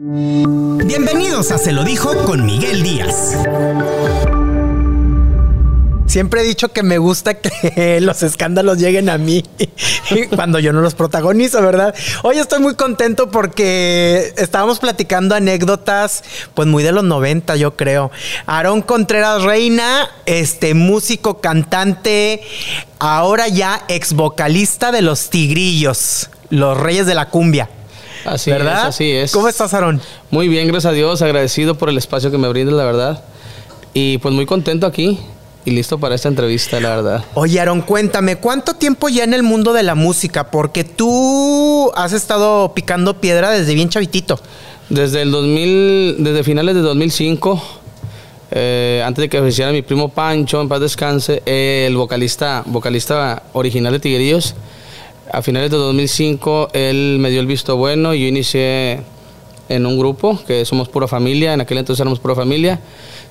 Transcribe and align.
Bienvenidos 0.00 1.50
a 1.50 1.58
Se 1.58 1.72
lo 1.72 1.82
dijo 1.82 2.14
con 2.24 2.46
Miguel 2.46 2.84
Díaz. 2.84 3.36
Siempre 6.06 6.42
he 6.42 6.44
dicho 6.44 6.68
que 6.68 6.84
me 6.84 6.98
gusta 6.98 7.34
que 7.34 8.00
los 8.00 8.22
escándalos 8.22 8.78
lleguen 8.78 9.08
a 9.08 9.18
mí 9.18 9.42
cuando 10.36 10.60
yo 10.60 10.72
no 10.72 10.82
los 10.82 10.94
protagonizo, 10.94 11.60
¿verdad? 11.62 11.96
Hoy 12.22 12.38
estoy 12.38 12.60
muy 12.60 12.76
contento 12.76 13.32
porque 13.32 14.32
estábamos 14.36 14.78
platicando 14.78 15.34
anécdotas, 15.34 16.22
pues 16.54 16.68
muy 16.68 16.84
de 16.84 16.92
los 16.92 17.02
90, 17.02 17.56
yo 17.56 17.74
creo. 17.74 18.12
Aarón 18.46 18.82
Contreras 18.82 19.42
Reina, 19.42 20.08
este 20.26 20.74
músico, 20.74 21.40
cantante, 21.40 22.40
ahora 23.00 23.48
ya 23.48 23.82
ex 23.88 24.12
vocalista 24.12 24.92
de 24.92 25.02
los 25.02 25.28
Tigrillos, 25.28 26.30
los 26.50 26.78
Reyes 26.78 27.06
de 27.06 27.16
la 27.16 27.30
Cumbia. 27.30 27.68
Así 28.24 28.50
¿verdad? 28.50 28.80
es, 28.80 28.84
así 28.84 29.10
es. 29.12 29.32
¿Cómo 29.32 29.48
estás, 29.48 29.74
Aarón? 29.74 30.00
Muy 30.30 30.48
bien, 30.48 30.66
gracias 30.68 30.92
a 30.92 30.94
Dios, 30.94 31.22
agradecido 31.22 31.76
por 31.76 31.88
el 31.88 31.98
espacio 31.98 32.30
que 32.30 32.38
me 32.38 32.48
brindas, 32.48 32.74
la 32.74 32.84
verdad. 32.84 33.24
Y 33.94 34.18
pues 34.18 34.34
muy 34.34 34.46
contento 34.46 34.86
aquí 34.86 35.18
y 35.64 35.70
listo 35.70 35.98
para 35.98 36.14
esta 36.14 36.28
entrevista, 36.28 36.80
la 36.80 36.96
verdad. 36.96 37.24
Oye, 37.34 37.60
Aaron, 37.60 37.82
cuéntame, 37.82 38.36
¿cuánto 38.36 38.74
tiempo 38.74 39.08
ya 39.08 39.24
en 39.24 39.34
el 39.34 39.42
mundo 39.42 39.72
de 39.72 39.82
la 39.82 39.94
música? 39.94 40.50
Porque 40.50 40.84
tú 40.84 41.90
has 41.94 42.12
estado 42.12 42.72
picando 42.74 43.20
piedra 43.20 43.50
desde 43.50 43.74
bien 43.74 43.88
chavitito. 43.88 44.38
Desde 44.88 45.22
el 45.22 45.30
2000, 45.30 46.16
desde 46.24 46.42
finales 46.44 46.74
de 46.74 46.80
2005, 46.80 47.62
eh, 48.50 49.02
antes 49.04 49.22
de 49.22 49.28
que 49.28 49.38
faleciera 49.38 49.70
mi 49.70 49.82
primo 49.82 50.08
Pancho, 50.08 50.60
en 50.62 50.68
paz 50.68 50.80
descanse, 50.80 51.42
eh, 51.44 51.84
el 51.86 51.96
vocalista, 51.96 52.62
vocalista 52.64 53.42
original 53.52 53.92
de 53.92 54.00
Tigrillos, 54.00 54.54
a 55.32 55.42
finales 55.42 55.70
de 55.70 55.76
2005 55.76 56.70
él 56.72 57.18
me 57.20 57.30
dio 57.30 57.40
el 57.40 57.46
visto 57.46 57.76
bueno 57.76 58.14
y 58.14 58.22
yo 58.22 58.26
inicié 58.26 59.00
en 59.68 59.86
un 59.86 59.98
grupo 59.98 60.42
que 60.46 60.64
somos 60.64 60.88
pura 60.88 61.06
familia, 61.06 61.52
en 61.52 61.60
aquel 61.60 61.78
entonces 61.78 62.00
éramos 62.00 62.20
pura 62.20 62.34
familia, 62.34 62.80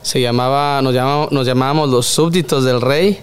se 0.02 0.22
llamaba, 0.22 0.81
nos, 0.81 0.94
llamamos, 0.94 1.31
nos 1.31 1.48
llamábamos 1.48 1.90
los 1.90 2.06
súbditos 2.06 2.64
del 2.64 2.81
rey 2.81 3.20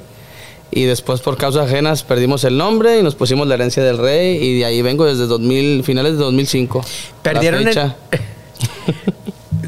y 0.70 0.84
después 0.84 1.20
por 1.20 1.36
causas 1.36 1.66
ajenas 1.66 2.02
perdimos 2.02 2.42
el 2.44 2.56
nombre 2.56 2.98
y 2.98 3.02
nos 3.02 3.14
pusimos 3.14 3.46
la 3.46 3.54
herencia 3.54 3.82
del 3.82 3.98
rey 3.98 4.36
y 4.42 4.58
de 4.58 4.64
ahí 4.64 4.82
vengo 4.82 5.04
desde 5.04 5.26
2000, 5.26 5.84
finales 5.84 6.12
de 6.12 6.18
2005. 6.18 6.84
Perdieron 7.22 7.68
el-. 7.68 7.74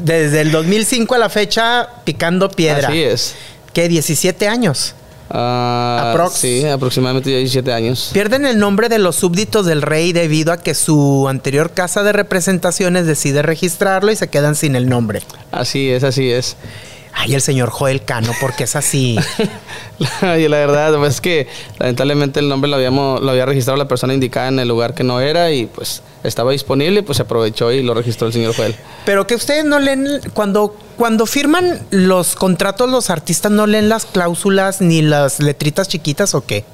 Desde 0.01 0.41
el 0.41 0.51
2005 0.51 1.15
a 1.15 1.17
la 1.17 1.29
fecha 1.29 1.89
picando 2.03 2.49
piedra. 2.49 2.87
Así 2.87 3.01
es. 3.01 3.35
¿Qué? 3.73 3.87
17 3.89 4.47
años. 4.47 4.95
Ah, 5.29 6.11
Aprox. 6.11 6.33
Sí, 6.33 6.65
aproximadamente 6.65 7.29
17 7.29 7.73
años. 7.73 8.11
Pierden 8.13 8.45
el 8.45 8.59
nombre 8.59 8.89
de 8.89 8.99
los 8.99 9.15
súbditos 9.15 9.65
del 9.65 9.81
rey 9.81 10.13
debido 10.13 10.53
a 10.53 10.57
que 10.57 10.73
su 10.73 11.27
anterior 11.27 11.71
casa 11.71 12.03
de 12.03 12.13
representaciones 12.13 13.05
decide 13.05 13.41
registrarlo 13.41 14.11
y 14.11 14.15
se 14.15 14.29
quedan 14.29 14.55
sin 14.55 14.75
el 14.75 14.87
nombre. 14.87 15.21
Así 15.51 15.89
es, 15.89 16.03
así 16.03 16.31
es. 16.31 16.55
Ay, 17.19 17.33
el 17.33 17.41
señor 17.41 17.71
Joel 17.71 18.05
Cano, 18.05 18.31
porque 18.39 18.65
es 18.65 18.75
así. 18.75 19.17
y 20.21 20.47
la 20.47 20.57
verdad 20.57 20.95
pues, 20.97 21.15
es 21.15 21.21
que 21.21 21.47
lamentablemente 21.79 22.39
el 22.39 22.47
nombre 22.47 22.69
lo, 22.69 22.75
habíamos, 22.75 23.21
lo 23.23 23.31
había 23.31 23.47
registrado 23.47 23.75
la 23.75 23.87
persona 23.87 24.13
indicada 24.13 24.49
en 24.49 24.59
el 24.59 24.67
lugar 24.67 24.93
que 24.93 25.03
no 25.03 25.19
era 25.19 25.51
y 25.51 25.65
pues 25.65 26.03
estaba 26.23 26.51
disponible, 26.51 27.01
pues 27.01 27.17
se 27.17 27.23
aprovechó 27.23 27.71
y 27.71 27.81
lo 27.81 27.95
registró 27.95 28.27
el 28.27 28.33
señor 28.33 28.55
Joel. 28.55 28.75
Pero 29.03 29.25
que 29.25 29.33
ustedes 29.33 29.65
no 29.65 29.79
leen, 29.79 30.21
cuando, 30.35 30.77
cuando 30.95 31.25
firman 31.25 31.87
los 31.89 32.35
contratos 32.35 32.87
los 32.87 33.09
artistas 33.09 33.51
no 33.51 33.65
leen 33.65 33.89
las 33.89 34.05
cláusulas 34.05 34.79
ni 34.79 35.01
las 35.01 35.39
letritas 35.39 35.87
chiquitas 35.87 36.35
o 36.35 36.45
qué? 36.45 36.65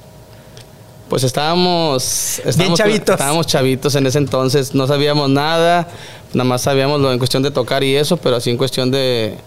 Pues 1.07 1.23
estábamos, 1.23 2.41
estábamos 2.43 2.79
chavitos. 2.79 3.13
Estábamos 3.13 3.47
chavitos 3.47 3.95
en 3.95 4.07
ese 4.07 4.17
entonces, 4.17 4.75
no 4.75 4.87
sabíamos 4.87 5.29
nada, 5.29 5.87
nada 6.33 6.43
más 6.43 6.63
sabíamos 6.63 6.99
lo 6.99 7.13
en 7.13 7.17
cuestión 7.17 7.43
de 7.43 7.51
tocar 7.51 7.81
y 7.81 7.95
eso, 7.95 8.17
pero 8.17 8.35
así 8.35 8.49
en 8.49 8.57
cuestión 8.57 8.91
de, 8.91 9.37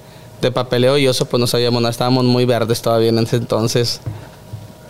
de 0.41 0.53
papeleo 0.53 0.99
y 0.99 1.07
eso, 1.07 1.27
pues 1.27 1.41
no 1.41 1.47
sabíamos 1.47 1.83
nada, 1.83 1.91
estábamos 1.91 2.25
muy 2.25 2.45
verdes 2.45 2.83
todavía 2.83 3.09
en 3.09 3.19
ese 3.19 3.37
entonces. 3.37 4.01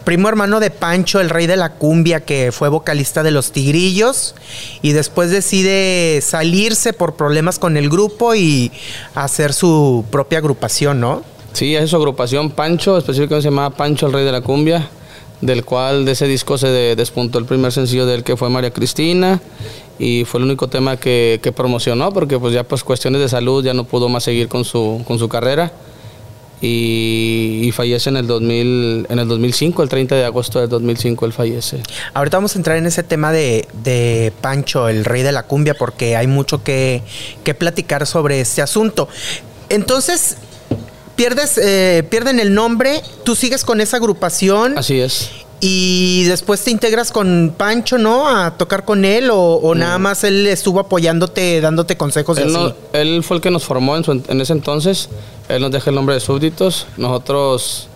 Primo 0.05 0.29
hermano 0.29 0.61
de 0.61 0.71
Pancho, 0.71 1.21
el 1.21 1.31
rey 1.31 1.49
de 1.49 1.57
la 1.57 1.73
cumbia, 1.73 2.21
que 2.21 2.53
fue 2.53 2.69
vocalista 2.69 3.25
de 3.25 3.33
los 3.33 3.51
Tigrillos, 3.51 4.37
y 4.81 4.93
después 4.93 5.33
decide 5.33 6.21
salirse 6.23 6.93
por 6.93 7.17
problemas 7.17 7.59
con 7.59 7.77
el 7.77 7.91
grupo 7.91 8.37
y 8.37 8.71
hacer 9.17 9.53
su 9.53 10.05
propia 10.11 10.39
agrupación, 10.39 11.01
¿no? 11.01 11.25
Sí, 11.55 11.75
es 11.75 11.91
su 11.91 11.97
agrupación 11.97 12.51
Pancho, 12.51 12.99
específicamente 12.99 13.43
se 13.43 13.49
llamaba 13.49 13.71
Pancho 13.71 14.07
el 14.07 14.13
Rey 14.13 14.25
de 14.25 14.31
la 14.31 14.43
Cumbia, 14.43 14.89
del 15.41 15.65
cual 15.65 16.05
de 16.05 16.13
ese 16.13 16.27
disco 16.27 16.57
se 16.59 16.69
de- 16.69 16.97
despuntó 16.97 17.39
el 17.39 17.45
primer 17.45 17.73
sencillo 17.73 18.07
del 18.07 18.25
que 18.25 18.37
fue 18.37 18.49
María 18.49 18.71
Cristina 18.71 19.41
y 19.99 20.25
fue 20.25 20.39
el 20.41 20.45
único 20.47 20.69
tema 20.69 20.97
que, 20.97 21.41
que 21.43 21.53
promocionó 21.53 22.13
porque 22.13 22.39
pues 22.39 22.55
ya 22.55 22.65
pues 22.65 22.83
cuestiones 22.85 23.21
de 23.21 23.29
salud 23.29 23.65
ya 23.65 23.75
no 23.75 23.85
pudo 23.85 24.09
más 24.09 24.25
seguir 24.25 24.49
con 24.49 24.65
su, 24.65 25.03
con 25.07 25.19
su 25.19 25.29
carrera 25.29 25.73
y, 26.61 27.71
fallece 27.75 28.09
en 28.09 28.17
el, 28.17 28.27
2000, 28.27 29.07
en 29.11 29.19
el 29.19 29.29
2005, 29.29 29.83
el 29.83 29.89
30 29.89 30.15
de 30.15 30.25
agosto 30.25 30.59
del 30.61 30.69
2005 30.69 31.27
él 31.27 31.33
fallece. 31.33 31.81
Ahorita 32.15 32.39
vamos 32.39 32.55
a 32.55 32.59
entrar 32.59 32.79
en 32.79 32.87
ese 32.87 33.03
tema 33.03 33.31
de, 33.31 33.69
de 33.85 34.33
Pancho, 34.41 34.89
el 34.89 35.05
rey 35.05 35.23
de 35.23 35.33
la 35.33 35.43
cumbia, 35.43 35.75
porque 35.75 36.17
hay 36.17 36.27
mucho 36.27 36.63
que, 36.63 37.03
que 37.45 37.55
platicar 37.55 38.07
sobre 38.07 38.41
este 38.41 38.63
asunto. 38.63 39.09
Entonces, 39.69 40.39
pierdes, 41.17 41.59
eh, 41.59 42.07
pierden 42.11 42.39
el 42.41 42.55
nombre, 42.55 43.03
tú 43.25 43.35
sigues 43.35 43.65
con 43.65 43.81
esa 43.81 43.97
agrupación 43.97 44.77
Así 44.79 45.01
es. 45.01 45.31
y 45.61 46.25
después 46.25 46.63
te 46.63 46.71
integras 46.71 47.11
con 47.11 47.55
Pancho, 47.57 47.99
¿no? 47.99 48.29
A 48.29 48.57
tocar 48.59 48.85
con 48.85 49.05
él 49.05 49.31
o, 49.31 49.37
o 49.55 49.75
nada 49.75 49.99
más 49.99 50.23
él 50.25 50.47
estuvo 50.47 50.79
apoyándote, 50.81 51.61
dándote 51.61 51.97
consejos 51.97 52.39
y 52.39 52.43
Él, 52.43 52.49
así. 52.49 52.57
no- 52.57 52.75
él 52.93 53.23
fue 53.25 53.37
el 53.39 53.43
que 53.43 53.51
nos 53.51 53.65
formó 53.65 53.97
en, 53.97 54.05
su- 54.05 54.23
en 54.29 54.41
ese 54.41 54.53
entonces. 54.53 55.09
Él 55.49 55.63
nos 55.63 55.71
deja 55.71 55.91
el 55.91 55.97
nombre 55.97 56.15
de 56.15 56.21
súbditos. 56.21 56.87
Nosotros 56.97 57.89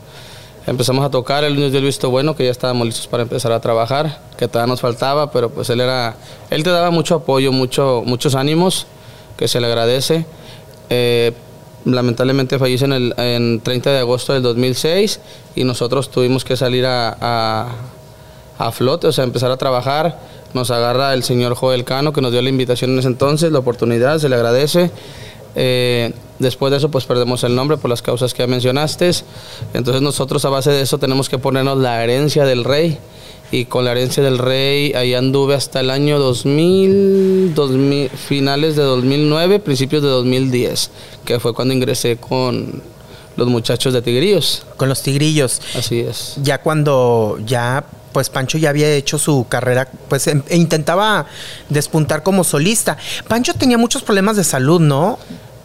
empezamos 0.66 1.04
a 1.04 1.10
tocar. 1.10 1.44
Él 1.44 1.58
nos 1.60 1.70
dio 1.70 1.80
el 1.80 1.84
visto 1.84 2.08
bueno, 2.10 2.34
que 2.36 2.44
ya 2.44 2.50
estábamos 2.50 2.86
listos 2.86 3.06
para 3.08 3.24
empezar 3.24 3.52
a 3.52 3.60
trabajar, 3.60 4.22
que 4.38 4.48
todavía 4.48 4.70
nos 4.72 4.80
faltaba, 4.80 5.30
pero 5.32 5.50
pues 5.50 5.68
él 5.70 5.80
era, 5.80 6.16
él 6.48 6.62
te 6.62 6.70
daba 6.70 6.90
mucho 6.90 7.16
apoyo, 7.16 7.52
mucho, 7.52 8.02
muchos 8.06 8.34
ánimos, 8.34 8.86
que 9.36 9.48
se 9.48 9.60
le 9.60 9.66
agradece. 9.66 10.24
Eh, 10.90 11.32
lamentablemente 11.84 12.58
falleció 12.58 12.86
en 12.86 12.92
el 12.92 13.14
en 13.16 13.60
30 13.60 13.90
de 13.90 13.98
agosto 13.98 14.32
del 14.32 14.42
2006 14.42 15.20
y 15.56 15.64
nosotros 15.64 16.10
tuvimos 16.10 16.44
que 16.44 16.56
salir 16.56 16.84
a, 16.86 17.16
a- 17.20 17.68
a 18.58 18.72
flote, 18.72 19.06
o 19.06 19.12
sea, 19.12 19.24
empezar 19.24 19.50
a 19.50 19.56
trabajar. 19.56 20.18
Nos 20.52 20.70
agarra 20.70 21.14
el 21.14 21.22
señor 21.22 21.54
Joel 21.54 21.84
Cano, 21.84 22.12
que 22.12 22.20
nos 22.20 22.32
dio 22.32 22.42
la 22.42 22.48
invitación 22.50 22.90
en 22.90 22.98
ese 22.98 23.08
entonces, 23.08 23.50
la 23.52 23.60
oportunidad, 23.60 24.18
se 24.18 24.28
le 24.28 24.34
agradece. 24.36 24.90
Eh, 25.56 26.12
después 26.38 26.70
de 26.70 26.76
eso, 26.76 26.90
pues 26.90 27.04
perdemos 27.06 27.42
el 27.44 27.54
nombre 27.56 27.76
por 27.78 27.88
las 27.88 28.02
causas 28.02 28.34
que 28.34 28.46
mencionaste. 28.46 29.10
Entonces 29.74 30.02
nosotros 30.02 30.44
a 30.44 30.50
base 30.50 30.70
de 30.70 30.82
eso 30.82 30.98
tenemos 30.98 31.28
que 31.28 31.38
ponernos 31.38 31.78
la 31.78 32.02
herencia 32.04 32.44
del 32.44 32.64
rey. 32.64 32.98
Y 33.52 33.64
con 33.64 33.84
la 33.84 33.90
herencia 33.92 34.22
del 34.22 34.38
rey, 34.38 34.92
ahí 34.94 35.14
anduve 35.14 35.54
hasta 35.54 35.80
el 35.80 35.90
año 35.90 36.20
2000, 36.20 37.52
2000, 37.54 38.08
finales 38.10 38.76
de 38.76 38.82
2009, 38.82 39.58
principios 39.58 40.02
de 40.02 40.08
2010, 40.08 40.90
que 41.24 41.40
fue 41.40 41.52
cuando 41.52 41.74
ingresé 41.74 42.16
con 42.16 42.80
los 43.36 43.48
muchachos 43.48 43.92
de 43.92 44.02
Tigrillos. 44.02 44.64
Con 44.76 44.88
los 44.88 45.02
tigrillos. 45.02 45.60
Así 45.76 45.98
es. 45.98 46.34
Ya 46.42 46.58
cuando 46.58 47.38
ya, 47.44 47.84
pues 48.12 48.30
Pancho 48.30 48.56
ya 48.56 48.70
había 48.70 48.92
hecho 48.94 49.18
su 49.18 49.44
carrera, 49.48 49.88
pues 50.08 50.28
em- 50.28 50.42
e 50.48 50.56
intentaba 50.56 51.26
despuntar 51.68 52.22
como 52.22 52.44
solista. 52.44 52.98
Pancho 53.26 53.54
tenía 53.54 53.78
muchos 53.78 54.02
problemas 54.02 54.36
de 54.36 54.44
salud, 54.44 54.80
¿no? 54.80 55.18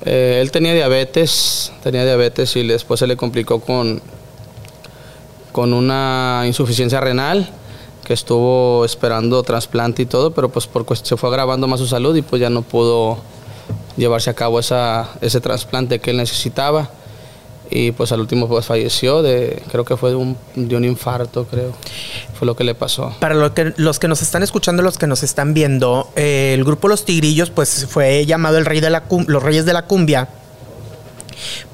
Eh, 0.06 0.40
él 0.41 0.50
tenía 0.50 0.73
diabetes, 0.73 1.72
tenía 1.84 2.03
diabetes 2.03 2.56
y 2.56 2.66
después 2.66 3.00
se 3.00 3.06
le 3.07 3.16
complicó 3.16 3.59
con, 3.59 4.02
con 5.52 5.72
una 5.73 6.44
insuficiencia 6.47 7.00
renal 7.00 7.47
que 8.05 8.13
estuvo 8.13 8.85
esperando 8.85 9.43
trasplante 9.43 10.03
y 10.03 10.05
todo, 10.05 10.31
pero 10.31 10.47
pues 10.47 10.67
por 10.67 10.85
se 10.97 11.17
fue 11.17 11.27
agravando 11.27 11.67
más 11.67 11.81
su 11.81 11.88
salud 11.88 12.16
y 12.16 12.21
pues 12.21 12.39
ya 12.39 12.49
no 12.49 12.61
pudo 12.61 13.17
llevarse 13.97 14.29
a 14.29 14.33
cabo 14.33 14.59
esa, 14.59 15.09
ese 15.19 15.41
trasplante 15.41 15.99
que 15.99 16.11
él 16.11 16.17
necesitaba 16.17 16.90
y 17.69 17.91
pues 17.91 18.11
al 18.11 18.22
último 18.22 18.47
pues 18.47 18.66
falleció 18.66 19.22
de 19.22 19.63
creo 19.72 19.84
que 19.84 19.97
fue 19.97 20.11
de 20.11 20.16
un, 20.16 20.37
de 20.55 20.75
un 20.75 20.85
infarto 20.85 21.46
creo 21.46 21.73
fue 22.37 22.46
lo 22.46 22.55
que 22.55 22.63
le 22.63 22.75
pasó 22.75 23.16
Para 23.19 23.34
lo 23.34 23.53
que, 23.53 23.73
los 23.78 23.97
que 23.97 24.08
nos 24.08 24.22
están 24.22 24.43
escuchando, 24.43 24.84
los 24.84 24.97
que 24.97 25.08
nos 25.08 25.23
están 25.23 25.53
viendo, 25.53 26.09
eh, 26.16 26.53
el 26.53 26.63
grupo 26.63 26.87
Los 26.87 27.05
Tigrillos, 27.05 27.49
pues 27.49 27.87
fue 27.90 28.25
llamado 28.25 28.58
el 28.58 28.66
rey 28.66 28.81
de 28.81 28.90
la 28.90 29.03
los 29.28 29.41
Reyes 29.41 29.66
de 29.66 29.73
la 29.73 29.85
Cumbia. 29.85 30.28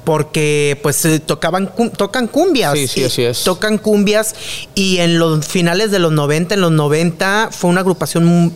Porque 0.04 0.78
pues 0.82 1.04
eh, 1.04 1.20
tocaban 1.20 1.66
cum- 1.66 1.90
tocan 1.90 2.26
cumbias. 2.26 2.72
Sí, 2.78 2.88
sí, 2.88 3.04
así 3.04 3.22
es. 3.22 3.44
Tocan 3.44 3.78
cumbias 3.78 4.34
y 4.74 4.98
en 4.98 5.18
los 5.18 5.46
finales 5.46 5.90
de 5.90 5.98
los 5.98 6.12
90, 6.12 6.54
en 6.54 6.60
los 6.60 6.72
90 6.72 7.48
fue 7.52 7.70
una 7.70 7.80
agrupación 7.80 8.52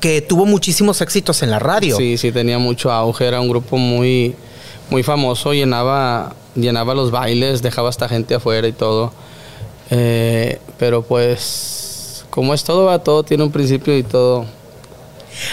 que 0.00 0.20
tuvo 0.20 0.46
muchísimos 0.46 1.00
éxitos 1.00 1.42
en 1.42 1.50
la 1.50 1.58
radio. 1.58 1.96
Sí, 1.96 2.18
sí, 2.18 2.32
tenía 2.32 2.58
mucho 2.58 2.90
auge, 2.92 3.26
era 3.26 3.40
un 3.40 3.48
grupo 3.48 3.76
muy, 3.78 4.34
muy 4.90 5.02
famoso, 5.02 5.52
llenaba, 5.54 6.34
llenaba 6.54 6.94
los 6.94 7.10
bailes, 7.10 7.62
dejaba 7.62 7.88
hasta 7.88 8.08
gente 8.08 8.34
afuera 8.34 8.66
y 8.68 8.72
todo. 8.72 9.12
Eh, 9.90 10.58
pero 10.78 11.02
pues, 11.02 12.24
como 12.30 12.54
es 12.54 12.62
todo, 12.64 12.84
va, 12.84 12.98
todo 13.00 13.22
tiene 13.24 13.42
un 13.42 13.50
principio 13.50 13.96
y 13.96 14.02
todo 14.02 14.46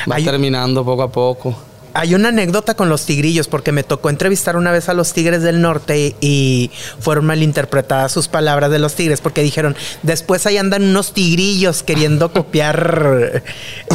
va 0.09 0.15
Hay- 0.18 0.24
terminando 0.25 0.83
poco 0.86 1.04
a 1.04 1.12
poco. 1.12 1.56
Hay 1.97 2.13
una 2.13 2.29
anécdota 2.29 2.75
con 2.75 2.89
los 2.89 3.07
tigrillos, 3.07 3.47
porque 3.47 3.71
me 3.71 3.81
tocó 3.81 4.11
entrevistar 4.11 4.55
una 4.55 4.71
vez 4.71 4.88
a 4.88 4.94
los 4.94 5.13
tigres 5.13 5.41
del 5.41 5.61
norte 5.61 6.15
y 6.21 6.69
fueron 6.99 7.25
malinterpretadas 7.25 8.11
sus 8.11 8.27
palabras 8.27 8.69
de 8.69 8.77
los 8.77 8.94
tigres, 8.94 9.19
porque 9.19 9.41
dijeron, 9.41 9.75
después 10.03 10.45
ahí 10.45 10.57
andan 10.57 10.83
unos 10.83 11.13
tigrillos 11.13 11.81
queriendo 11.81 12.31
copiar 12.31 13.41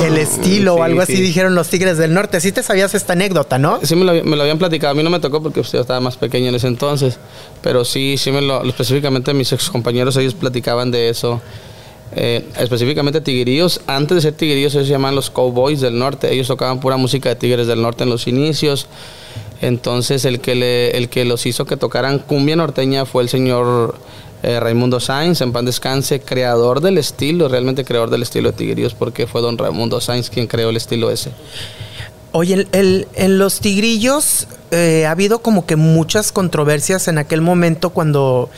el 0.05 0.19
estilo 0.19 0.75
o 0.75 0.83
algo 0.83 1.01
así, 1.01 1.15
dijeron 1.15 1.55
los 1.55 1.69
tigres 1.69 1.97
del 1.97 2.13
norte. 2.13 2.41
Sí 2.41 2.51
te 2.51 2.65
sabías 2.65 2.93
esta 2.97 3.13
anécdota, 3.13 3.59
¿no? 3.59 3.79
Sí, 3.85 3.95
me 3.95 4.05
lo, 4.05 4.43
habían 4.43 4.59
platicado. 4.59 4.91
A 4.91 4.95
mí 4.97 5.05
no 5.05 5.11
me 5.11 5.21
tocó 5.21 5.41
porque 5.41 5.61
usted 5.61 5.79
estaba 5.79 6.01
más 6.01 6.17
pequeño 6.17 6.49
en 6.49 6.57
ese 6.57 6.67
entonces, 6.67 7.21
pero 7.63 7.85
sí, 7.85 8.17
sí 8.19 8.33
me 8.33 8.43
lo, 8.43 8.65
específicamente 8.65 9.33
mis 9.33 9.53
ex 9.53 9.71
compañeros, 9.71 10.17
ellos 10.17 10.35
platicaban 10.35 10.91
de 10.91 11.09
eso. 11.09 11.41
Eh, 12.15 12.45
específicamente 12.59 13.21
tigrillos. 13.21 13.81
Antes 13.87 14.17
de 14.17 14.21
ser 14.21 14.35
tigrillos, 14.35 14.75
ellos 14.75 14.87
se 14.87 14.93
llaman 14.93 15.15
los 15.15 15.31
Cowboys 15.31 15.81
del 15.81 15.99
Norte. 15.99 16.33
Ellos 16.33 16.47
tocaban 16.47 16.81
pura 16.81 16.97
música 16.97 17.31
de 17.31 17.37
Tigres 17.37 17.67
del 17.67 17.81
Norte 17.81 18.05
en 18.05 18.11
los 18.11 18.27
inicios. 18.27 18.87
Entonces, 19.63 20.25
el 20.25 20.41
que, 20.41 20.91
el 20.91 21.09
que 21.09 21.25
los 21.25 21.47
hizo 21.47 21.65
que 21.65 21.77
tocaran 21.77 22.19
cumbia 22.19 22.57
norteña 22.57 23.07
fue 23.07 23.23
el 23.23 23.29
señor 23.29 23.95
eh, 24.43 24.59
Raimundo 24.59 24.99
Sainz, 24.99 25.41
en 25.41 25.53
pan 25.53 25.65
descanse, 25.65 26.21
creador 26.21 26.81
del 26.81 26.99
estilo, 26.99 27.49
realmente 27.49 27.85
creador 27.85 28.11
del 28.11 28.23
estilo 28.23 28.51
de 28.51 28.57
Tigrillos, 28.57 28.95
porque 28.95 29.27
fue 29.29 29.41
don 29.41 29.57
Raimundo 29.57 30.01
Sainz 30.01 30.31
quien 30.31 30.49
creó 30.49 30.71
el 30.71 30.77
estilo 30.77 31.11
ese. 31.11 31.31
Oye, 32.33 32.67
en 32.73 33.39
los 33.39 33.61
tigrillos 33.61 34.49
eh, 34.71 35.05
ha 35.07 35.11
habido 35.11 35.41
como 35.41 35.67
que 35.67 35.77
muchas 35.77 36.33
controversias 36.33 37.07
en 37.07 37.19
aquel 37.19 37.43
momento 37.43 37.91
cuando 37.91 38.51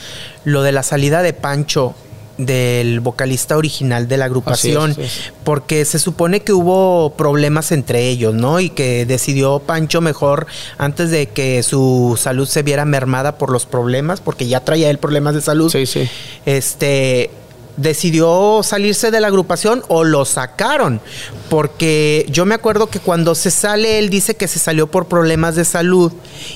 lo 0.44 0.62
de 0.62 0.72
la 0.72 0.84
salida 0.84 1.22
de 1.22 1.32
Pancho 1.32 1.94
del 2.38 3.00
vocalista 3.00 3.56
original 3.56 4.08
de 4.08 4.16
la 4.16 4.24
agrupación, 4.24 4.96
porque 5.44 5.84
se 5.84 5.98
supone 5.98 6.40
que 6.40 6.52
hubo 6.52 7.14
problemas 7.16 7.72
entre 7.72 8.08
ellos, 8.08 8.34
¿no? 8.34 8.60
Y 8.60 8.70
que 8.70 9.06
decidió 9.06 9.60
Pancho 9.60 10.00
mejor 10.00 10.46
antes 10.78 11.10
de 11.10 11.28
que 11.28 11.62
su 11.62 12.18
salud 12.20 12.48
se 12.48 12.62
viera 12.62 12.84
mermada 12.84 13.38
por 13.38 13.50
los 13.50 13.66
problemas, 13.66 14.20
porque 14.20 14.46
ya 14.46 14.60
traía 14.60 14.90
él 14.90 14.98
problemas 14.98 15.34
de 15.34 15.40
salud. 15.40 15.70
Sí, 15.70 15.86
sí. 15.86 16.08
Este 16.44 17.30
decidió 17.76 18.60
salirse 18.62 19.10
de 19.10 19.20
la 19.20 19.28
agrupación 19.28 19.82
o 19.88 20.04
lo 20.04 20.24
sacaron. 20.24 21.00
Porque 21.48 22.26
yo 22.30 22.46
me 22.46 22.54
acuerdo 22.54 22.88
que 22.88 23.00
cuando 23.00 23.34
se 23.34 23.50
sale, 23.50 23.98
él 23.98 24.10
dice 24.10 24.36
que 24.36 24.48
se 24.48 24.58
salió 24.58 24.86
por 24.86 25.06
problemas 25.06 25.56
de 25.56 25.64
salud 25.64 26.12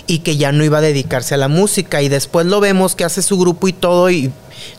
y 0.07 0.21
que 0.21 0.37
ya 0.37 0.53
no 0.53 0.65
iba 0.65 0.79
a 0.79 0.83
dedicarse 0.83 1.35
a 1.35 1.39
la 1.39 1.49
música. 1.49 2.03
Y 2.03 2.09
después 2.09 2.47
lo 2.47 2.61
vemos 2.61 2.95
que 2.95 3.05
hace 3.05 3.23
su 3.23 3.39
grupo 3.39 3.69
y 3.69 3.73
todo 3.73 4.11
y 4.11 4.33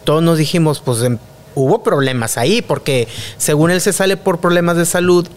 todos 0.04 0.24
nos 0.24 0.38
dijimos, 0.38 0.80
pues 0.80 1.02
em, 1.04 1.18
hubo 1.56 1.84
problemas 1.84 2.38
ahí, 2.38 2.62
porque 2.62 3.08
según 3.38 3.72
él 3.72 3.82
se 3.82 3.94
sale 3.94 4.18
por 4.18 4.40
problemas 4.40 4.78
de 4.78 4.86
salud 4.86 5.28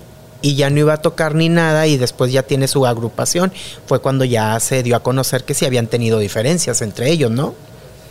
y 0.43 0.56
ya 0.56 0.71
no 0.71 0.81
iba 0.81 0.94
a 0.94 0.97
tocar 0.99 1.35
ni 1.35 1.49
nada 1.49 1.87
y 1.87 1.97
después 1.97 2.33
ya 2.33 2.43
tiene 2.43 2.69
su 2.69 2.85
agrupación, 2.87 3.53
fue 3.87 4.00
cuando 4.00 4.25
ya 4.25 4.59
se 4.61 4.83
dio 4.83 4.97
a 4.97 5.00
conocer 5.00 5.44
que 5.44 5.55
sí 5.55 5.65
habían 5.65 5.87
tenido 5.87 6.19
diferencias 6.19 6.83
entre 6.83 7.11
ellos, 7.11 7.31
¿no? 7.31 7.55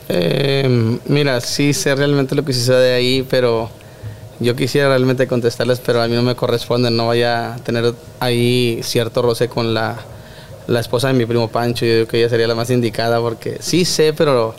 Eh, 0.10 1.00
mira, 1.06 1.40
sí 1.42 1.74
sé 1.74 1.94
realmente 1.96 2.36
lo 2.36 2.44
que 2.44 2.54
sucede 2.54 2.94
ahí, 2.94 3.26
pero 3.30 3.70
yo 4.40 4.56
quisiera 4.56 4.90
realmente 4.90 5.28
contestarles, 5.28 5.80
pero 5.80 6.02
a 6.02 6.08
mí 6.08 6.16
no 6.16 6.24
me 6.24 6.36
corresponde, 6.36 6.90
no 6.90 7.08
vaya 7.08 7.54
a 7.54 7.58
tener 7.58 7.94
ahí 8.20 8.80
cierto 8.82 9.22
roce 9.22 9.48
con 9.48 9.74
la, 9.74 10.00
la 10.68 10.80
esposa 10.80 11.10
de 11.10 11.14
mi 11.14 11.26
primo 11.26 11.50
Pancho, 11.50 11.86
yo 11.86 11.94
digo 11.94 12.08
que 12.08 12.18
ella 12.18 12.30
sería 12.30 12.48
la 12.48 12.56
más 12.56 12.70
indicada 12.70 13.20
porque 13.20 13.58
sí 13.60 13.86
sé, 13.86 14.14
pero 14.14 14.56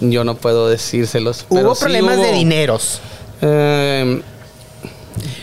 yo 0.00 0.24
no 0.24 0.36
puedo 0.36 0.68
decírselos. 0.68 1.46
Hubo 1.48 1.74
problemas 1.74 2.18
de 2.18 2.32
dineros. 2.32 3.00
Eh, 3.42 4.22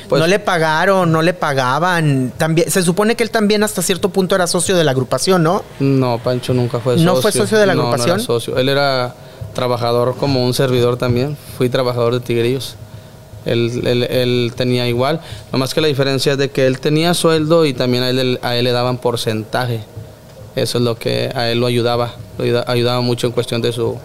pues 0.08 0.20
no 0.22 0.28
le 0.28 0.40
pagaron, 0.40 1.12
no 1.12 1.22
le 1.22 1.34
pagaban. 1.34 2.34
También, 2.38 2.70
se 2.70 2.84
supone 2.84 3.16
que 3.16 3.24
él 3.24 3.32
también 3.32 3.64
hasta 3.64 3.82
cierto 3.82 4.10
punto 4.10 4.36
era 4.36 4.48
socio 4.48 4.76
de 4.76 4.84
la 4.84 4.92
agrupación, 4.92 5.44
¿no? 5.44 5.64
No, 5.80 6.20
Pancho 6.20 6.54
nunca 6.54 6.80
fue 6.80 6.94
socio. 6.94 7.06
¿No 7.06 7.22
fue 7.22 7.32
socio 7.32 7.58
de 7.58 7.66
la 7.66 7.74
agrupación? 7.74 8.18
No, 8.18 8.24
socio. 8.24 8.58
Él 8.58 8.70
era 8.70 9.16
trabajador 9.54 10.16
como 10.18 10.46
un 10.46 10.54
servidor 10.54 10.98
también. 10.98 11.38
Fui 11.58 11.70
trabajador 11.70 12.14
de 12.14 12.20
Tigrillos. 12.20 12.76
Él, 13.46 13.82
él, 13.86 14.54
tenía 14.56 14.88
igual. 14.88 15.20
Nomás 15.52 15.74
que 15.74 15.82
la 15.82 15.88
diferencia 15.88 16.34
es 16.34 16.38
de 16.38 16.50
que 16.50 16.66
él 16.66 16.80
tenía 16.80 17.14
sueldo 17.14 17.66
y 17.66 17.74
también 17.74 18.04
a 18.04 18.10
él, 18.10 18.40
a 18.42 18.56
él 18.56 18.66
le 18.66 18.72
daban 18.72 18.98
porcentaje. 18.98 19.82
Eso 20.56 20.78
es 20.78 20.84
lo 20.84 20.96
que 20.96 21.32
a 21.34 21.50
él 21.50 21.60
lo 21.60 21.66
ayudaba. 21.66 22.14
Lo 22.38 22.64
ayudaba 22.68 23.02
mucho 23.02 23.28
en 23.28 23.34
cuestión 23.34 23.62
de 23.62 23.74
su, 23.74 23.98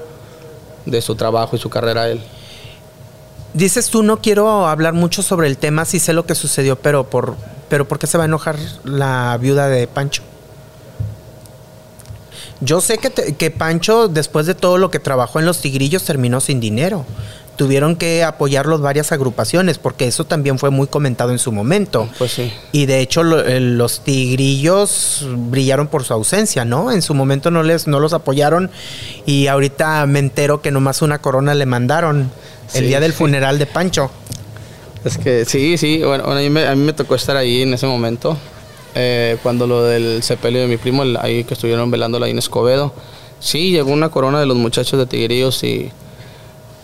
de 0.91 1.01
su 1.03 1.15
trabajo 1.15 1.57
y 1.57 1.59
su 1.59 1.71
carrera 1.71 2.09
él. 2.09 2.21
Dices 3.55 3.89
tú, 3.89 4.03
no 4.03 4.21
quiero 4.21 4.67
hablar 4.67 4.93
mucho 4.93 5.23
sobre 5.23 5.47
el 5.47 5.57
tema, 5.57 5.85
sí 5.85 5.99
sé 5.99 6.13
lo 6.13 6.27
que 6.27 6.35
sucedió, 6.35 6.77
pero 6.77 7.09
por, 7.09 7.37
pero 7.69 7.89
¿por 7.89 7.99
qué 7.99 8.07
se 8.07 8.19
va 8.19 8.25
a 8.25 8.27
enojar 8.27 8.57
la 8.85 9.37
viuda 9.41 9.69
de 9.69 9.87
Pancho? 9.87 10.23
Yo 12.61 12.81
sé 12.81 12.99
que, 12.99 13.11
que 13.11 13.51
Pancho, 13.51 14.09
después 14.09 14.47
de 14.47 14.55
todo 14.55 14.79
lo 14.79 14.91
que 14.91 14.99
trabajó 14.99 15.39
en 15.39 15.47
los 15.47 15.61
tigrillos, 15.61 16.05
terminó 16.05 16.41
sin 16.41 16.61
dinero. 16.61 17.05
Tuvieron 17.59 17.97
que 17.97 18.23
apoyarlos 18.23 18.81
varias 18.81 19.11
agrupaciones, 19.11 19.79
porque 19.79 20.07
eso 20.07 20.25
también 20.25 20.61
fue 20.61 20.71
muy 20.71 20.87
comentado 20.87 21.33
en 21.33 21.41
su 21.41 21.51
momento. 21.51 22.09
Pues 22.17 22.31
sí. 22.31 22.53
Y 22.71 22.87
de 22.87 23.01
hecho, 23.01 23.23
eh, 23.41 23.59
los 23.59 24.05
tigrillos 24.05 25.27
brillaron 25.27 25.89
por 25.89 26.05
su 26.05 26.15
ausencia, 26.15 26.65
¿no? 26.65 26.93
En 26.93 27.03
su 27.03 27.15
momento 27.15 27.51
no, 27.51 27.65
les, 27.65 27.89
no 27.89 27.99
los 27.99 28.13
apoyaron, 28.13 28.71
y 29.27 29.49
ahorita 29.49 30.07
me 30.07 30.21
entero 30.21 30.63
que 30.63 30.71
nomás 30.71 31.03
una 31.03 31.19
corona 31.19 31.53
le 31.57 31.67
mandaron 31.67 32.31
el 32.75 32.87
día 32.87 33.01
del 33.01 33.13
funeral 33.13 33.59
de 33.59 33.67
Pancho. 33.67 34.09
Es 35.05 35.19
que 35.19 35.45
sí, 35.45 35.77
sí, 35.79 36.01
bueno, 36.05 36.25
a 36.27 36.37
mí, 36.37 36.49
me, 36.51 36.65
a 36.65 36.77
mí 36.77 36.85
me 36.85 36.93
tocó 36.93 37.17
estar 37.17 37.37
ahí 37.37 37.63
en 37.63 37.75
ese 37.75 37.87
momento. 37.87 38.39
Eh, 38.95 39.37
cuando 39.43 39.67
lo 39.67 39.83
del 39.83 40.23
sepelio 40.23 40.61
de 40.61 40.69
mi 40.69 40.77
primo, 40.77 41.03
ahí 41.21 41.43
que 41.43 41.55
estuvieron 41.55 41.91
velando 41.91 42.23
ahí 42.23 42.31
en 42.31 42.39
Escobedo. 42.39 42.95
Sí, 43.41 43.73
llegó 43.73 43.91
una 43.91 44.11
corona 44.11 44.39
de 44.39 44.47
los 44.47 44.57
muchachos 44.57 44.99
de 44.99 45.07
Tigrillos 45.07 45.63
y 45.65 45.91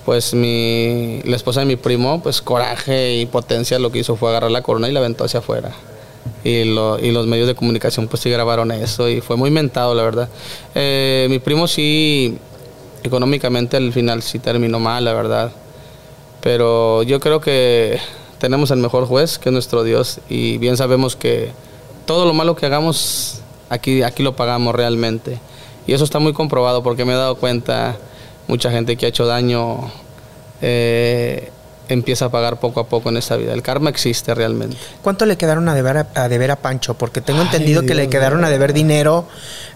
pues 0.05 0.35
mi, 0.35 1.21
la 1.25 1.37
esposa 1.37 1.61
de 1.61 1.67
mi 1.67 1.77
primo, 1.77 2.23
pues 2.23 2.43
coraje 2.43 3.15
y 3.15 3.27
potencia 3.27 3.79
lo 3.79 3.91
que 3.91 4.01
hizo 4.01 4.17
fue 4.17 4.31
agarrar 4.31 4.51
la 4.51 4.62
corona 4.62 4.89
y 4.89 4.93
la 4.93 5.01
aventó 5.01 5.25
hacia 5.25 5.41
afuera. 5.41 5.73
Y, 6.43 6.65
lo, 6.65 6.99
y 6.99 7.11
los 7.11 7.27
medios 7.27 7.47
de 7.47 7.55
comunicación 7.55 8.06
pues 8.09 8.23
sí 8.23 8.31
grabaron 8.31 8.71
eso 8.71 9.09
y 9.09 9.21
fue 9.21 9.37
muy 9.37 9.51
mentado 9.51 9.95
la 9.95 10.03
verdad. 10.03 10.29
Eh, 10.75 11.27
mi 11.31 11.39
primo 11.39 11.67
sí, 11.67 12.39
económicamente 13.03 13.77
al 13.77 13.93
final 13.93 14.23
sí 14.23 14.39
terminó 14.39 14.79
mal 14.79 15.05
la 15.05 15.15
verdad. 15.15 15.53
Pero 16.43 17.03
yo 17.03 17.21
creo 17.21 17.41
que 17.41 17.99
tenemos 18.39 18.71
el 18.71 18.79
mejor 18.79 19.07
juez 19.07 19.39
que 19.39 19.49
es 19.49 19.53
nuestro 19.53 19.85
Dios 19.85 20.21
y 20.29 20.59
bien 20.59 20.77
sabemos 20.77 21.17
que 21.17 21.50
todo 22.05 22.27
lo 22.27 22.35
malo 22.35 22.55
que 22.55 22.67
hagamos, 22.67 23.41
aquí, 23.71 24.03
aquí 24.03 24.23
lo 24.23 24.37
pagamos 24.37 24.75
realmente. 24.75 25.39
Y 25.87 25.93
eso 25.93 26.05
está 26.05 26.19
muy 26.19 26.33
comprobado 26.33 26.83
porque 26.83 27.05
me 27.05 27.12
he 27.12 27.17
dado 27.17 27.37
cuenta, 27.37 27.97
mucha 28.47 28.71
gente 28.71 28.97
que 28.97 29.07
ha 29.07 29.09
hecho 29.09 29.26
daño 29.26 29.90
eh, 30.66 31.50
empieza 31.90 32.26
a 32.26 32.28
pagar 32.30 32.59
poco 32.59 32.80
a 32.80 32.87
poco 32.87 33.11
en 33.11 33.18
esta 33.18 33.37
vida. 33.37 33.52
El 33.52 33.61
karma 33.61 33.90
existe 33.90 34.35
realmente. 34.35 34.78
¿Cuánto 35.02 35.26
le 35.26 35.37
quedaron 35.37 35.68
a 35.68 35.75
deber 35.75 36.06
a, 36.14 36.28
deber 36.28 36.50
a 36.50 36.56
Pancho? 36.56 36.94
Porque 36.94 37.21
tengo 37.21 37.42
entendido 37.42 37.83
que 37.83 37.94
le 37.94 38.09
quedaron 38.09 38.44
a 38.44 38.50
deber 38.50 38.73
dinero 38.73 39.26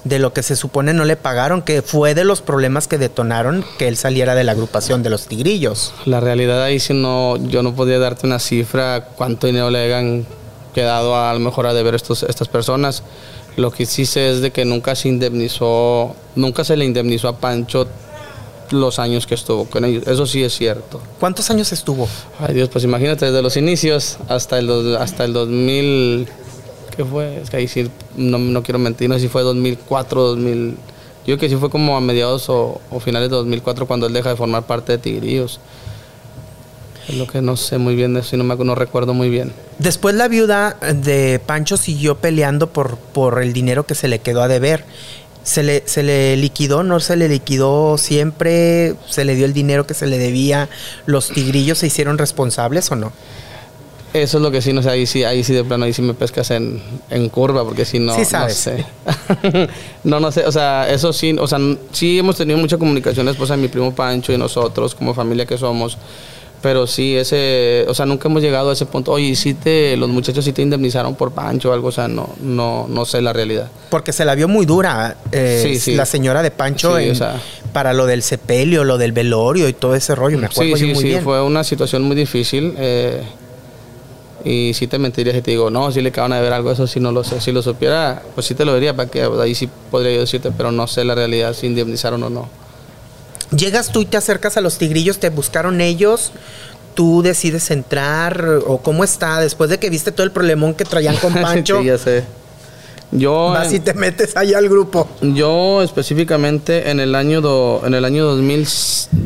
de 0.04 0.18
lo 0.18 0.33
que 0.33 0.42
se 0.42 0.57
supone 0.57 0.95
no 0.95 1.04
le 1.04 1.16
pagaron, 1.16 1.61
que 1.61 1.83
fue 1.83 2.14
de 2.14 2.25
los 2.25 2.40
problemas 2.40 2.88
que 2.88 2.97
detonaron 2.97 3.64
que 3.78 3.88
él 3.88 3.99
saliera 3.99 4.35
de 4.35 4.45
la 4.45 4.52
agrupación 4.52 5.02
de 5.02 5.11
los 5.11 5.26
tigrillos. 5.26 5.92
La 6.07 6.21
realidad 6.21 6.62
ahí 6.62 6.80
si 6.80 6.95
no, 6.95 7.37
yo 7.37 7.62
no 7.62 7.75
podía 7.75 7.99
darte 7.99 8.26
una 8.26 8.38
cifra, 8.38 9.09
cuánto 9.16 9.47
dinero 9.47 9.71
le 9.71 9.85
hagan 9.85 10.26
quedado 10.75 11.14
a, 11.14 11.35
lo 11.35 11.40
mejor 11.40 11.66
a 11.66 11.75
deber 11.75 11.95
estos, 11.95 12.23
estas 12.23 12.49
personas. 12.49 13.02
Lo 13.57 13.71
que 13.71 13.85
sí 13.85 14.07
sé 14.07 14.30
es 14.30 14.40
de 14.40 14.50
que 14.50 14.64
nunca 14.64 14.95
se 14.95 15.09
indemnizó, 15.09 16.14
nunca 16.37 16.64
se 16.64 16.76
le 16.76 16.85
indemnizó 16.85 17.28
a 17.28 17.37
Pancho 17.37 17.88
los 18.73 18.99
años 18.99 19.27
que 19.27 19.35
estuvo 19.35 19.65
con 19.67 19.85
ellos. 19.85 20.07
Eso 20.07 20.27
sí 20.27 20.43
es 20.43 20.57
cierto. 20.57 21.01
¿Cuántos 21.21 21.51
años 21.51 21.73
estuvo? 21.73 22.09
Ay 22.39 22.55
Dios, 22.55 22.69
pues 22.69 22.85
imagínate, 22.85 23.27
desde 23.27 23.43
los 23.43 23.57
inicios 23.57 24.19
hasta 24.29 24.59
el, 24.59 24.97
hasta 24.97 25.25
el 25.25 25.33
2000, 25.33 26.29
¿qué 26.97 27.05
fue? 27.05 27.41
Es 27.41 27.51
que 27.51 27.59
ahí 27.59 27.69
sí, 27.69 27.91
no, 28.17 28.39
no 28.39 28.63
quiero 28.63 28.79
mentir, 28.79 29.09
no 29.09 29.15
sé 29.17 29.23
si 29.23 29.29
fue 29.29 29.43
2004, 29.43 30.23
2000... 30.23 30.77
Yo 31.27 31.37
creo 31.37 31.39
que 31.39 31.49
sí 31.51 31.57
fue 31.57 31.69
como 31.69 31.95
a 31.95 32.01
mediados 32.01 32.49
o, 32.49 32.81
o 32.91 33.01
finales 33.01 33.29
de 33.29 33.37
2004 33.37 33.87
cuando 33.87 34.07
él 34.07 34.15
deja 34.15 34.31
de 34.31 34.37
formar 34.37 34.67
parte 34.67 34.93
de 34.93 34.99
Tigrillos. 34.99 35.61
Es 37.09 37.17
lo 37.17 37.27
que 37.27 37.41
no 37.41 37.57
sé 37.57 37.79
muy 37.79 37.97
bien, 37.97 38.23
si 38.23 38.37
no, 38.37 38.45
me, 38.45 38.55
no 38.55 38.75
recuerdo 38.75 39.15
muy 39.15 39.31
bien. 39.31 39.53
Después 39.79 40.15
la 40.15 40.29
viuda 40.29 40.77
de 40.95 41.41
Pancho 41.45 41.79
siguió 41.79 42.17
peleando 42.17 42.69
por, 42.69 42.99
por 42.99 43.43
el 43.43 43.55
dinero 43.55 43.87
que 43.87 43.95
se 43.95 44.09
le 44.09 44.19
quedó 44.19 44.43
a 44.43 44.49
deber. 44.49 44.85
¿Se 45.49 45.62
le, 45.62 45.83
¿Se 45.87 46.02
le 46.02 46.37
liquidó? 46.37 46.83
¿No 46.83 47.00
se 47.00 47.17
le 47.17 47.26
liquidó 47.26 47.97
siempre? 47.97 48.97
¿Se 49.09 49.25
le 49.25 49.35
dio 49.35 49.47
el 49.47 49.55
dinero 49.55 49.87
que 49.87 49.95
se 49.95 50.07
le 50.07 50.19
debía? 50.19 50.69
¿Los 51.07 51.31
tigrillos 51.31 51.78
se 51.78 51.87
hicieron 51.87 52.19
responsables 52.19 52.93
o 52.93 52.97
no? 52.97 53.14
Eso 54.12 54.37
es 54.37 54.43
lo 54.43 54.50
que 54.50 54.61
sí, 54.61 54.75
no 54.75 54.83
sé, 54.83 54.90
ahí 54.90 55.07
sí, 55.07 55.25
ahí 55.25 55.43
sí 55.43 55.55
de 55.55 55.64
plano, 55.64 55.87
ahí 55.87 55.95
sí 55.95 56.02
me 56.02 56.12
pescas 56.12 56.50
en, 56.50 56.83
en 57.09 57.31
curva, 57.31 57.64
porque 57.64 57.87
si 57.87 57.99
no, 57.99 58.14
sí 58.14 58.26
sabes. 58.26 58.67
no 58.67 59.35
sé. 59.43 59.69
no, 60.05 60.21
no 60.21 60.31
sé, 60.33 60.45
o 60.45 60.52
sea, 60.52 60.87
eso 60.90 61.14
sí, 61.14 61.35
o 61.40 61.47
sea, 61.47 61.59
sí 61.93 62.19
hemos 62.19 62.37
tenido 62.37 62.59
mucha 62.59 62.76
comunicación, 62.76 63.25
la 63.25 63.33
esposa 63.33 63.57
de 63.57 63.62
mi 63.62 63.69
primo 63.69 63.95
Pancho 63.95 64.35
y 64.35 64.37
nosotros, 64.37 64.95
como 64.95 65.14
familia 65.14 65.47
que 65.47 65.57
somos, 65.57 65.97
Pero 66.61 66.88
sí, 66.88 67.17
ese, 67.17 67.85
o 67.88 67.95
sea, 67.95 68.05
nunca 68.05 68.29
hemos 68.29 68.43
llegado 68.43 68.71
a 68.71 68.73
ese 68.73 68.85
punto. 68.85 69.12
Oye, 69.12 69.37
si 69.37 69.55
te, 69.55 69.97
los 69.97 70.09
muchachos 70.09 70.45
sí 70.45 70.53
te 70.53 70.61
indemnizaron 70.62 71.15
por 71.15 71.31
Pancho 71.31 71.71
o 71.71 71.73
algo, 71.73 71.88
o 71.88 71.93
sea, 71.93 72.09
no, 72.09 72.31
no, 72.41 72.87
no 72.88 73.05
sé 73.05 73.23
la 73.23 73.33
realidad. 73.33 73.71
Porque 73.91 74.12
se 74.12 74.25
la 74.25 74.35
vio 74.35 74.49
muy 74.49 74.67
dura 74.67 75.17
eh, 75.31 75.61
Sí, 75.62 75.79
sí. 75.79 75.95
la 75.95 76.05
señora 76.05 76.43
de 76.43 76.50
Pancho 76.50 76.97
Sí, 76.99 77.05
en- 77.05 77.12
o 77.12 77.15
sea. 77.15 77.41
para 77.73 77.93
lo 77.93 78.07
del 78.07 78.23
sepelio, 78.25 78.83
lo 78.83 78.99
del 78.99 79.12
velorio 79.12 79.69
y 79.69 79.73
todo 79.73 79.95
ese 79.95 80.17
rollo. 80.17 80.37
Me 80.37 80.47
acuerdo 80.47 80.65
Sí, 80.65 80.71
yo 80.71 80.77
sí, 80.88 80.95
muy 80.95 81.03
sí, 81.03 81.09
bien. 81.11 81.23
fue 81.23 81.41
una 81.43 81.62
situación 81.62 82.03
muy 82.03 82.17
difícil. 82.17 82.75
eh, 82.77 83.23
y 84.45 84.73
sí 84.75 84.87
te 84.87 84.99
mentiría 84.99 85.33
si 85.33 85.43
te 85.43 85.50
digo, 85.50 85.69
no, 85.69 85.91
si 85.91 86.00
le 86.00 86.09
acaban 86.11 86.31
de 86.31 86.41
ver 86.41 86.53
algo, 86.53 86.71
eso 86.71 86.87
sí 86.87 87.00
no 87.00 87.11
lo 87.12 87.25
sé. 87.25 87.41
Si 87.41 87.50
lo 87.53 87.61
supiera, 87.61 88.23
pues 88.35 88.47
sí 88.47 88.55
te 88.55 88.65
lo 88.65 88.73
diría, 88.75 88.95
para 88.95 89.09
que 89.11 89.23
ahí 89.23 89.55
sí 89.55 89.69
podría 89.91 90.15
yo 90.15 90.21
decirte, 90.21 90.50
pero 90.57 90.71
no 90.73 90.87
sé 90.87 91.05
la 91.05 91.15
realidad, 91.15 91.53
si 91.55 91.67
indemnizaron 91.67 92.23
o 92.23 92.31
no. 92.31 92.49
Llegas 93.57 93.90
tú 93.93 94.00
y 94.02 94.07
te 94.07 94.17
acercas 94.17 94.57
a 94.57 94.61
los 94.61 94.78
tigrillos, 94.78 95.19
te 95.19 95.31
buscaron 95.31 95.81
ellos, 95.81 96.33
tú 96.95 97.23
decides 97.23 97.71
entrar 97.71 98.45
o 98.67 98.78
cómo 98.78 99.05
está 99.05 99.40
después 99.40 99.71
de 99.71 99.78
que 99.78 99.88
viste 99.90 100.12
todo 100.12 100.25
el 100.25 100.33
problemón 100.33 100.75
que 100.75 100.85
traían 100.85 101.17
con 101.17 101.33
Pancho. 101.43 101.78
Sí, 101.81 101.87
ya 101.87 101.99
sé. 101.99 102.25
Yo, 103.11 103.52
vas 103.55 103.73
y 103.73 103.81
te 103.81 103.95
metes 103.95 104.37
allá 104.37 104.59
al 104.59 104.69
grupo. 104.69 105.09
yo 105.23 105.81
específicamente 105.83 106.90
en 106.90 107.00
el 107.00 107.14
año, 107.14 107.40
do- 107.40 107.81
en 107.87 107.95
el 107.95 108.05
año 108.05 108.26
2000 108.26 108.69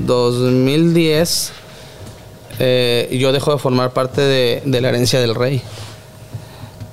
2010, 0.07 1.51
eh, 2.61 3.09
yo 3.19 3.33
dejo 3.33 3.53
de 3.53 3.59
formar 3.59 3.91
parte 3.93 4.21
de, 4.21 4.63
de 4.65 4.81
la 4.81 4.91
herencia 4.91 5.19
del 5.21 5.35
rey. 5.35 5.63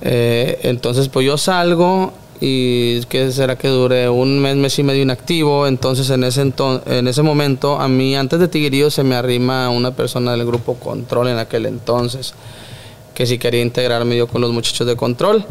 Eh, 0.02 0.60
entonces, 0.64 1.10
pues 1.10 1.26
yo 1.28 1.38
salgo 1.38 2.14
y 2.42 3.02
que 3.06 3.32
será 3.32 3.58
que 3.58 3.68
dure 3.68 4.08
un 4.10 4.40
mes, 4.40 4.56
mes 4.56 4.80
y 4.80 4.84
medio 4.84 5.02
inactivo. 5.02 5.68
Entonces, 5.68 6.10
en 6.10 6.24
ese, 6.24 6.44
enton- 6.46 6.82
en 6.86 7.08
ese 7.08 7.22
momento, 7.22 7.80
a 7.80 7.88
mí, 7.88 8.16
antes 8.16 8.40
de 8.40 8.48
Tigrillo, 8.48 8.90
se 8.90 9.04
me 9.04 9.16
arrima 9.16 9.70
una 9.70 9.92
persona 9.92 10.32
del 10.32 10.46
grupo 10.46 10.76
Control 10.76 11.28
en 11.28 11.38
aquel 11.38 11.66
entonces, 11.66 12.34
que 13.14 13.26
si 13.26 13.38
quería 13.38 13.62
integrarme 13.62 14.16
yo 14.16 14.28
con 14.28 14.42
los 14.42 14.52
muchachos 14.54 14.88
de 14.88 14.96
Control, 14.96 15.44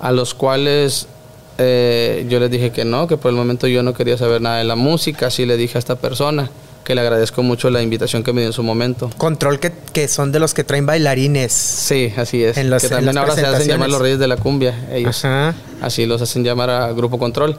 a 0.00 0.10
los 0.10 0.34
cuales 0.34 1.06
eh, 1.58 2.26
yo 2.28 2.40
les 2.40 2.50
dije 2.50 2.72
que 2.72 2.84
no, 2.84 3.06
que 3.06 3.16
por 3.16 3.30
el 3.30 3.36
momento 3.36 3.68
yo 3.68 3.84
no 3.84 3.94
quería 3.94 4.18
saber 4.18 4.40
nada 4.40 4.58
de 4.58 4.64
la 4.64 4.74
música. 4.74 5.28
Así 5.28 5.46
le 5.46 5.56
dije 5.56 5.78
a 5.78 5.80
esta 5.80 5.94
persona 5.94 6.50
que 6.84 6.94
le 6.94 7.00
agradezco 7.00 7.42
mucho 7.42 7.70
la 7.70 7.82
invitación 7.82 8.22
que 8.22 8.32
me 8.32 8.42
dio 8.42 8.48
en 8.48 8.52
su 8.52 8.62
momento. 8.62 9.10
Control 9.16 9.58
que, 9.58 9.72
que 9.92 10.06
son 10.06 10.30
de 10.32 10.38
los 10.38 10.52
que 10.52 10.64
traen 10.64 10.84
bailarines. 10.84 11.50
Sí, 11.52 12.12
así 12.16 12.44
es. 12.44 12.56
En 12.58 12.68
las- 12.70 12.82
que 12.82 12.88
en 12.88 12.92
también 12.96 13.14
las 13.14 13.22
ahora 13.22 13.34
se 13.34 13.46
hacen 13.46 13.68
llamar 13.68 13.88
los 13.90 14.00
Reyes 14.02 14.18
de 14.18 14.28
la 14.28 14.36
Cumbia, 14.36 14.86
ellos. 14.92 15.24
Ajá. 15.24 15.54
Así 15.80 16.04
los 16.06 16.20
hacen 16.20 16.44
llamar 16.44 16.68
a 16.70 16.92
Grupo 16.92 17.18
Control. 17.18 17.56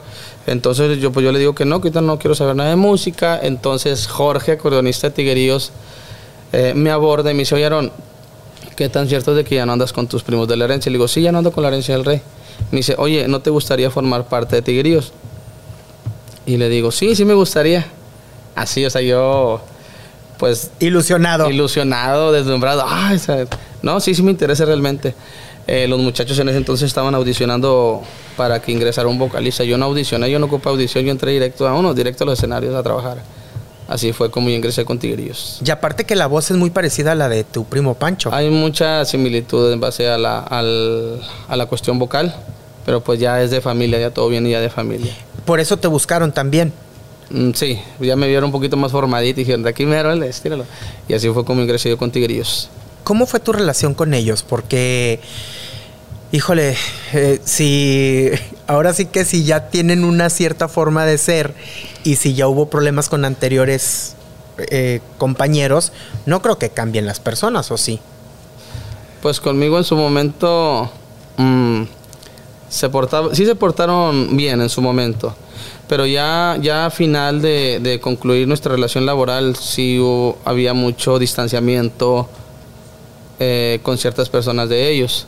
Entonces 0.48 1.00
yo 1.00 1.12
pues 1.12 1.24
yo 1.24 1.32
le 1.32 1.39
digo 1.39 1.55
que 1.55 1.65
no, 1.65 1.82
que 1.82 1.89
no 1.89 2.20
quiero 2.20 2.36
saber 2.36 2.55
nada 2.55 2.70
de 2.70 2.75
música. 2.75 3.39
Entonces 3.41 4.08
Jorge, 4.08 4.51
acordeonista 4.53 5.10
de 5.10 5.15
Tigueríos, 5.15 5.72
eh, 6.53 6.74
me 6.75 6.91
aborda 6.91 7.32
y 7.32 7.34
me 7.34 7.39
dice, 7.39 7.55
oye 7.55 7.65
Aaron, 7.65 7.91
¿qué 8.75 8.89
tan 8.89 9.08
cierto 9.10 9.32
es 9.32 9.38
de 9.38 9.44
que 9.44 9.55
ya 9.55 9.65
no 9.65 9.74
andas 9.74 9.91
con 9.91 10.08
tus 10.08 10.22
primos 10.22 10.48
de 10.48 10.55
la 10.55 10.65
herencia? 10.65 10.91
Le 10.91 10.98
digo, 10.98 11.08
sí, 11.08 11.22
ya 11.22 11.32
no 11.32 11.39
ando 11.39 11.51
con 11.51 11.63
la 11.63 11.70
herencia 11.70 11.96
del 11.96 12.05
rey. 12.05 12.22
Me 12.72 12.77
dice, 12.77 12.94
oye, 13.00 13.27
¿no 13.27 13.39
te 13.41 13.50
gustaría 13.50 13.89
formar 13.89 14.25
parte 14.27 14.55
de 14.58 14.62
Tigueríos? 14.62 15.12
Y 16.46 16.58
le 16.58 16.70
digo, 16.70 16.91
sí, 16.91 17.15
sí 17.15 17.25
me 17.25 17.34
gustaría. 17.34 17.88
Así, 18.55 18.85
o 18.85 18.89
sea, 18.89 19.01
yo 19.01 19.62
pues 20.38 20.71
Ilusionado. 20.79 21.50
ilusionado, 21.50 22.31
deslumbrado. 22.31 22.83
Ay, 22.88 23.15
o 23.15 23.19
sea, 23.19 23.45
no, 23.81 24.00
sí, 24.00 24.13
sí 24.15 24.21
me 24.24 24.31
interesa 24.31 24.65
realmente. 24.65 25.13
Eh, 25.67 25.88
los 25.88 26.00
muchachos 26.00 26.38
en 26.39 26.50
ese 26.50 26.57
entonces 26.57 26.88
estaban 26.88 27.15
audicionando 27.15 28.01
para 28.38 28.62
que 28.62 28.71
ingresara 28.71 29.07
un 29.07 29.17
vocalista. 29.17 29.63
Yo 29.63 29.77
no 29.77 29.85
audicioné, 29.85 30.29
yo 30.29 30.38
no 30.39 30.45
ocupé 30.47 30.69
audición, 30.69 31.05
yo 31.05 31.12
entré 31.12 31.31
directo 31.31 31.67
a 31.67 31.74
uno, 31.74 31.93
directo 31.93 32.24
a 32.24 32.27
los 32.27 32.38
escenarios 32.38 32.75
a 32.75 32.83
trabajar. 32.83 33.17
Así 33.88 34.13
fue 34.13 34.29
como 34.31 34.50
yo 34.50 34.55
ingresé 34.55 34.83
con 34.83 34.97
Tigrillos. 35.00 35.59
y 35.65 35.69
aparte 35.71 36.05
que 36.05 36.15
la 36.15 36.25
voz 36.27 36.50
es 36.51 36.57
muy 36.57 36.69
parecida 36.71 37.12
a 37.12 37.15
la 37.15 37.29
de 37.29 37.43
tu 37.43 37.65
primo 37.65 37.93
Pancho. 37.93 38.33
Hay 38.33 38.50
mucha 38.50 39.05
similitud 39.05 39.71
en 39.71 39.79
base 39.79 40.09
a 40.09 40.17
la, 40.17 40.39
al- 40.39 41.21
a 41.47 41.55
la 41.55 41.65
cuestión 41.67 42.00
vocal, 42.00 42.35
pero 42.85 43.01
pues 43.01 43.19
ya 43.19 43.41
es 43.41 43.51
de 43.51 43.62
familia, 43.62 44.00
ya 44.00 44.09
todo 44.12 44.27
viene 44.27 44.50
ya 44.50 44.59
de 44.59 44.69
familia. 44.69 45.13
Por 45.45 45.59
eso 45.59 45.77
te 45.77 45.88
buscaron 45.88 46.31
también. 46.31 46.74
Mm, 47.29 47.51
sí, 47.53 47.79
ya 48.00 48.15
me 48.15 48.27
vieron 48.27 48.46
un 48.46 48.51
poquito 48.51 48.77
más 48.77 48.91
formadito 48.91 49.39
y 49.39 49.44
dijeron, 49.44 49.63
de 49.63 49.70
aquí 49.70 49.86
mero, 49.86 50.10
dale, 50.10 50.27
estíralo. 50.27 50.65
Y 51.08 51.13
así 51.13 51.29
fue 51.29 51.46
como 51.46 51.62
ingresé 51.62 51.89
yo 51.89 51.98
con 51.98 52.12
Tigrillos. 52.12 52.70
¿Cómo 53.03 53.25
fue 53.25 53.39
tu 53.39 53.51
relación 53.51 53.94
con 53.94 54.13
ellos? 54.13 54.44
Porque, 54.44 55.20
híjole, 56.32 56.75
eh, 57.13 57.39
si 57.44 58.32
ahora 58.67 58.94
sí 58.94 59.05
que 59.05 59.25
si 59.25 59.44
ya 59.44 59.70
tienen 59.70 60.03
una 60.03 60.29
cierta 60.29 60.67
forma 60.67 61.05
de 61.05 61.17
ser 61.17 61.53
y 62.03 62.15
si 62.15 62.34
ya 62.34 62.48
hubo 62.48 62.70
problemas 62.70 63.10
con 63.10 63.25
anteriores 63.25 64.15
eh, 64.58 65.01
compañeros, 65.17 65.91
no 66.25 66.41
creo 66.41 66.58
que 66.58 66.70
cambien 66.70 67.05
las 67.05 67.20
personas, 67.20 67.72
¿o 67.72 67.77
sí? 67.77 68.00
Pues 69.22 69.39
conmigo 69.39 69.77
en 69.77 69.84
su 69.84 69.96
momento 69.96 70.89
mm, 71.38 71.84
se 72.69 72.89
portaba, 72.89 73.34
sí 73.36 73.45
se 73.45 73.55
portaron 73.55 74.36
bien 74.36 74.62
en 74.62 74.69
su 74.69 74.81
momento, 74.81 75.36
pero 75.88 76.05
ya, 76.05 76.57
ya 76.62 76.88
a 76.88 76.89
final 76.89 77.41
de, 77.41 77.79
de 77.79 78.00
concluir 78.00 78.48
nuestra 78.48 78.72
relación 78.74 79.05
laboral 79.05 79.55
sí 79.55 80.00
hubo- 80.00 80.38
había 80.45 80.74
mucho 80.74 81.19
distanciamiento 81.19 82.27
eh, 83.39 83.79
con 83.84 83.98
ciertas 83.98 84.29
personas 84.29 84.69
de 84.69 84.89
ellos. 84.91 85.27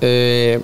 Eh, 0.00 0.60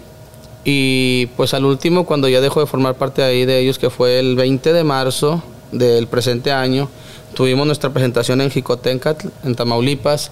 y 0.65 1.27
pues 1.37 1.55
al 1.55 1.65
último, 1.65 2.05
cuando 2.05 2.29
ya 2.29 2.41
dejó 2.41 2.61
de 2.61 2.67
formar 2.67 2.95
parte 2.97 3.23
ahí 3.23 3.47
de 3.47 3.59
ellos, 3.61 3.79
que 3.79 3.89
fue 3.91 4.19
el 4.19 4.37
20 4.37 4.73
de 4.73 4.85
marzo 4.85 5.43
del 5.73 6.07
presente 6.07 6.53
año, 6.53 6.89
tuvimos 7.35 7.67
nuestra 7.67 7.91
presentación 7.91 8.41
en 8.43 8.51
Jicotencatl, 8.51 9.29
en 9.45 9.55
Tamaulipas. 9.55 10.31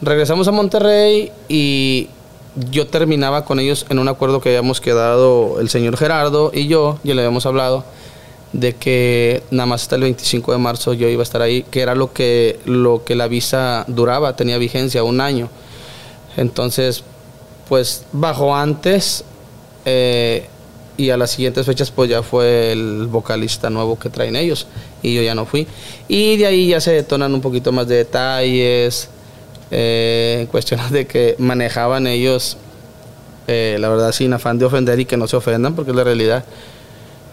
Regresamos 0.00 0.48
a 0.48 0.52
Monterrey 0.52 1.30
y 1.48 2.08
yo 2.70 2.86
terminaba 2.86 3.44
con 3.44 3.60
ellos 3.60 3.86
en 3.88 3.98
un 3.98 4.08
acuerdo 4.08 4.40
que 4.40 4.50
habíamos 4.50 4.80
quedado 4.80 5.60
el 5.60 5.68
señor 5.68 5.96
Gerardo 5.96 6.50
y 6.54 6.66
yo, 6.66 6.98
ya 7.04 7.14
le 7.14 7.22
habíamos 7.22 7.46
hablado, 7.46 7.84
de 8.52 8.74
que 8.74 9.42
nada 9.50 9.66
más 9.66 9.82
hasta 9.82 9.96
el 9.96 10.02
25 10.02 10.52
de 10.52 10.58
marzo 10.58 10.94
yo 10.94 11.08
iba 11.08 11.22
a 11.22 11.24
estar 11.24 11.42
ahí, 11.42 11.64
que 11.70 11.80
era 11.80 11.94
lo 11.94 12.12
que, 12.12 12.58
lo 12.64 13.04
que 13.04 13.14
la 13.14 13.28
visa 13.28 13.84
duraba, 13.88 14.36
tenía 14.36 14.56
vigencia, 14.58 15.04
un 15.04 15.20
año. 15.20 15.50
Entonces, 16.36 17.04
pues 17.68 18.04
bajó 18.12 18.54
antes 18.54 19.24
eh, 19.84 20.46
y 20.96 21.10
a 21.10 21.16
las 21.16 21.30
siguientes 21.32 21.66
fechas 21.66 21.90
pues 21.90 22.08
ya 22.08 22.22
fue 22.22 22.72
el 22.72 23.06
vocalista 23.06 23.68
nuevo 23.68 23.98
que 23.98 24.08
traen 24.08 24.36
ellos 24.36 24.66
y 25.02 25.14
yo 25.14 25.22
ya 25.22 25.34
no 25.34 25.44
fui. 25.44 25.66
Y 26.08 26.36
de 26.36 26.46
ahí 26.46 26.68
ya 26.68 26.80
se 26.80 26.92
detonan 26.92 27.34
un 27.34 27.40
poquito 27.40 27.72
más 27.72 27.86
de 27.88 27.96
detalles, 27.96 29.08
eh, 29.70 30.46
cuestiones 30.50 30.90
de 30.90 31.06
que 31.06 31.34
manejaban 31.38 32.06
ellos, 32.06 32.56
eh, 33.48 33.76
la 33.80 33.88
verdad 33.88 34.12
sin 34.12 34.32
afán 34.32 34.58
de 34.58 34.64
ofender 34.64 34.98
y 35.00 35.04
que 35.04 35.16
no 35.16 35.26
se 35.26 35.36
ofendan 35.36 35.74
porque 35.74 35.90
es 35.90 35.96
la 35.96 36.04
realidad. 36.04 36.44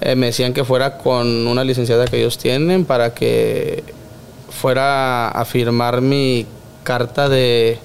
Eh, 0.02 0.16
me 0.16 0.28
decían 0.28 0.54
que 0.54 0.66
fuera 0.66 0.98
con 0.98 1.48
una 1.48 1.64
licenciada 1.64 2.06
que 2.06 2.20
ellos 2.20 2.38
tienen 2.38 2.86
para 2.86 3.14
que 3.14 3.84
fuera 4.50 5.30
a 5.30 5.46
firmar 5.46 6.02
mi 6.02 6.46
carta 6.84 7.30
de 7.30 7.80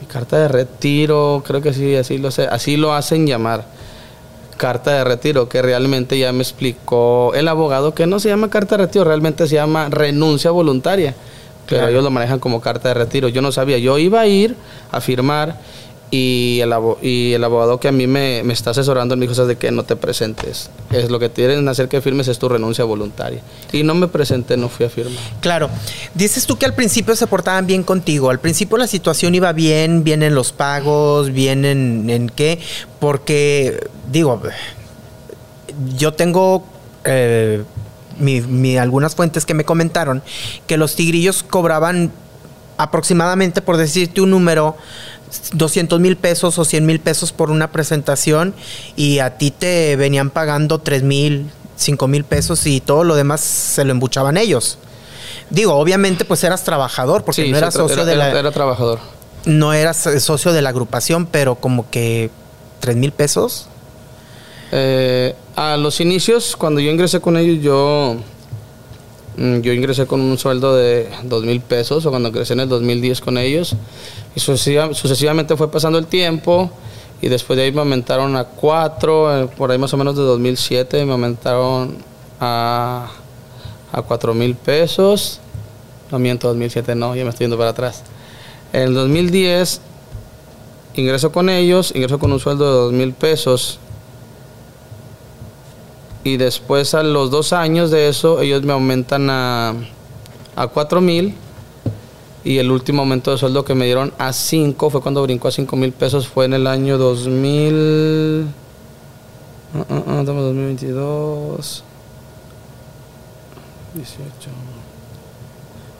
mi 0.00 0.06
carta 0.06 0.38
de 0.38 0.48
retiro, 0.48 1.42
creo 1.46 1.62
que 1.62 1.72
sí, 1.72 1.94
así 1.94 2.18
lo 2.18 2.30
sé, 2.30 2.46
así 2.46 2.76
lo 2.76 2.94
hacen 2.94 3.26
llamar. 3.26 3.64
Carta 4.56 4.92
de 4.92 5.04
retiro, 5.04 5.48
que 5.48 5.62
realmente 5.62 6.18
ya 6.18 6.32
me 6.32 6.42
explicó 6.42 7.32
el 7.34 7.48
abogado 7.48 7.94
que 7.94 8.06
no 8.06 8.20
se 8.20 8.28
llama 8.28 8.50
carta 8.50 8.76
de 8.76 8.84
retiro, 8.84 9.04
realmente 9.04 9.46
se 9.48 9.54
llama 9.54 9.88
renuncia 9.88 10.50
voluntaria. 10.50 11.14
Pero 11.66 11.78
Claro. 11.80 11.88
ellos 11.88 12.04
lo 12.04 12.10
manejan 12.10 12.38
como 12.38 12.60
carta 12.60 12.88
de 12.88 12.94
retiro. 12.94 13.28
Yo 13.28 13.40
no 13.42 13.52
sabía, 13.52 13.78
yo 13.78 13.96
iba 13.98 14.20
a 14.20 14.26
ir 14.26 14.56
a 14.90 15.00
firmar 15.00 15.58
y 16.10 16.58
el, 16.60 16.70
abo- 16.74 16.98
y 17.00 17.32
el 17.32 17.42
abogado 17.42 17.80
que 17.80 17.88
a 17.88 17.92
mí 17.92 18.06
me, 18.06 18.42
me 18.44 18.52
está 18.52 18.70
asesorando 18.72 19.16
me 19.16 19.22
dijo, 19.22 19.34
"Sabes 19.34 19.48
de 19.48 19.56
que 19.56 19.70
no 19.70 19.82
te 19.84 19.96
presentes. 19.96 20.68
Es 20.90 21.08
lo 21.10 21.18
que 21.18 21.30
tienen 21.30 21.66
hacer 21.68 21.88
que 21.88 22.02
firmes 22.02 22.28
es 22.28 22.38
tu 22.38 22.50
renuncia 22.50 22.84
voluntaria. 22.84 23.40
Y 23.72 23.82
no 23.82 23.94
me 23.94 24.08
presenté, 24.08 24.58
no 24.58 24.68
fui 24.68 24.84
a 24.84 24.90
firmar. 24.90 25.16
Claro. 25.40 25.70
Dices 26.14 26.44
tú 26.44 26.58
que 26.58 26.66
al 26.66 26.74
principio 26.74 27.16
se 27.16 27.26
portaban 27.26 27.66
bien 27.66 27.82
contigo. 27.82 28.28
Al 28.28 28.40
principio 28.40 28.76
la 28.76 28.86
situación 28.88 29.34
iba 29.34 29.52
bien, 29.54 30.04
bien 30.04 30.22
en 30.22 30.34
los 30.34 30.52
pagos, 30.52 31.32
bien 31.32 31.64
en, 31.64 32.10
en 32.10 32.28
qué. 32.28 32.58
Porque, 33.00 33.88
digo, 34.10 34.38
yo 35.96 36.12
tengo 36.12 36.64
eh, 37.04 37.62
mi- 38.18 38.40
mi- 38.40 38.76
algunas 38.78 39.14
fuentes 39.14 39.44
que 39.46 39.54
me 39.54 39.64
comentaron 39.64 40.22
que 40.66 40.76
los 40.76 40.94
tigrillos 40.96 41.42
cobraban 41.42 42.10
aproximadamente, 42.78 43.62
por 43.62 43.76
decirte 43.76 44.20
un 44.20 44.30
número, 44.30 44.76
200 45.52 46.00
mil 46.00 46.16
pesos 46.16 46.58
o 46.58 46.64
100 46.64 46.84
mil 46.86 47.00
pesos 47.00 47.32
por 47.32 47.50
una 47.50 47.70
presentación 47.70 48.54
y 48.96 49.18
a 49.20 49.38
ti 49.38 49.50
te 49.50 49.96
venían 49.96 50.30
pagando 50.30 50.78
3 50.78 51.02
mil, 51.02 51.50
5 51.76 52.06
mil 52.08 52.24
pesos 52.24 52.66
y 52.66 52.80
todo 52.80 53.04
lo 53.04 53.14
demás 53.14 53.40
se 53.40 53.84
lo 53.84 53.92
embuchaban 53.92 54.36
ellos. 54.36 54.78
Digo, 55.50 55.74
obviamente 55.74 56.24
pues 56.24 56.44
eras 56.44 56.64
trabajador 56.64 57.24
porque 57.24 57.44
Sí, 57.44 57.50
no 57.50 57.58
eras 57.58 57.74
socio 57.74 57.94
era- 57.94 58.04
de 58.04 58.16
la 58.16 58.30
era- 58.30 58.40
era 58.40 58.50
trabajador. 58.52 58.98
no 59.44 59.72
eras 59.72 60.08
socio 60.18 60.52
de 60.52 60.62
la 60.62 60.68
agrupación, 60.70 61.26
pero 61.26 61.54
como 61.56 61.88
que 61.90 62.30
3 62.80 62.96
mil 62.96 63.12
pesos. 63.12 63.68
Eh, 64.72 65.34
a 65.54 65.76
los 65.76 66.00
inicios, 66.00 66.56
cuando 66.56 66.80
yo 66.80 66.90
ingresé 66.90 67.20
con 67.20 67.36
ellos, 67.36 67.62
yo 67.62 68.16
Mm, 69.34 69.60
Yo 69.62 69.72
ingresé 69.72 70.04
con 70.06 70.20
un 70.20 70.36
sueldo 70.36 70.76
de 70.76 71.08
dos 71.22 71.42
mil 71.44 71.62
pesos 71.62 72.04
o 72.04 72.10
cuando 72.10 72.28
ingresé 72.28 72.52
en 72.52 72.60
el 72.60 72.68
2010 72.68 73.22
con 73.22 73.38
ellos 73.38 73.74
y 74.36 74.40
sucesiva- 74.40 74.92
sucesivamente 74.92 75.56
fue 75.56 75.70
pasando 75.70 75.96
el 75.98 76.04
tiempo 76.06 76.70
y 77.22 77.28
después 77.28 77.56
de 77.56 77.62
ahí 77.62 77.72
me 77.72 77.80
aumentaron 77.80 78.36
a 78.36 78.44
cuatro, 78.44 79.44
eh, 79.44 79.48
por 79.56 79.70
ahí 79.70 79.78
más 79.78 79.94
o 79.94 79.96
menos 79.96 80.16
de 80.16 80.22
2007 80.22 81.06
me 81.06 81.12
aumentaron 81.12 81.96
a, 82.40 83.08
a 83.90 84.02
cuatro 84.02 84.34
mil 84.34 84.54
pesos. 84.54 85.40
No 86.10 86.18
miento, 86.18 86.48
2007 86.48 86.94
no, 86.94 87.16
ya 87.16 87.24
me 87.24 87.30
estoy 87.30 87.44
yendo 87.44 87.56
para 87.56 87.70
atrás. 87.70 88.02
En 88.74 88.82
el 88.82 88.92
2010 88.94 89.80
ingreso 90.94 91.32
con 91.32 91.48
ellos, 91.48 91.90
ingreso 91.94 92.18
con 92.18 92.32
un 92.32 92.38
sueldo 92.38 92.66
de 92.66 92.70
dos 92.72 92.92
mil 92.92 93.14
pesos 93.14 93.78
y 96.24 96.36
después 96.36 96.94
a 96.94 97.02
los 97.02 97.30
dos 97.30 97.52
años 97.52 97.90
de 97.90 98.08
eso 98.08 98.40
ellos 98.40 98.62
me 98.62 98.72
aumentan 98.72 99.28
a, 99.30 99.74
a 100.56 100.66
4 100.68 101.00
mil 101.00 101.34
y 102.44 102.58
el 102.58 102.70
último 102.70 103.02
aumento 103.02 103.30
de 103.30 103.38
sueldo 103.38 103.64
que 103.64 103.74
me 103.74 103.86
dieron 103.86 104.12
a 104.18 104.32
5 104.32 104.90
fue 104.90 105.00
cuando 105.00 105.22
brincó 105.22 105.48
a 105.48 105.52
5 105.52 105.76
mil 105.76 105.92
pesos 105.92 106.28
fue 106.28 106.44
en 106.44 106.54
el 106.54 106.66
año 106.66 106.98
2000 106.98 108.46
ah, 109.74 109.78
ah, 109.78 109.84
ah, 109.90 110.18
estamos 110.20 110.28
en 110.28 110.34
2022 110.34 111.84
18 113.94 114.50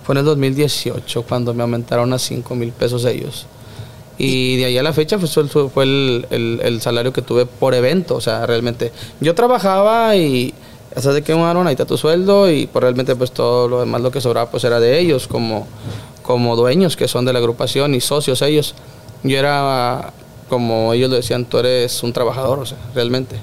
fue 0.04 0.14
en 0.14 0.18
el 0.18 0.24
2018 0.24 1.22
cuando 1.22 1.54
me 1.54 1.62
aumentaron 1.62 2.12
a 2.12 2.18
5 2.18 2.54
mil 2.54 2.72
pesos 2.72 3.04
ellos 3.04 3.46
y 4.24 4.56
de 4.58 4.66
ahí 4.66 4.78
a 4.78 4.82
la 4.84 4.92
fecha 4.92 5.18
fue, 5.18 5.68
fue- 5.68 5.84
el, 5.84 6.26
el- 6.30 6.60
el 6.62 6.80
salario 6.80 7.12
que 7.12 7.22
tuve 7.22 7.44
por 7.44 7.74
evento. 7.74 8.14
O 8.14 8.20
sea, 8.20 8.46
realmente 8.46 8.92
yo 9.20 9.34
trabajaba 9.34 10.14
y 10.14 10.54
hasta 10.94 11.12
de 11.12 11.22
que 11.22 11.32
Aaron, 11.32 11.66
ahí 11.66 11.72
está 11.72 11.86
tu 11.86 11.98
sueldo 11.98 12.48
y 12.50 12.66
pues 12.68 12.80
realmente 12.82 13.16
pues 13.16 13.32
todo 13.32 13.66
lo 13.66 13.80
demás 13.80 14.00
lo 14.00 14.10
que 14.12 14.20
sobraba 14.20 14.48
pues 14.50 14.62
era 14.62 14.78
de 14.78 15.00
ellos 15.00 15.26
como, 15.26 15.66
como 16.22 16.54
dueños 16.54 16.96
que 16.96 17.08
son 17.08 17.24
de 17.24 17.32
la 17.32 17.40
agrupación 17.40 17.94
y 17.96 18.00
socios 18.00 18.42
ellos. 18.42 18.74
Yo 19.24 19.38
era 19.38 20.12
como 20.48 20.92
ellos 20.92 21.10
lo 21.10 21.16
decían, 21.16 21.44
tú 21.46 21.58
eres 21.58 22.02
un 22.04 22.12
trabajador, 22.12 22.58
o 22.60 22.66
sea, 22.66 22.78
realmente. 22.94 23.36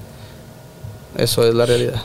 Eso 1.16 1.46
es 1.46 1.54
la 1.54 1.66
realidad. 1.66 2.00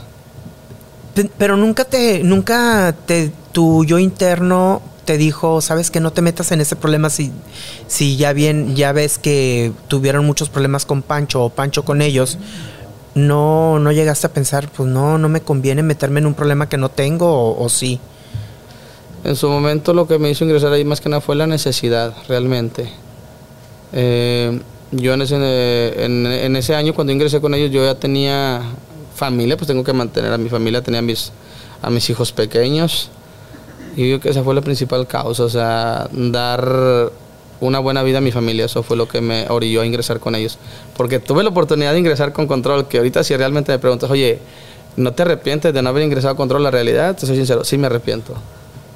Pe- 1.14 1.30
Pero 1.38 1.56
nunca 1.56 1.86
te, 1.86 2.24
nunca 2.24 2.94
te, 3.06 3.32
tu 3.52 3.86
yo 3.86 4.00
interno 4.00 4.82
te 5.06 5.18
dijo, 5.18 5.62
sabes 5.62 5.92
que 5.92 6.00
no 6.00 6.12
te 6.12 6.22
metas 6.22 6.52
en 6.52 6.60
ese 6.60 6.76
problema 6.76 7.10
si, 7.10 7.32
si 7.88 8.18
ya 8.18 8.34
bien, 8.34 8.76
ya 8.76 8.92
ves 8.92 9.18
que 9.18 9.72
tuvieron 9.88 10.26
muchos 10.26 10.50
problemas 10.50 10.86
con 10.86 11.02
Pancho 11.02 11.44
o 11.44 11.50
Pancho 11.50 11.86
con 11.86 12.02
ellos. 12.02 12.38
No, 13.14 13.80
no 13.80 13.92
llegaste 13.94 14.28
a 14.28 14.34
pensar, 14.34 14.68
pues 14.70 14.90
no, 14.90 15.18
no 15.18 15.30
me 15.30 15.42
conviene 15.42 15.84
meterme 15.84 16.20
en 16.20 16.26
un 16.26 16.34
problema 16.34 16.68
que 16.68 16.78
no 16.78 16.90
tengo 16.90 17.58
o, 17.58 17.70
sí. 17.70 18.00
En 19.24 19.36
su 19.36 19.48
momento 19.48 19.94
lo 19.94 20.08
que 20.08 20.20
me 20.20 20.30
hizo 20.30 20.44
ingresar 20.44 20.74
ahí 20.74 20.84
más 20.84 21.00
que 21.00 21.08
nada 21.08 21.22
fue 21.22 21.36
la 21.36 21.48
necesidad, 21.48 22.14
realmente. 22.28 22.92
Eh, 23.94 24.60
yo 24.92 25.14
en 25.14 25.22
ese, 25.22 26.04
en, 26.04 26.56
ese 26.56 26.76
año 26.76 26.94
cuando 26.94 27.14
ingresé 27.14 27.40
con 27.40 27.54
ellos 27.54 27.72
yo 27.72 27.84
ya 27.86 27.96
tenía 27.96 28.62
familia, 29.16 29.56
pues 29.56 29.68
tengo 29.68 29.84
que 29.84 29.94
mantener 29.94 30.34
a 30.34 30.38
mi 30.38 30.50
familia, 30.50 30.82
tenía 30.82 31.02
mis, 31.02 31.32
a 31.82 31.90
mis 31.90 32.10
hijos 32.10 32.32
pequeños. 32.32 33.10
Yo 33.96 34.04
creo 34.04 34.20
que 34.20 34.30
esa 34.30 34.44
fue 34.44 34.54
la 34.54 34.62
principal 34.62 35.08
causa, 35.08 35.44
o 35.44 35.50
sea, 35.50 36.10
dar 36.12 37.12
una 37.62 37.80
buena 37.80 38.04
vida 38.04 38.18
a 38.18 38.22
mi 38.22 38.32
familia, 38.32 38.66
eso 38.66 38.84
fue 38.84 38.98
lo 38.98 39.08
que 39.08 39.22
me 39.22 39.48
orilló 39.50 39.82
a 39.82 39.86
ingresar 39.86 40.20
con 40.20 40.36
ellos. 40.36 40.58
Porque 40.98 41.20
tuve 41.20 41.44
la 41.44 41.50
oportunidad 41.50 41.94
de 41.94 42.00
ingresar 42.00 42.34
con 42.34 42.48
control, 42.48 42.88
que 42.88 42.98
ahorita 42.98 43.24
si 43.24 43.36
realmente 43.36 43.72
me 43.72 43.80
preguntas, 43.80 44.10
oye, 44.10 44.40
¿no 44.98 45.14
te 45.14 45.24
arrepientes 45.24 45.74
de 45.74 45.82
no 45.82 45.90
haber 45.90 46.04
ingresado 46.04 46.34
a 46.34 46.38
control? 46.38 46.64
La 46.64 46.72
realidad, 46.72 47.16
te 47.16 47.26
soy 47.26 47.38
sincero, 47.38 47.64
sí 47.64 47.78
me 47.78 47.88
arrepiento. 47.88 48.34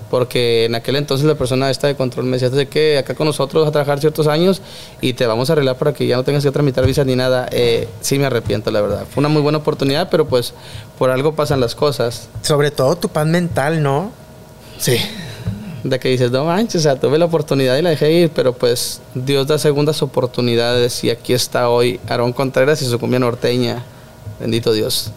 Porque 0.09 0.65
en 0.65 0.73
aquel 0.73 0.95
entonces 0.95 1.27
la 1.27 1.35
persona 1.35 1.69
esta 1.69 1.85
de 1.85 1.95
control 1.95 2.25
me 2.25 2.31
decía, 2.31 2.49
de 2.49 2.67
que 2.67 2.97
acá 2.97 3.13
con 3.13 3.27
nosotros 3.27 3.61
vas 3.61 3.69
a 3.69 3.71
trabajar 3.71 3.99
ciertos 3.99 4.25
años 4.25 4.59
y 5.01 5.13
te 5.13 5.27
vamos 5.27 5.49
a 5.49 5.53
arreglar 5.53 5.77
para 5.77 5.93
que 5.93 6.07
ya 6.07 6.15
no 6.15 6.23
tengas 6.23 6.43
que 6.43 6.49
tramitar 6.49 6.83
visas 6.85 7.05
ni 7.05 7.15
nada. 7.15 7.47
Eh, 7.51 7.87
sí 8.01 8.17
me 8.17 8.25
arrepiento, 8.25 8.71
la 8.71 8.81
verdad. 8.81 9.05
Fue 9.07 9.21
una 9.21 9.29
muy 9.29 9.43
buena 9.43 9.59
oportunidad, 9.59 10.09
pero 10.09 10.27
pues 10.27 10.53
por 10.97 11.11
algo 11.11 11.35
pasan 11.35 11.59
las 11.59 11.75
cosas. 11.75 12.27
Sobre 12.41 12.71
todo 12.71 12.95
tu 12.95 13.09
paz 13.09 13.27
mental, 13.27 13.83
¿no? 13.83 14.11
Sí. 14.79 14.97
De 15.83 15.99
que 15.99 16.09
dices, 16.09 16.31
no 16.31 16.45
manches, 16.45 16.81
o 16.81 16.83
sea, 16.83 16.99
tuve 16.99 17.17
la 17.17 17.25
oportunidad 17.25 17.77
y 17.77 17.81
la 17.81 17.91
dejé 17.91 18.11
ir, 18.11 18.31
pero 18.31 18.53
pues 18.53 19.01
Dios 19.13 19.47
da 19.47 19.57
segundas 19.57 20.01
oportunidades 20.01 21.03
y 21.03 21.09
aquí 21.09 21.33
está 21.33 21.69
hoy 21.69 21.99
Aarón 22.07 22.33
Contreras 22.33 22.81
y 22.81 22.85
su 22.85 22.99
cumbia 22.99 23.19
norteña. 23.19 23.83
Bendito 24.39 24.73
Dios. 24.73 25.11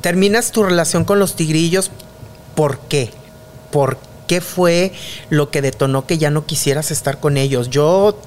Terminas 0.00 0.50
tu 0.50 0.62
relación 0.62 1.04
con 1.04 1.18
los 1.18 1.36
tigrillos, 1.36 1.90
¿por 2.54 2.78
qué? 2.78 3.10
¿Por 3.70 3.98
qué 4.26 4.40
fue 4.40 4.92
lo 5.28 5.50
que 5.50 5.62
detonó 5.62 6.06
que 6.06 6.18
ya 6.18 6.30
no 6.30 6.46
quisieras 6.46 6.90
estar 6.90 7.20
con 7.20 7.36
ellos? 7.36 7.70
Yo 7.70 8.18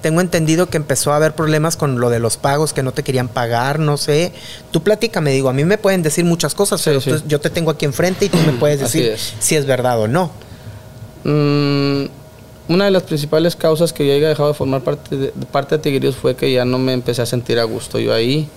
tengo 0.00 0.20
entendido 0.20 0.68
que 0.68 0.76
empezó 0.76 1.12
a 1.12 1.16
haber 1.16 1.34
problemas 1.34 1.76
con 1.76 2.00
lo 2.00 2.10
de 2.10 2.18
los 2.18 2.36
pagos, 2.36 2.72
que 2.72 2.82
no 2.82 2.92
te 2.92 3.02
querían 3.02 3.28
pagar, 3.28 3.78
no 3.78 3.96
sé. 3.96 4.32
Tú 4.70 4.82
platícame, 4.82 5.30
digo, 5.32 5.48
a 5.48 5.52
mí 5.52 5.64
me 5.64 5.78
pueden 5.78 6.02
decir 6.02 6.24
muchas 6.24 6.54
cosas, 6.54 6.80
Sí, 6.80 6.90
pero 6.90 7.00
sí. 7.00 7.10
tú- 7.10 7.22
yo 7.26 7.40
te 7.40 7.50
tengo 7.50 7.70
aquí 7.70 7.84
enfrente 7.84 8.24
y 8.26 8.28
tú 8.28 8.38
me 8.46 8.52
puedes 8.60 8.80
decir 8.80 9.04
es. 9.10 9.34
si 9.40 9.56
es 9.56 9.66
verdad 9.66 10.00
o 10.00 10.08
no. 10.08 10.30
Mm, 11.24 12.04
una 12.68 12.84
de 12.86 12.90
las 12.90 13.02
principales 13.04 13.56
causas 13.56 13.92
que 13.92 14.06
yo 14.06 14.14
haya 14.14 14.28
dejado 14.28 14.48
de 14.48 14.54
formar 14.54 14.82
parte 14.82 15.16
de, 15.16 15.26
de 15.34 15.46
parte 15.46 15.76
de 15.76 15.82
Tigrillos 15.82 16.16
fue 16.16 16.34
que 16.36 16.52
ya 16.52 16.64
no 16.64 16.78
me 16.78 16.92
empecé 16.92 17.22
a 17.22 17.26
sentir 17.26 17.58
a 17.58 17.64
gusto 17.64 17.98
yo 17.98 18.14
ahí. 18.14 18.48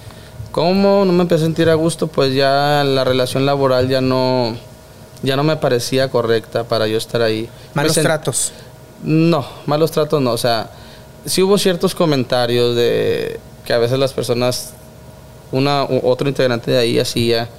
¿Cómo 0.52 1.04
no 1.06 1.12
me 1.12 1.24
empecé 1.24 1.44
a 1.44 1.46
sentir 1.48 1.70
a 1.70 1.74
gusto? 1.74 2.08
Pues 2.08 2.34
ya 2.34 2.84
la 2.86 3.04
relación 3.04 3.46
laboral 3.46 3.90
ya 3.90 4.00
no, 4.02 4.56
ya 5.22 5.36
no 5.36 5.44
me 5.44 5.58
parecía 5.58 6.10
correcta 6.10 6.64
para 6.64 6.88
yo 6.88 6.98
estar 6.98 7.22
ahí. 7.22 7.50
Malos 7.74 7.98
sen- 7.98 8.04
tratos. 8.04 8.54
No, 9.04 9.46
malos 9.66 9.92
tratos 9.92 10.22
no. 10.22 10.32
O 10.32 10.38
sea, 10.38 10.70
sí 11.26 11.42
hubo 11.44 11.58
ciertos 11.58 11.96
comentarios 11.96 12.76
de 12.76 13.40
que 13.66 13.74
a 13.74 13.78
veces 13.78 13.98
las 14.00 14.14
personas, 14.14 14.74
una 15.52 15.84
u 15.86 16.02
otro 16.04 16.28
integrante 16.30 16.72
de 16.72 16.78
ahí 16.80 17.00
hacía. 17.00 17.50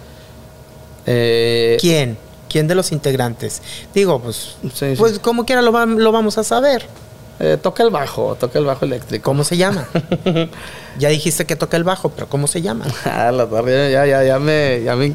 eh, 1.07 1.76
¿Quién? 1.81 2.16
¿Quién 2.48 2.68
de 2.68 2.74
los 2.74 2.92
integrantes? 2.92 3.61
Digo, 3.94 4.20
pues, 4.20 4.57
Sí, 4.62 4.70
sí. 4.74 4.94
pues 4.96 5.18
como 5.18 5.44
quiera 5.44 5.62
lo, 5.62 5.72
va- 5.72 5.87
lo 5.87 6.12
vamos 6.12 6.38
a 6.38 6.44
saber. 6.44 6.87
eh, 7.38 7.59
toca 7.61 7.83
el 7.83 7.90
bajo, 7.90 8.35
toca 8.40 8.59
el 8.59 8.64
bajo 8.64 8.85
eléctrico. 8.87 9.24
¿Cómo 9.24 9.44
se 9.44 9.57
llama? 9.59 9.87
ya 10.98 11.11
dijiste 11.11 11.44
que 11.44 11.55
toca 11.55 11.76
el 11.76 11.85
bajo, 11.85 12.09
pero 12.11 12.29
¿cómo 12.29 12.46
se 12.46 12.62
llama? 12.62 12.87
Ah, 13.05 13.31
la 13.31 13.46
ya, 13.90 14.07
ya, 14.07 14.24
ya 14.24 14.38
me, 14.38 14.81
ya 14.83 14.96
me. 14.96 15.12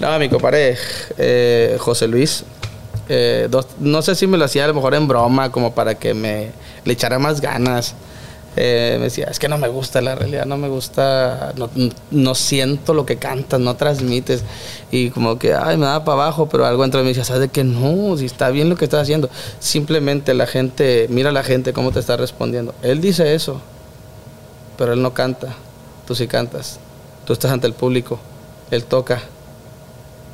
No, 0.00 0.18
mi 0.18 0.28
compadre 0.28 0.76
eh, 1.16 1.76
José 1.80 2.08
Luis, 2.08 2.44
eh, 3.08 3.48
dos- 3.50 3.68
no 3.78 4.02
sé 4.02 4.14
si 4.16 4.26
me 4.26 4.36
lo 4.36 4.44
hacía 4.44 4.64
a 4.64 4.68
lo 4.68 4.74
mejor 4.74 4.94
en 4.94 5.08
broma, 5.08 5.50
como 5.50 5.74
para 5.74 5.94
que 5.94 6.12
me 6.12 6.50
le 6.84 6.92
echara 6.92 7.18
más 7.18 7.40
ganas. 7.40 7.94
Eh, 8.56 8.96
me 8.98 9.04
decía, 9.04 9.26
es 9.30 9.38
que 9.38 9.48
no 9.48 9.58
me 9.58 9.68
gusta 9.68 10.00
la 10.00 10.16
realidad, 10.16 10.44
no 10.44 10.56
me 10.56 10.68
gusta, 10.68 11.52
no, 11.56 11.70
no 12.10 12.34
siento 12.34 12.94
lo 12.94 13.06
que 13.06 13.16
cantas, 13.16 13.60
no 13.60 13.76
transmites. 13.76 14.42
Y 14.90 15.10
como 15.10 15.38
que, 15.38 15.54
ay, 15.54 15.76
me 15.76 15.86
da 15.86 16.04
para 16.04 16.22
abajo, 16.22 16.48
pero 16.48 16.66
algo 16.66 16.82
dentro 16.82 16.98
de 16.98 17.04
mí 17.04 17.10
decía, 17.10 17.24
¿sabes 17.24 17.42
de 17.42 17.48
que 17.48 17.62
no? 17.62 18.16
Si 18.16 18.26
está 18.26 18.50
bien 18.50 18.68
lo 18.68 18.76
que 18.76 18.84
estás 18.84 19.02
haciendo. 19.02 19.30
Simplemente 19.60 20.34
la 20.34 20.46
gente, 20.46 21.06
mira 21.10 21.30
a 21.30 21.32
la 21.32 21.44
gente 21.44 21.72
cómo 21.72 21.92
te 21.92 22.00
está 22.00 22.16
respondiendo. 22.16 22.74
Él 22.82 23.00
dice 23.00 23.34
eso, 23.34 23.60
pero 24.76 24.94
él 24.94 25.02
no 25.02 25.14
canta. 25.14 25.54
Tú 26.06 26.14
sí 26.16 26.26
cantas. 26.26 26.80
Tú 27.24 27.32
estás 27.32 27.52
ante 27.52 27.68
el 27.68 27.74
público. 27.74 28.18
Él 28.72 28.84
toca. 28.84 29.22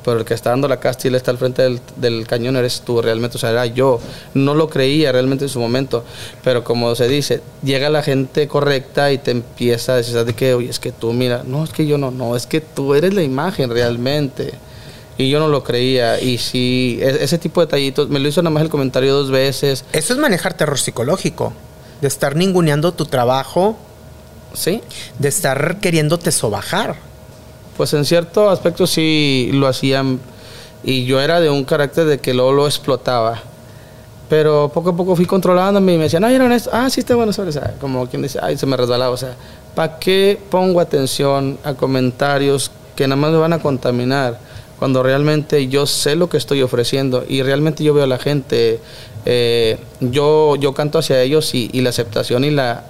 Pero 0.07 0.19
el 0.19 0.25
que 0.25 0.35
está 0.35 0.51
dando 0.51 0.69
la 0.69 0.79
casta 0.79 1.09
y 1.09 1.13
está 1.13 1.31
al 1.31 1.37
frente 1.37 1.63
del, 1.63 1.81
del 1.97 2.25
cañón 2.25 2.55
eres 2.55 2.79
tú 2.85 3.01
realmente. 3.01 3.35
O 3.35 3.39
sea, 3.41 3.51
era 3.51 3.65
yo. 3.65 3.99
No 4.33 4.55
lo 4.55 4.69
creía 4.69 5.11
realmente 5.11 5.43
en 5.43 5.49
su 5.49 5.59
momento. 5.59 6.05
Pero 6.45 6.63
como 6.63 6.95
se 6.95 7.09
dice, 7.09 7.41
llega 7.61 7.89
la 7.89 8.01
gente 8.01 8.47
correcta 8.47 9.11
y 9.11 9.17
te 9.17 9.31
empieza 9.31 9.91
a 9.91 9.95
decir, 9.97 10.13
¿sabes 10.13 10.27
de 10.27 10.33
qué? 10.33 10.53
Oye, 10.53 10.69
es 10.69 10.79
que 10.79 10.93
tú, 10.93 11.11
mira, 11.11 11.43
no, 11.45 11.65
es 11.65 11.71
que 11.71 11.85
yo 11.85 11.97
no, 11.97 12.09
no, 12.09 12.37
es 12.37 12.47
que 12.47 12.61
tú 12.61 12.95
eres 12.95 13.13
la 13.13 13.21
imagen 13.21 13.69
realmente. 13.69 14.53
Y 15.17 15.29
yo 15.29 15.39
no 15.39 15.49
lo 15.49 15.65
creía. 15.65 16.21
Y 16.21 16.37
sí, 16.37 16.99
e- 17.01 17.23
ese 17.25 17.37
tipo 17.37 17.59
de 17.59 17.65
detallitos, 17.65 18.07
me 18.07 18.19
lo 18.21 18.29
hizo 18.29 18.41
nada 18.41 18.53
más 18.53 18.63
el 18.63 18.69
comentario 18.69 19.13
dos 19.13 19.29
veces. 19.29 19.83
Eso 19.91 20.13
es 20.13 20.19
manejar 20.19 20.53
terror 20.53 20.79
psicológico. 20.79 21.51
De 21.99 22.07
estar 22.07 22.37
ninguneando 22.37 22.93
tu 22.93 23.07
trabajo, 23.07 23.75
Sí, 24.53 24.81
de 25.19 25.27
estar 25.27 25.79
queriéndote 25.81 26.31
sobajar. 26.31 26.95
Pues 27.77 27.93
en 27.93 28.03
cierto 28.05 28.49
aspecto 28.49 28.87
sí 28.87 29.51
lo 29.53 29.67
hacían 29.67 30.19
y 30.83 31.05
yo 31.05 31.21
era 31.21 31.39
de 31.39 31.49
un 31.49 31.63
carácter 31.63 32.05
de 32.05 32.19
que 32.19 32.33
luego 32.33 32.51
lo 32.51 32.65
explotaba. 32.65 33.39
Pero 34.29 34.69
poco 34.73 34.89
a 34.89 34.95
poco 34.95 35.15
fui 35.15 35.25
controlándome 35.25 35.93
y 35.93 35.97
me 35.97 36.03
decían, 36.05 36.23
ay, 36.23 36.35
era 36.35 36.53
esto, 36.53 36.69
ah, 36.73 36.89
sí 36.89 36.99
está 36.99 37.15
bueno 37.15 37.31
sobre 37.31 37.51
esa. 37.51 37.73
Como 37.79 38.07
quien 38.07 38.21
dice, 38.21 38.39
ay, 38.41 38.57
se 38.57 38.65
me 38.65 38.75
resbalaba. 38.75 39.11
O 39.11 39.17
sea, 39.17 39.35
¿para 39.75 39.99
qué 39.99 40.37
pongo 40.49 40.81
atención 40.81 41.57
a 41.63 41.75
comentarios 41.75 42.71
que 42.95 43.07
nada 43.07 43.15
más 43.15 43.31
me 43.31 43.37
van 43.37 43.53
a 43.53 43.59
contaminar? 43.59 44.39
Cuando 44.79 45.01
realmente 45.01 45.67
yo 45.67 45.85
sé 45.85 46.15
lo 46.15 46.29
que 46.29 46.37
estoy 46.37 46.61
ofreciendo 46.61 47.23
y 47.27 47.41
realmente 47.41 47.83
yo 47.83 47.93
veo 47.93 48.03
a 48.03 48.07
la 48.07 48.19
gente, 48.19 48.79
eh, 49.25 49.77
yo, 50.01 50.55
yo 50.55 50.73
canto 50.73 50.99
hacia 50.99 51.21
ellos 51.21 51.55
y, 51.55 51.69
la 51.81 51.89
aceptación 51.89 52.43
y 52.43 52.51
la, 52.51 52.83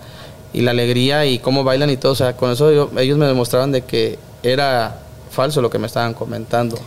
y 0.53 0.61
la 0.61 0.71
alegría 0.71 1.25
y 1.25 1.39
cómo 1.39 1.63
bailan 1.63 1.89
y 1.89 1.97
todo. 1.97 2.13
O 2.13 2.15
sea, 2.15 2.35
con 2.35 2.51
eso 2.51 2.69
ellos 2.97 3.17
me 3.17 3.25
demostraban 3.27 3.71
de 3.71 3.83
que 3.83 4.17
era 4.43 4.99
falso 5.31 5.61
lo 5.61 5.69
que 5.69 5.79
me 5.79 5.87
estaban 5.87 6.13
comentando. 6.13 6.77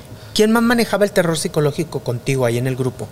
¿quién 0.40 0.52
más 0.52 0.62
manejaba 0.62 1.04
el 1.04 1.12
terror 1.12 1.36
psicológico 1.36 2.00
contigo 2.00 2.46
ahí 2.46 2.56
en 2.58 2.66
el 2.66 2.74
grupo? 2.74 3.08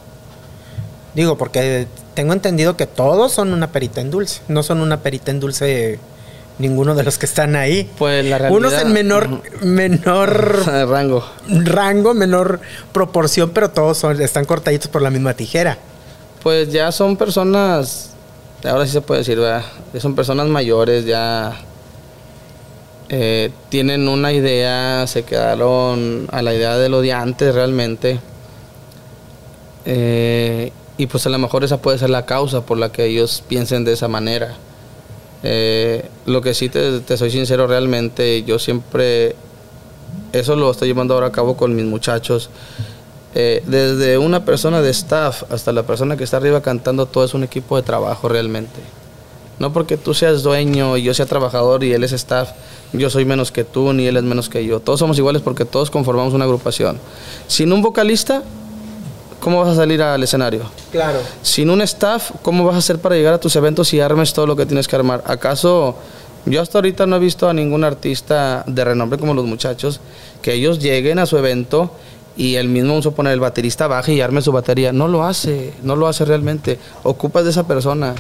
Digo, 1.15 1.37
porque 1.37 1.87
tengo 2.15 2.33
entendido 2.33 2.75
que 2.75 2.87
todos 2.87 3.33
son 3.33 3.53
una 3.53 3.73
perita 3.73 4.01
en 4.01 4.11
dulce. 4.11 4.41
No 4.49 4.63
son 4.63 4.81
una 4.81 5.01
perita 5.01 5.31
en 5.31 5.41
dulce 5.41 5.99
ninguno 6.59 6.95
de 6.95 7.03
los 7.03 7.19
que 7.19 7.27
están 7.27 7.57
ahí. 7.57 7.91
Pues 7.99 8.25
la 8.25 8.39
realidad... 8.39 8.59
Unos 8.59 8.73
en 8.75 8.93
menor, 8.93 9.43
menor 9.63 10.67
rango. 10.89 11.25
Rango, 11.49 12.15
menor 12.15 12.61
proporción, 12.93 13.51
pero 13.51 13.71
todos 13.71 13.99
son, 13.99 14.21
están 14.23 14.45
cortaditos 14.45 14.89
por 14.89 15.03
la 15.03 15.11
misma 15.11 15.35
tijera. 15.35 15.77
Pues 16.43 16.73
ya 16.73 16.93
son 16.93 17.17
personas, 17.17 18.13
ahora 18.65 18.87
sí 18.87 18.93
se 18.93 19.01
puede 19.01 19.21
decir, 19.21 19.39
¿verdad? 19.39 19.65
Son 19.99 20.15
personas 20.15 20.47
mayores, 20.47 21.05
ya 21.05 21.59
eh, 23.11 23.51
tienen 23.71 24.07
una 24.07 24.33
idea, 24.33 25.07
se 25.07 25.23
quedaron 25.23 26.29
a 26.31 26.43
la 26.43 26.53
idea 26.53 26.77
de 26.77 26.89
lo 26.89 27.01
de 27.01 27.13
antes 27.13 27.55
realmente. 27.55 28.21
Eh, 29.87 30.73
y 30.99 31.07
pues 31.07 31.27
a 31.27 31.31
lo 31.31 31.39
mejor 31.39 31.65
esa 31.65 31.81
puede 31.81 31.99
ser 31.99 32.11
la 32.11 32.27
causa 32.27 32.67
por 32.67 32.77
la 32.77 32.93
que 32.93 33.07
ellos 33.07 33.43
piensen 33.49 33.85
de 33.85 33.95
esa 33.95 34.09
manera. 34.09 34.57
Eh, 35.43 36.05
lo 36.27 36.43
que 36.43 36.53
sí 36.53 36.69
te, 36.69 37.01
te, 37.01 37.17
soy 37.17 37.31
sincero 37.31 37.67
realmente, 37.67 38.43
yo 38.43 38.59
siempre, 38.59 39.37
eso 40.33 40.57
lo 40.57 40.71
estoy 40.71 40.89
llevando 40.89 41.15
ahora 41.15 41.29
a 41.29 41.33
cabo 41.33 41.57
con 41.57 41.75
mis 41.75 41.87
muchachos. 41.87 42.51
desde 43.33 44.19
una 44.19 44.45
persona 44.45 44.83
de 44.83 44.91
staff 44.91 45.45
hasta 45.51 45.73
la 45.73 45.85
persona 45.85 46.17
que 46.17 46.25
está 46.25 46.39
arriba 46.39 46.61
cantando, 46.61 47.07
todo 47.07 47.25
es 47.25 47.35
un 47.35 47.45
equipo 47.45 47.77
de 47.77 47.83
trabajo 47.83 48.29
realmente. 48.29 48.98
No 49.59 49.73
porque 49.73 49.97
tú 49.97 50.15
seas 50.15 50.43
dueño 50.43 50.97
y 50.97 51.03
yo 51.03 51.15
sea 51.15 51.27
trabajador 51.27 51.83
y 51.85 51.93
él 51.93 52.05
es 52.05 52.13
staff, 52.13 52.51
yo 52.93 53.11
soy 53.11 53.25
menos 53.25 53.53
que 53.53 53.65
tú 53.65 53.93
ni 53.93 54.07
él 54.07 54.17
es 54.17 54.23
menos 54.23 54.49
que 54.49 54.65
yo. 54.65 54.81
Todos 54.81 55.01
somos 55.01 55.19
iguales 55.19 55.43
porque 55.43 55.65
todos 55.65 55.91
conformamos 55.91 56.35
una 56.35 56.45
agrupación. 56.45 56.99
Sin 57.47 57.73
un 57.73 57.83
vocalista, 57.83 58.43
¿cómo 59.41 59.61
vas 59.61 59.71
a 59.71 59.75
salir 59.75 60.01
al 60.03 60.23
escenario? 60.23 60.63
Claro. 60.93 61.19
Sin 61.43 61.71
un 61.71 61.83
staff, 61.83 62.31
¿cómo 62.43 62.65
vas 62.65 62.77
a 62.77 62.79
hacer 62.79 62.99
para 62.99 63.17
llegar 63.17 63.35
a 63.35 63.41
tus 63.41 63.57
eventos 63.57 63.93
y 63.93 64.01
armes 64.01 64.33
todo 64.33 64.47
lo 64.47 64.57
que 64.57 64.65
tienes 64.65 64.87
que 64.87 64.97
armar? 64.97 65.23
¿Acaso 65.27 65.97
yo 66.47 66.63
hasta 66.63 66.79
ahorita 66.79 67.07
no 67.07 67.17
he 67.17 67.19
visto 67.19 67.49
a 67.49 67.53
ningún 67.53 67.85
artista 67.85 68.65
de 68.67 68.85
renombre 68.85 69.19
como 69.19 69.35
los 69.35 69.45
muchachos 69.45 70.01
que 70.41 70.55
ellos 70.55 70.79
lleguen 70.79 71.19
a 71.19 71.27
su 71.27 71.37
evento 71.37 71.91
y 72.37 72.55
el 72.55 72.69
mismo, 72.69 72.91
vamos 72.91 73.07
a 73.07 73.11
poner, 73.11 73.33
el 73.33 73.41
baterista 73.41 73.89
baje 73.89 74.15
y 74.15 74.21
arme 74.21 74.41
su 74.41 74.53
batería? 74.53 74.93
No 74.93 75.09
lo 75.09 75.25
hace, 75.25 75.75
no 75.83 75.97
lo 75.97 76.07
hace 76.07 76.25
realmente. 76.25 76.79
Ocupas 77.03 77.45
de 77.45 77.51
esa 77.51 77.67
persona. 77.67 78.15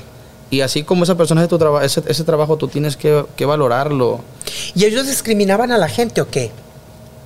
Y 0.50 0.62
así 0.62 0.82
como 0.82 1.04
esa 1.04 1.16
persona 1.16 1.42
es 1.42 1.48
tu 1.48 1.58
trabajo, 1.58 1.84
ese, 1.84 2.02
ese, 2.06 2.24
trabajo 2.24 2.56
tú 2.56 2.68
tienes 2.68 2.96
que, 2.96 3.24
que, 3.36 3.44
valorarlo. 3.44 4.20
¿Y 4.74 4.84
ellos 4.86 5.06
discriminaban 5.06 5.72
a 5.72 5.78
la 5.78 5.88
gente 5.88 6.22
o 6.22 6.28
qué? 6.28 6.50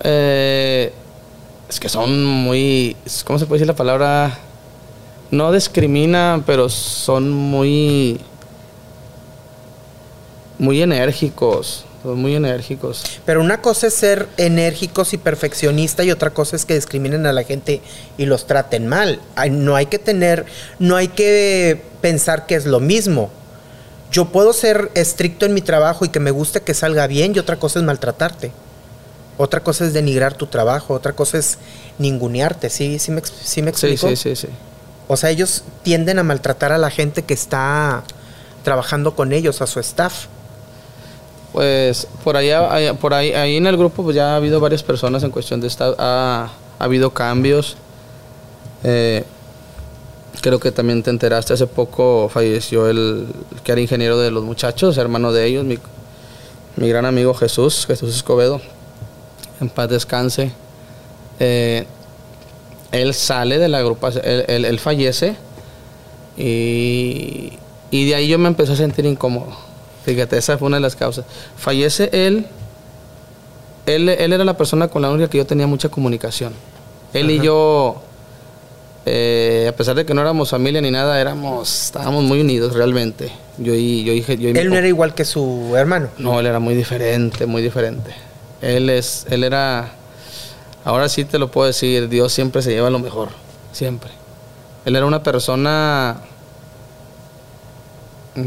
Eh, 0.03 0.93
es 1.69 1.79
que 1.79 1.89
son 1.89 2.25
muy, 2.25 2.97
¿cómo 3.25 3.39
se 3.39 3.47
puede 3.47 3.61
decir 3.61 3.69
la 3.69 3.77
palabra? 3.77 4.39
No 5.31 5.53
discriminan, 5.53 6.43
pero 6.43 6.69
son 6.69 7.31
muy, 7.31 8.21
muy 10.59 10.83
enérgicos. 10.83 11.85
Son 12.03 12.19
muy 12.19 12.35
enérgicos. 12.35 13.05
Pero 13.25 13.41
una 13.41 13.61
cosa 13.61 13.87
es 13.87 13.95
ser 13.95 14.29
enérgicos 14.37 15.13
y 15.13 15.19
perfeccionista 15.19 16.03
y 16.03 16.11
otra 16.11 16.31
cosa 16.31 16.57
es 16.57 16.65
que 16.65 16.75
discriminen 16.75 17.27
a 17.27 17.33
la 17.33 17.45
gente 17.45 17.81
y 18.19 18.27
los 18.27 18.47
traten 18.47 18.89
mal. 18.89 19.21
No 19.51 19.77
hay 19.77 19.87
que 19.87 19.99
tener, 19.99 20.45
no 20.79 20.97
hay 20.97 21.09
que 21.09 21.83
pensar 22.01 22.47
que 22.47 22.57
es 22.57 22.67
lo 22.67 22.81
mismo. 22.81 23.31
Yo 24.11 24.27
puedo 24.27 24.53
ser 24.53 24.91
estricto 24.95 25.47
en 25.47 25.55
mi 25.55 25.63
trabajo 25.63 26.05
y 26.05 26.09
que 26.09 26.21
me 26.21 26.33
guste 26.33 26.61
que 26.61 26.75
salga 26.75 27.07
bien 27.07 27.35
y 27.35 27.39
otra 27.39 27.57
cosa 27.57 27.79
es 27.79 27.85
maltratarte. 27.85 28.51
Otra 29.39 29.61
cosa 29.61 29.87
es 29.87 29.95
denigrar 29.95 30.35
tu 30.35 30.47
trabajo, 30.47 30.95
otra 30.95 31.15
cosa 31.15 31.39
es 31.39 31.59
ningunearte, 31.99 32.69
¿sí, 32.69 32.99
sí, 32.99 33.11
me, 33.11 33.23
sí 33.25 33.63
me 33.63 33.71
explico? 33.71 34.09
Sí, 34.09 34.17
sí, 34.17 34.37
sí, 34.37 34.47
sí. 34.47 34.53
O 35.09 35.17
sea, 35.17 35.31
ellos 35.31 35.65
tienden 35.83 36.19
a 36.19 36.23
maltratar 36.23 36.73
a 36.73 36.79
la 36.79 36.91
gente 36.91 37.23
que 37.23 37.35
está 37.35 38.03
trabajando 38.63 39.15
con 39.15 39.33
ellos, 39.33 39.63
a 39.63 39.67
su 39.67 39.81
staff. 39.81 40.27
Pues 41.53 42.09
por 42.25 42.37
allá, 42.37 42.95
por 42.95 43.13
ahí, 43.13 43.33
ahí 43.33 43.57
en 43.57 43.67
el 43.67 43.77
grupo 43.77 44.03
pues 44.03 44.17
ya 44.17 44.33
ha 44.33 44.37
habido 44.37 44.59
varias 44.59 44.83
personas 44.83 45.23
en 45.23 45.31
cuestión 45.31 45.61
de 45.61 45.67
esta, 45.67 45.95
ha, 45.99 46.51
ha 46.79 46.85
habido 46.85 47.11
cambios. 47.11 47.77
Eh, 48.85 49.23
creo 50.41 50.59
que 50.59 50.73
también 50.73 51.03
te 51.03 51.11
enteraste 51.11 51.53
hace 51.53 51.67
poco 51.67 52.29
falleció 52.29 52.89
el 52.89 53.27
que 53.63 53.73
era 53.73 53.81
ingeniero 53.81 54.19
de 54.19 54.31
los 54.31 54.43
muchachos, 54.45 54.97
hermano 54.97 55.33
de 55.33 55.47
ellos, 55.47 55.65
mi, 55.65 55.79
gran 56.89 57.05
amigo 57.05 57.35
Jesús, 57.35 57.87
Jesús 57.87 58.17
Escobedo. 58.17 58.61
En 59.61 59.69
paz 59.69 59.91
descanse. 59.91 60.53
Eh, 61.39 61.87
él 62.93 63.15
sale 63.15 63.59
de 63.59 63.69
la 63.69 63.79
agrupación, 63.79 64.25
él 64.25 64.79
fallece 64.79 65.37
y, 66.37 67.53
y 67.91 68.07
de 68.07 68.15
ahí 68.15 68.29
yo 68.29 68.39
me 68.39 68.49
empecé 68.49 68.73
a 68.73 68.77
sentir 68.77 69.05
incómodo 69.07 69.72
Fíjate, 70.05 70.37
esa 70.37 70.59
fue 70.59 70.67
una 70.67 70.79
de 70.79 70.83
las 70.83 70.97
causas. 70.97 71.25
Fallece 71.57 72.11
él, 72.13 72.47
él, 73.87 74.09
él 74.09 74.33
era 74.33 74.45
la 74.45 74.57
persona 74.57 74.89
con 74.89 75.03
la 75.03 75.11
única 75.11 75.29
que 75.29 75.39
yo 75.39 75.47
tenía 75.47 75.67
mucha 75.67 75.89
comunicación. 75.89 76.53
Él 77.13 77.27
Ajá. 77.27 77.33
y 77.33 77.41
yo, 77.41 78.03
eh, 79.07 79.67
a 79.69 79.77
pesar 79.77 79.95
de 79.95 80.05
que 80.05 80.15
no 80.15 80.21
éramos 80.21 80.51
familia 80.51 80.81
ni 80.81 80.91
nada, 80.91 81.21
éramos, 81.21 81.87
estábamos 81.87 82.25
muy 82.25 82.41
unidos 82.41 82.75
realmente. 82.75 83.31
Yo 83.59 83.75
y, 83.75 84.03
yo, 84.05 84.13
yo, 84.13 84.35
yo 84.35 84.49
¿Él 84.49 84.71
no 84.71 84.77
era 84.77 84.89
igual 84.89 85.15
que 85.15 85.25
su 85.25 85.75
hermano? 85.77 86.09
No, 86.19 86.41
él 86.41 86.47
era 86.47 86.59
muy 86.59 86.75
diferente, 86.75 87.47
muy 87.47 87.63
diferente. 87.63 88.13
Él, 88.61 88.91
es, 88.91 89.27
él 89.31 89.45
era, 89.45 89.93
ahora 90.85 91.09
sí 91.09 91.25
te 91.25 91.39
lo 91.39 91.51
puedo 91.51 91.67
decir, 91.67 92.09
Dios 92.09 92.33
siempre 92.33 92.63
se 92.63 92.71
lleva 92.71 92.91
lo 92.91 92.99
mejor, 92.99 93.29
siempre. 93.73 94.11
Él 94.85 94.97
era 94.97 95.07
una 95.07 95.23
persona 95.23 96.23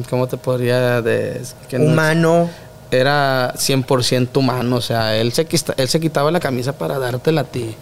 ¿cómo 0.09 0.27
te 0.27 0.37
podría 0.37 1.01
decir? 1.01 1.55
Humano. 1.79 2.49
Era 2.91 3.53
100% 3.55 4.37
humano, 4.37 4.75
o 4.77 4.81
sea, 4.81 5.17
él 5.17 5.33
se, 5.33 5.47
él 5.77 5.89
se 5.89 5.99
quitaba 5.99 6.31
la 6.31 6.39
camisa 6.39 6.77
para 6.77 6.99
dártela 6.99 7.41
a 7.41 7.43
ti. 7.43 7.75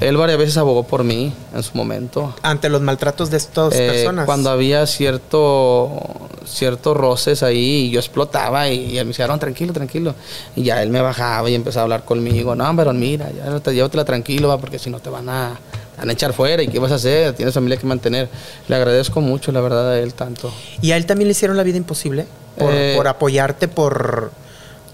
Él 0.00 0.16
varias 0.16 0.38
veces 0.38 0.56
abogó 0.56 0.82
por 0.82 1.04
mí 1.04 1.32
en 1.54 1.62
su 1.62 1.76
momento. 1.76 2.34
Ante 2.42 2.68
los 2.68 2.82
maltratos 2.82 3.30
de 3.30 3.36
estas 3.38 3.74
eh, 3.74 3.88
personas. 3.90 4.26
Cuando 4.26 4.50
había 4.50 4.86
cierto 4.86 6.28
ciertos 6.46 6.96
roces 6.96 7.42
ahí 7.42 7.86
y 7.86 7.90
yo 7.90 7.98
explotaba 8.00 8.68
y, 8.68 8.92
y 8.92 8.98
él 8.98 9.06
me 9.06 9.10
decía, 9.10 9.26
tranquilo, 9.38 9.72
tranquilo. 9.72 10.14
Y 10.54 10.64
ya 10.64 10.82
él 10.82 10.90
me 10.90 11.00
bajaba 11.00 11.48
y 11.50 11.54
empezaba 11.54 11.82
a 11.82 11.84
hablar 11.84 12.04
conmigo. 12.04 12.54
No, 12.54 12.74
pero 12.76 12.92
mira, 12.92 13.30
ya 13.32 13.58
te, 13.60 13.74
llévatela 13.74 14.04
tranquilo, 14.04 14.48
va, 14.48 14.58
porque 14.58 14.78
si 14.78 14.90
no 14.90 15.00
te 15.00 15.10
van 15.10 15.28
a, 15.28 15.58
van 15.96 16.10
a 16.10 16.12
echar 16.12 16.32
fuera 16.32 16.62
y 16.62 16.68
qué 16.68 16.78
vas 16.78 16.92
a 16.92 16.96
hacer, 16.96 17.32
tienes 17.34 17.54
familia 17.54 17.78
que 17.78 17.86
mantener. 17.86 18.28
Le 18.68 18.76
agradezco 18.76 19.20
mucho, 19.20 19.52
la 19.52 19.60
verdad, 19.60 19.92
a 19.92 19.98
él 19.98 20.14
tanto. 20.14 20.52
¿Y 20.82 20.92
a 20.92 20.96
él 20.96 21.06
también 21.06 21.28
le 21.28 21.32
hicieron 21.32 21.56
la 21.56 21.62
vida 21.62 21.76
imposible? 21.76 22.26
¿Por, 22.58 22.72
eh, 22.72 22.94
por 22.96 23.08
apoyarte, 23.08 23.68
por, 23.68 24.30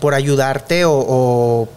por 0.01 0.15
ayudarte 0.15 0.85
o, 0.85 0.93
o, 0.95 1.69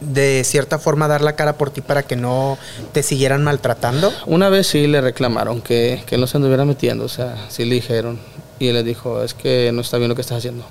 de 0.00 0.42
cierta 0.44 0.78
forma 0.78 1.08
dar 1.08 1.22
la 1.22 1.36
cara 1.36 1.56
por 1.56 1.70
ti 1.70 1.80
para 1.80 2.02
que 2.02 2.16
no 2.16 2.58
te 2.92 3.02
siguieran 3.02 3.42
maltratando? 3.44 4.12
Una 4.26 4.48
vez 4.48 4.66
sí 4.66 4.86
le 4.86 5.00
reclamaron 5.00 5.60
que, 5.60 6.02
que 6.06 6.18
no 6.18 6.26
se 6.26 6.36
anduviera 6.36 6.64
metiendo, 6.64 7.04
o 7.04 7.08
sea, 7.08 7.36
sí 7.48 7.64
le 7.64 7.76
dijeron. 7.76 8.18
Y 8.58 8.68
él 8.68 8.74
le 8.74 8.82
dijo, 8.82 9.22
es 9.22 9.34
que 9.34 9.70
no 9.72 9.82
está 9.82 9.98
bien 9.98 10.08
lo 10.08 10.14
que 10.14 10.22
estás 10.22 10.38
haciendo. 10.38 10.64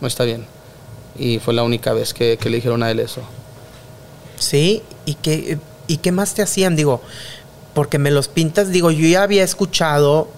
No 0.00 0.08
está 0.08 0.24
bien. 0.24 0.46
Y 1.16 1.38
fue 1.38 1.54
la 1.54 1.62
única 1.62 1.92
vez 1.92 2.14
que, 2.14 2.36
que 2.36 2.50
le 2.50 2.56
dijeron 2.56 2.82
a 2.82 2.90
él 2.90 3.00
eso. 3.00 3.22
Sí, 4.38 4.82
y 5.04 5.14
que 5.14 5.58
¿Y 5.88 5.96
qué 5.96 6.12
más 6.12 6.34
te 6.34 6.42
hacían? 6.42 6.76
Digo, 6.76 7.00
porque 7.74 7.98
me 7.98 8.12
los 8.12 8.28
pintas, 8.28 8.70
digo, 8.70 8.92
yo 8.92 9.08
ya 9.08 9.24
había 9.24 9.42
escuchado 9.42 10.28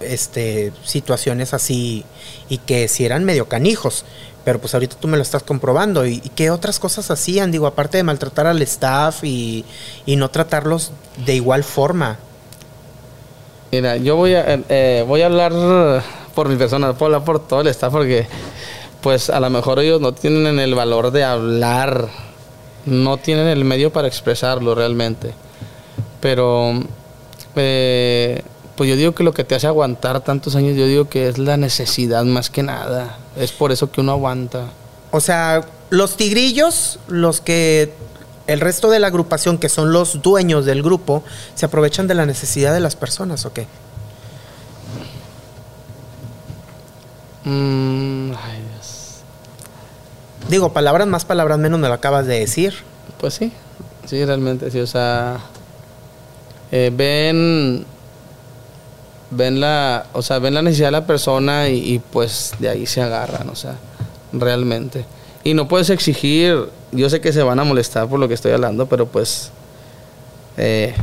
este, 0.00 0.72
situaciones 0.84 1.54
así 1.54 2.04
y 2.48 2.58
que 2.58 2.88
si 2.88 3.04
eran 3.04 3.24
medio 3.24 3.48
canijos, 3.48 4.04
pero 4.44 4.60
pues 4.60 4.74
ahorita 4.74 4.96
tú 4.96 5.08
me 5.08 5.16
lo 5.16 5.22
estás 5.22 5.42
comprobando. 5.42 6.06
¿Y, 6.06 6.20
qué 6.34 6.50
otras 6.50 6.78
cosas 6.78 7.10
hacían? 7.10 7.50
Digo, 7.52 7.66
aparte 7.66 7.98
de 7.98 8.02
maltratar 8.02 8.46
al 8.46 8.62
staff 8.62 9.22
y, 9.22 9.64
no 10.06 10.30
tratarlos 10.30 10.92
de 11.24 11.34
igual 11.34 11.64
forma. 11.64 12.18
Mira, 13.70 13.96
yo 13.98 14.16
voy 14.16 14.34
a, 14.34 14.60
eh, 14.68 15.04
voy 15.06 15.20
a 15.20 15.26
hablar 15.26 15.52
por 16.34 16.48
mi 16.48 16.56
persona, 16.56 16.94
puedo 16.94 17.14
hablar 17.14 17.24
por 17.24 17.46
todo 17.46 17.60
el 17.60 17.66
staff 17.66 17.92
porque 17.92 18.26
pues 19.02 19.28
a 19.28 19.38
lo 19.40 19.50
mejor 19.50 19.80
ellos 19.80 20.00
no 20.00 20.14
tienen 20.14 20.58
el 20.58 20.74
valor 20.74 21.10
de 21.10 21.24
hablar 21.24 22.08
no 22.88 23.16
tienen 23.16 23.46
el 23.46 23.64
medio 23.64 23.92
para 23.92 24.08
expresarlo 24.08 24.74
realmente. 24.74 25.32
Pero, 26.20 26.72
eh, 27.56 28.42
pues 28.76 28.90
yo 28.90 28.96
digo 28.96 29.14
que 29.14 29.22
lo 29.22 29.32
que 29.32 29.44
te 29.44 29.54
hace 29.54 29.66
aguantar 29.66 30.20
tantos 30.20 30.56
años, 30.56 30.76
yo 30.76 30.86
digo 30.86 31.08
que 31.08 31.28
es 31.28 31.38
la 31.38 31.56
necesidad 31.56 32.24
más 32.24 32.50
que 32.50 32.62
nada. 32.62 33.18
Es 33.36 33.52
por 33.52 33.72
eso 33.72 33.90
que 33.90 34.00
uno 34.00 34.12
aguanta. 34.12 34.66
O 35.10 35.20
sea, 35.20 35.64
los 35.90 36.16
tigrillos, 36.16 36.98
los 37.08 37.40
que 37.40 37.92
el 38.46 38.60
resto 38.60 38.90
de 38.90 38.98
la 38.98 39.08
agrupación, 39.08 39.58
que 39.58 39.68
son 39.68 39.92
los 39.92 40.22
dueños 40.22 40.64
del 40.64 40.82
grupo, 40.82 41.22
se 41.54 41.66
aprovechan 41.66 42.06
de 42.08 42.14
la 42.14 42.26
necesidad 42.26 42.72
de 42.72 42.80
las 42.80 42.96
personas, 42.96 43.44
¿o 43.44 43.52
qué? 43.52 43.66
Mm, 47.44 48.32
ay. 48.32 48.67
Digo, 50.48 50.72
palabras 50.72 51.06
más, 51.06 51.24
palabras 51.24 51.58
menos 51.58 51.78
me 51.78 51.88
lo 51.88 51.94
acabas 51.94 52.26
de 52.26 52.40
decir. 52.40 52.74
Pues 53.20 53.34
sí. 53.34 53.52
Sí, 54.06 54.24
realmente, 54.24 54.70
sí, 54.70 54.80
o 54.80 54.86
sea, 54.86 55.38
eh, 56.72 56.90
ven, 56.94 57.84
ven 59.30 59.60
la, 59.60 60.06
o 60.14 60.22
sea, 60.22 60.38
ven 60.38 60.54
la 60.54 60.62
necesidad 60.62 60.88
de 60.88 60.92
la 60.92 61.06
persona 61.06 61.68
y, 61.68 62.00
pues 62.10 62.54
de 62.58 62.70
ahí 62.70 62.86
se 62.86 63.02
agarran, 63.02 63.50
o 63.50 63.54
sea, 63.54 63.76
realmente. 64.32 65.04
Y 65.44 65.52
no 65.52 65.68
puedes 65.68 65.90
exigir, 65.90 66.70
yo 66.92 67.10
sé 67.10 67.20
que 67.20 67.34
se 67.34 67.42
van 67.42 67.58
a 67.58 67.64
molestar 67.64 68.08
por 68.08 68.18
lo 68.18 68.28
que 68.28 68.34
estoy 68.34 68.52
hablando, 68.52 68.86
pero 68.86 69.04
pues, 69.06 69.50
eh, 70.56 70.94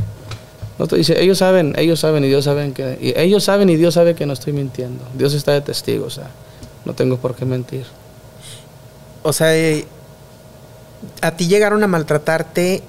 no 0.80 0.88
te 0.88 0.96
dice, 0.96 1.22
ellos 1.22 1.38
saben, 1.38 1.74
ellos 1.78 2.00
saben 2.00 2.24
y 2.24 2.28
Dios 2.28 2.44
saben 2.44 2.74
que, 2.74 3.14
ellos 3.16 3.44
saben 3.44 3.70
y 3.70 3.76
Dios 3.76 3.94
sabe 3.94 4.16
que 4.16 4.26
no 4.26 4.32
estoy 4.32 4.52
mintiendo. 4.52 5.04
Dios 5.14 5.32
está 5.32 5.52
de 5.52 5.60
testigo, 5.60 6.06
o 6.06 6.10
sea, 6.10 6.30
no 6.84 6.94
tengo 6.94 7.18
por 7.18 7.36
qué 7.36 7.44
mentir. 7.44 7.86
O 9.26 9.32
sea, 9.32 9.56
eh, 9.56 9.84
a 11.20 11.32
ti 11.32 11.48
llegaron 11.48 11.82
a 11.82 11.88
maltratarte 11.88 12.82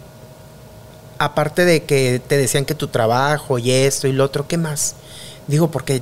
aparte 1.17 1.65
de 1.65 1.84
que 1.84 2.21
te 2.26 2.38
decían 2.38 2.63
que 2.63 2.76
tu 2.76 2.89
trabajo 2.89 3.58
y 3.58 3.71
esto 3.71 4.08
y 4.08 4.13
lo 4.13 4.23
otro, 4.23 4.47
¿qué 4.47 4.58
más? 4.58 4.93
Digo, 5.47 5.71
porque 5.71 6.00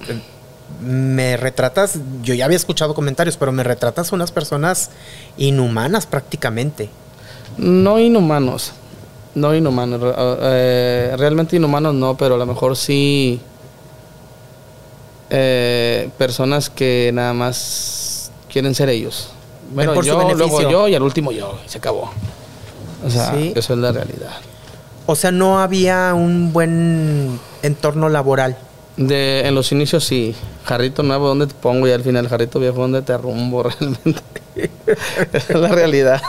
me 0.82 1.38
retratas, 1.38 2.00
yo 2.22 2.34
ya 2.34 2.44
había 2.44 2.58
escuchado 2.58 2.94
comentarios, 2.94 3.38
pero 3.38 3.54
me 3.54 3.64
retratas 3.64 4.12
unas 4.12 4.34
personas 4.34 4.90
inhumanas 5.38 6.06
prácticamente. 6.06 6.90
No 7.58 7.98
inhumanos, 7.98 8.74
no 9.36 9.56
inhumanos, 9.56 10.02
eh, 10.42 11.16
realmente 11.18 11.56
inhumanos 11.56 11.94
no, 11.94 12.18
pero 12.18 12.36
a 12.36 12.38
lo 12.38 12.46
mejor 12.46 12.76
sí 12.76 13.40
eh, 15.30 16.10
personas 16.18 16.70
que 16.70 17.12
nada 17.14 17.34
más 17.34 18.32
quieren 18.52 18.76
ser 18.76 18.90
ellos. 18.90 19.30
Bueno, 19.72 20.02
yo, 20.02 20.34
luego 20.34 20.62
yo 20.70 20.88
y 20.88 20.96
al 20.96 21.04
último 21.04 21.32
yo, 21.32 21.60
y 21.66 21.70
se 21.70 21.78
acabó. 21.78 22.12
O 23.06 23.10
sea, 23.10 23.34
¿Sí? 23.34 23.54
eso 23.56 23.74
es 23.74 23.80
la 23.80 23.92
realidad. 23.92 24.32
O 25.06 25.16
sea, 25.16 25.32
no 25.32 25.60
había 25.60 26.14
un 26.14 26.52
buen 26.52 27.40
entorno 27.62 28.10
laboral. 28.10 28.58
De, 28.98 29.42
en 29.46 29.54
los 29.54 29.72
inicios 29.72 30.04
sí. 30.04 30.36
Jarrito 30.64 31.04
nuevo, 31.04 31.28
¿dónde 31.28 31.48
te 31.48 31.54
pongo? 31.54 31.88
Y 31.88 31.92
al 31.92 32.02
final, 32.02 32.28
jarrito 32.28 32.60
viejo, 32.60 32.78
¿dónde 32.78 33.02
te 33.02 33.16
rumbo 33.18 33.64
realmente? 33.80 34.22
es 35.34 35.50
la 35.50 35.68
realidad. 35.68 36.22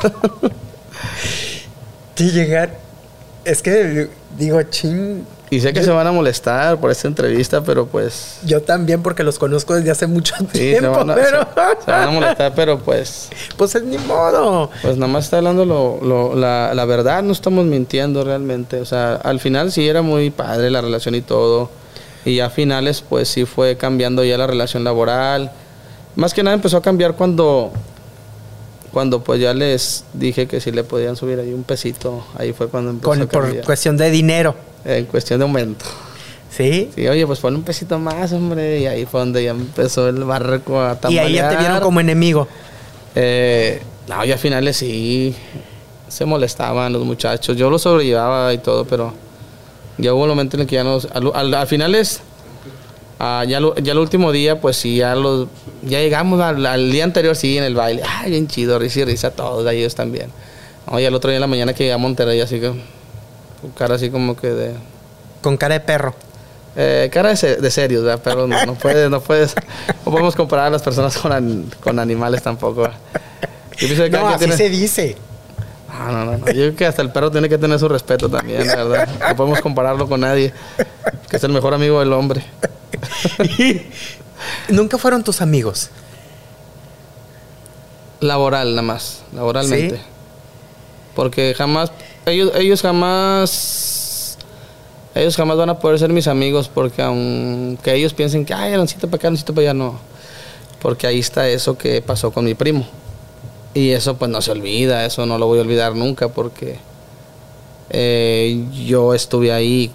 y 2.18 2.30
llegar. 2.30 2.78
Es 3.44 3.62
que 3.62 4.10
digo, 4.36 4.62
ching, 4.64 5.24
y 5.48 5.60
sé 5.60 5.72
que 5.72 5.82
se 5.82 5.90
van 5.90 6.06
a 6.06 6.12
molestar 6.12 6.78
por 6.78 6.90
esta 6.90 7.06
entrevista, 7.06 7.62
pero 7.62 7.86
pues... 7.86 8.38
Yo 8.44 8.62
también, 8.62 9.02
porque 9.02 9.22
los 9.22 9.38
conozco 9.38 9.74
desde 9.74 9.92
hace 9.92 10.06
mucho 10.08 10.34
tiempo, 10.52 10.80
se 10.80 10.88
van, 10.88 11.10
a, 11.10 11.14
pero... 11.14 11.48
Se, 11.84 11.90
van 11.90 12.08
a 12.08 12.10
molestar, 12.10 12.52
pero 12.56 12.78
pues... 12.80 13.28
Pues 13.56 13.74
es 13.76 13.84
ni 13.84 13.96
modo. 13.98 14.70
Pues 14.82 14.96
nada 14.96 15.12
más 15.12 15.24
está 15.24 15.38
hablando 15.38 15.64
lo, 15.64 16.00
lo, 16.02 16.34
la, 16.34 16.74
la, 16.74 16.84
verdad, 16.84 17.22
no 17.22 17.32
estamos 17.32 17.64
mintiendo 17.64 18.24
realmente. 18.24 18.80
O 18.80 18.84
sea, 18.84 19.14
al 19.14 19.38
final 19.38 19.70
sí 19.70 19.88
era 19.88 20.02
muy 20.02 20.30
padre 20.30 20.68
la 20.70 20.80
relación 20.80 21.14
y 21.14 21.20
todo. 21.20 21.70
Y 22.24 22.40
a 22.40 22.50
finales, 22.50 23.04
pues 23.08 23.28
sí 23.28 23.44
fue 23.44 23.76
cambiando 23.76 24.24
ya 24.24 24.36
la 24.36 24.48
relación 24.48 24.82
laboral. 24.82 25.52
Más 26.16 26.34
que 26.34 26.42
nada 26.42 26.54
empezó 26.54 26.78
a 26.78 26.82
cambiar 26.82 27.14
cuando... 27.14 27.72
Cuando 28.96 29.22
pues 29.22 29.38
ya 29.38 29.52
les 29.52 30.04
dije 30.14 30.46
que 30.46 30.58
sí 30.58 30.72
le 30.72 30.82
podían 30.82 31.16
subir 31.16 31.38
ahí 31.38 31.52
un 31.52 31.64
pesito. 31.64 32.26
Ahí 32.38 32.54
fue 32.54 32.68
cuando 32.68 32.92
empezó 32.92 33.10
Con, 33.10 33.20
a. 33.20 33.26
Por 33.26 33.60
cuestión 33.60 33.98
de 33.98 34.10
dinero 34.10 34.54
en 34.86 35.04
cuestión 35.04 35.38
de 35.38 35.42
aumento. 35.42 35.84
¿Sí? 36.48 36.88
Sí, 36.94 37.06
oye, 37.06 37.26
pues 37.26 37.40
pon 37.40 37.54
un 37.56 37.62
pesito 37.62 37.98
más, 37.98 38.32
hombre. 38.32 38.80
Y 38.80 38.86
ahí 38.86 39.04
fue 39.04 39.20
donde 39.20 39.44
ya 39.44 39.50
empezó 39.50 40.08
el 40.08 40.24
barco 40.24 40.80
a 40.80 40.98
tambalear. 40.98 41.26
¿Y 41.26 41.28
ahí 41.28 41.34
ya 41.34 41.50
te 41.50 41.58
vieron 41.58 41.80
como 41.80 42.00
enemigo? 42.00 42.48
Eh, 43.14 43.82
no, 44.08 44.24
y 44.24 44.32
a 44.32 44.38
finales 44.38 44.78
sí 44.78 45.36
se 46.08 46.24
molestaban 46.24 46.90
los 46.90 47.04
muchachos. 47.04 47.54
Yo 47.54 47.68
lo 47.68 47.78
sobrellevaba 47.78 48.54
y 48.54 48.58
todo, 48.60 48.86
pero 48.86 49.12
ya 49.98 50.14
hubo 50.14 50.22
un 50.22 50.30
momento 50.30 50.56
en 50.56 50.62
el 50.62 50.66
que 50.66 50.76
ya 50.76 50.84
nos... 50.84 51.06
Al, 51.12 51.30
al, 51.34 51.52
al 51.52 51.66
finales, 51.66 52.22
ah, 53.18 53.44
ya, 53.46 53.60
lo, 53.60 53.74
ya 53.76 53.92
el 53.92 53.98
último 53.98 54.32
día, 54.32 54.60
pues 54.60 54.76
sí, 54.76 54.96
ya 54.96 55.14
los... 55.14 55.48
Ya 55.82 56.00
llegamos 56.00 56.40
al, 56.40 56.64
al, 56.66 56.90
día 56.90 57.04
anterior, 57.04 57.36
sí, 57.36 57.58
en 57.58 57.64
el 57.64 57.74
baile. 57.74 58.02
Ay, 58.06 58.30
bien 58.30 58.48
chido, 58.48 58.78
risa 58.78 59.00
y 59.00 59.04
risa 59.04 59.30
todos, 59.30 59.70
ellos 59.70 59.94
también. 59.94 60.30
No, 60.90 60.98
y 61.00 61.04
al 61.04 61.14
otro 61.14 61.30
día 61.30 61.36
en 61.36 61.42
la 61.42 61.46
mañana 61.46 61.72
que 61.72 61.84
llegué 61.84 61.92
a 61.92 61.98
Monterrey, 61.98 62.40
así 62.40 62.60
que 62.60 62.68
con 63.60 63.70
cara 63.76 63.94
así 63.94 64.10
como 64.10 64.36
que 64.36 64.48
de... 64.48 64.74
Con 65.42 65.56
cara 65.56 65.74
de 65.74 65.80
perro. 65.80 66.14
Eh, 66.78 67.08
cara 67.10 67.34
de, 67.34 67.56
de 67.56 67.70
serios, 67.70 68.04
¿verdad? 68.04 68.20
Pero 68.22 68.46
no, 68.46 68.66
no, 68.66 68.74
puedes, 68.74 69.08
no 69.08 69.20
puedes, 69.20 69.54
no 70.04 70.12
podemos 70.12 70.36
comparar 70.36 70.66
a 70.66 70.70
las 70.70 70.82
personas 70.82 71.16
con, 71.16 71.32
an, 71.32 71.70
con 71.80 71.98
animales 71.98 72.42
tampoco. 72.42 72.84
Yo 73.78 73.86
pienso 73.86 74.04
que 74.04 74.10
no, 74.10 74.28
así 74.28 74.40
tiene... 74.40 74.56
se 74.56 74.68
dice. 74.68 75.16
No, 75.88 76.12
no, 76.12 76.36
no, 76.36 76.46
Yo 76.46 76.52
creo 76.52 76.76
que 76.76 76.86
hasta 76.86 77.00
el 77.00 77.10
perro 77.10 77.30
tiene 77.30 77.48
que 77.48 77.56
tener 77.56 77.78
su 77.78 77.88
respeto 77.88 78.28
también, 78.28 78.66
¿verdad? 78.66 79.08
No 79.28 79.36
podemos 79.36 79.60
compararlo 79.60 80.06
con 80.06 80.20
nadie, 80.20 80.52
que 81.30 81.36
es 81.36 81.44
el 81.44 81.52
mejor 81.52 81.72
amigo 81.72 82.00
del 82.00 82.12
hombre. 82.12 82.44
¿Nunca 84.68 84.98
fueron 84.98 85.24
tus 85.24 85.40
amigos? 85.40 85.90
Laboral, 88.20 88.70
nada 88.70 88.82
más, 88.82 89.22
laboralmente. 89.34 89.96
¿Sí? 89.96 90.02
Porque 91.14 91.54
jamás 91.56 91.92
ellos, 92.26 92.52
ellos 92.54 92.82
jamás 92.82 94.36
ellos 95.14 95.34
jamás 95.34 95.56
van 95.56 95.70
a 95.70 95.78
poder 95.78 95.98
ser 95.98 96.12
mis 96.12 96.28
amigos 96.28 96.68
porque 96.68 97.00
aunque 97.00 97.94
ellos 97.94 98.12
piensen 98.12 98.44
que 98.44 98.52
ay 98.52 98.74
Aloncito 98.74 99.08
para 99.08 99.16
acá, 99.16 99.28
Aloncito 99.28 99.54
para 99.54 99.70
allá, 99.70 99.74
no. 99.74 99.98
Porque 100.80 101.06
ahí 101.06 101.18
está 101.18 101.48
eso 101.48 101.78
que 101.78 102.02
pasó 102.02 102.30
con 102.32 102.44
mi 102.44 102.54
primo. 102.54 102.86
Y 103.72 103.90
eso 103.90 104.16
pues 104.16 104.30
no 104.30 104.42
se 104.42 104.50
olvida, 104.50 105.04
eso 105.06 105.24
no 105.26 105.38
lo 105.38 105.46
voy 105.46 105.58
a 105.58 105.62
olvidar 105.62 105.94
nunca 105.94 106.28
porque 106.28 106.78
eh, 107.90 108.64
yo 108.86 109.14
estuve 109.14 109.52
ahí, 109.52 109.90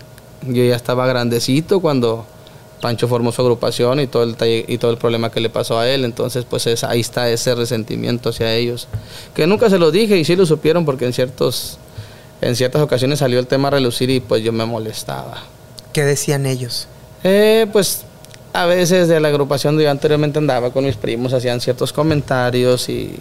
yo 0.48 0.64
ya 0.64 0.76
estaba 0.76 1.06
grandecito 1.08 1.82
cuando 1.82 2.26
Pancho 2.82 3.08
formó 3.08 3.32
su 3.32 3.42
agrupación 3.42 4.00
y 4.00 4.08
todo 4.08 4.24
el 4.24 4.36
y 4.68 4.78
todo 4.78 4.92
el 4.92 4.98
problema 4.98 5.32
que 5.32 5.40
le 5.40 5.50
pasó 5.50 5.80
a 5.80 5.88
él, 5.88 6.04
entonces 6.04 6.46
pues 6.50 6.68
es, 6.68 6.84
ahí 6.84 7.00
está 7.00 7.30
ese 7.30 7.56
resentimiento 7.56 8.30
hacia 8.30 8.54
ellos, 8.54 8.88
que 9.34 9.48
nunca 9.48 9.70
se 9.70 9.78
lo 9.78 9.92
dije 9.92 10.18
y 10.18 10.26
sí 10.26 10.36
lo 10.36 10.46
supieron 10.46 10.84
porque 10.84 11.06
en 11.06 11.14
ciertos 11.14 11.78
en 12.42 12.56
ciertas 12.56 12.82
ocasiones 12.82 13.20
salió 13.20 13.40
el 13.40 13.48
tema 13.48 13.70
a 13.70 13.72
relucir 13.72 14.10
y 14.10 14.20
pues 14.20 14.44
yo 14.44 14.52
me 14.52 14.66
molestaba. 14.66 15.44
¿Qué 15.94 16.04
decían 16.04 16.46
ellos? 16.46 16.88
Eh, 17.24 17.68
pues 17.72 18.04
a 18.54 18.66
veces 18.66 19.08
de 19.08 19.20
la 19.20 19.30
agrupación 19.30 19.74
donde 19.76 19.86
yo 19.86 19.92
anteriormente 19.92 20.40
andaba 20.40 20.72
con 20.72 20.84
mis 20.84 20.96
primos 20.96 21.34
hacían 21.34 21.62
ciertos 21.62 21.94
comentarios 21.94 22.90
y, 22.90 23.16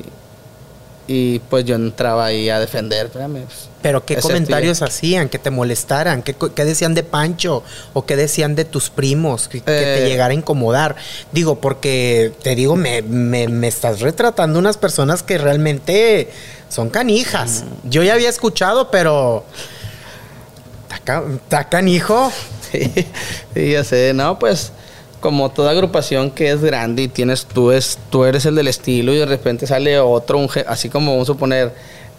y 1.07 1.39
pues 1.39 1.65
yo 1.65 1.77
entraba 1.77 2.27
ahí 2.27 2.49
a 2.49 2.59
defender. 2.59 3.07
Espérame, 3.07 3.45
pues, 3.45 3.70
¿Pero 3.83 4.05
qué 4.05 4.17
comentarios 4.17 4.79
tío. 4.79 4.87
hacían 4.87 5.29
que 5.29 5.39
te 5.39 5.51
molestaran? 5.51 6.23
¿Qué, 6.23 6.35
¿Qué, 6.35 6.65
decían 6.65 6.95
de 6.95 7.03
Pancho? 7.03 7.63
¿O 7.95 8.05
qué 8.05 8.17
decían 8.17 8.55
de 8.55 8.65
tus 8.65 8.91
primos 8.91 9.49
que, 9.49 9.59
eh, 9.59 9.63
que 9.65 9.73
te 9.73 10.09
llegara 10.09 10.33
a 10.33 10.35
incomodar? 10.35 10.97
Digo, 11.33 11.61
porque 11.61 12.33
te 12.43 12.55
digo, 12.55 12.77
me, 12.77 13.03
me, 13.03 13.49
me 13.49 13.69
estás 13.69 14.01
retratando 14.01 14.59
unas 14.59 14.77
personas 14.77 15.23
que 15.23 15.39
realmente 15.39 16.31
son 16.69 16.91
canijas. 16.91 17.65
Mm. 17.65 17.91
Yo 17.91 18.03
ya 18.03 18.15
había 18.15 18.29
escuchado, 18.29 18.91
pero. 18.91 19.45
¿Está 20.91 21.69
canijo? 21.69 22.33
Sí, 22.71 22.89
sí, 23.53 23.73
ya 23.73 23.83
sé. 23.83 24.13
No, 24.15 24.39
pues 24.39 24.71
como 25.19 25.51
toda 25.51 25.73
agrupación 25.73 26.31
que 26.31 26.51
es 26.51 26.63
grande 26.63 27.03
y 27.03 27.09
tienes 27.09 27.45
tú 27.45 27.73
es 27.73 27.99
tú 28.11 28.25
eres 28.25 28.47
el 28.47 28.55
del 28.55 28.69
estilo 28.69 29.13
y 29.13 29.19
de 29.19 29.27
repente 29.27 29.67
sale 29.67 29.99
otro 29.99 30.39
un, 30.39 30.49
así 30.69 30.89
como 30.89 31.11
vamos 31.13 31.29
a 31.29 31.33
suponer 31.33 31.75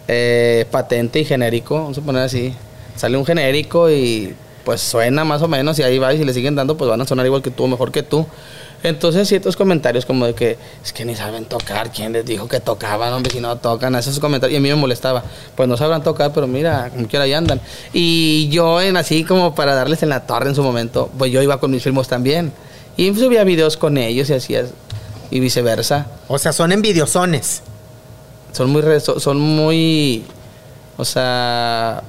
eh, 0.08 0.66
patente 0.70 1.20
y 1.20 1.24
genérico 1.24 1.76
vamos 1.76 1.92
a 1.92 1.94
suponer 2.00 2.22
así 2.22 2.54
sale 2.96 3.16
un 3.16 3.24
genérico 3.24 3.90
y 3.90 4.34
pues 4.64 4.80
suena 4.80 5.24
más 5.24 5.42
o 5.42 5.48
menos 5.48 5.78
y 5.78 5.82
ahí 5.82 5.98
va 5.98 6.12
y 6.14 6.18
si 6.18 6.24
le 6.24 6.34
siguen 6.34 6.54
dando 6.54 6.76
pues 6.76 6.88
van 6.88 7.00
a 7.00 7.06
sonar 7.06 7.26
igual 7.26 7.42
que 7.42 7.50
tú 7.50 7.66
mejor 7.66 7.90
que 7.92 8.02
tú 8.02 8.26
entonces 8.82 9.28
ciertos 9.28 9.56
comentarios 9.56 10.04
como 10.04 10.26
de 10.26 10.34
que 10.34 10.58
es 10.84 10.92
que 10.92 11.04
ni 11.04 11.14
saben 11.14 11.44
tocar, 11.44 11.92
quién 11.92 12.12
les 12.12 12.24
dijo 12.24 12.48
que 12.48 12.58
tocaban, 12.58 13.12
hombre, 13.12 13.30
si 13.30 13.40
no 13.40 13.56
tocan, 13.56 13.94
esos 13.94 14.18
comentarios 14.18 14.54
y 14.54 14.56
a 14.56 14.60
mí 14.60 14.68
me 14.68 14.74
molestaba. 14.74 15.22
Pues 15.54 15.68
no 15.68 15.76
sabrán 15.76 16.02
tocar, 16.02 16.32
pero 16.32 16.48
mira, 16.48 16.90
como 16.90 17.06
quiera 17.06 17.24
ahí 17.24 17.32
andan. 17.32 17.60
Y 17.92 18.48
yo 18.48 18.80
en 18.80 18.96
así 18.96 19.22
como 19.22 19.54
para 19.54 19.74
darles 19.74 20.02
en 20.02 20.08
la 20.08 20.26
torre 20.26 20.48
en 20.48 20.56
su 20.56 20.62
momento, 20.62 21.10
pues 21.16 21.30
yo 21.30 21.40
iba 21.42 21.60
con 21.60 21.70
mis 21.70 21.82
primos 21.82 22.08
también. 22.08 22.52
Y 22.96 23.14
subía 23.14 23.44
videos 23.44 23.76
con 23.76 23.98
ellos 23.98 24.28
y 24.30 24.34
hacías 24.34 24.70
y 25.30 25.38
viceversa. 25.38 26.08
O 26.26 26.38
sea, 26.38 26.52
son 26.52 26.72
envidiosones. 26.72 27.62
Son 28.52 28.70
muy 28.70 28.82
son 29.00 29.40
muy 29.40 30.24
o 30.96 31.04
sea, 31.04 32.02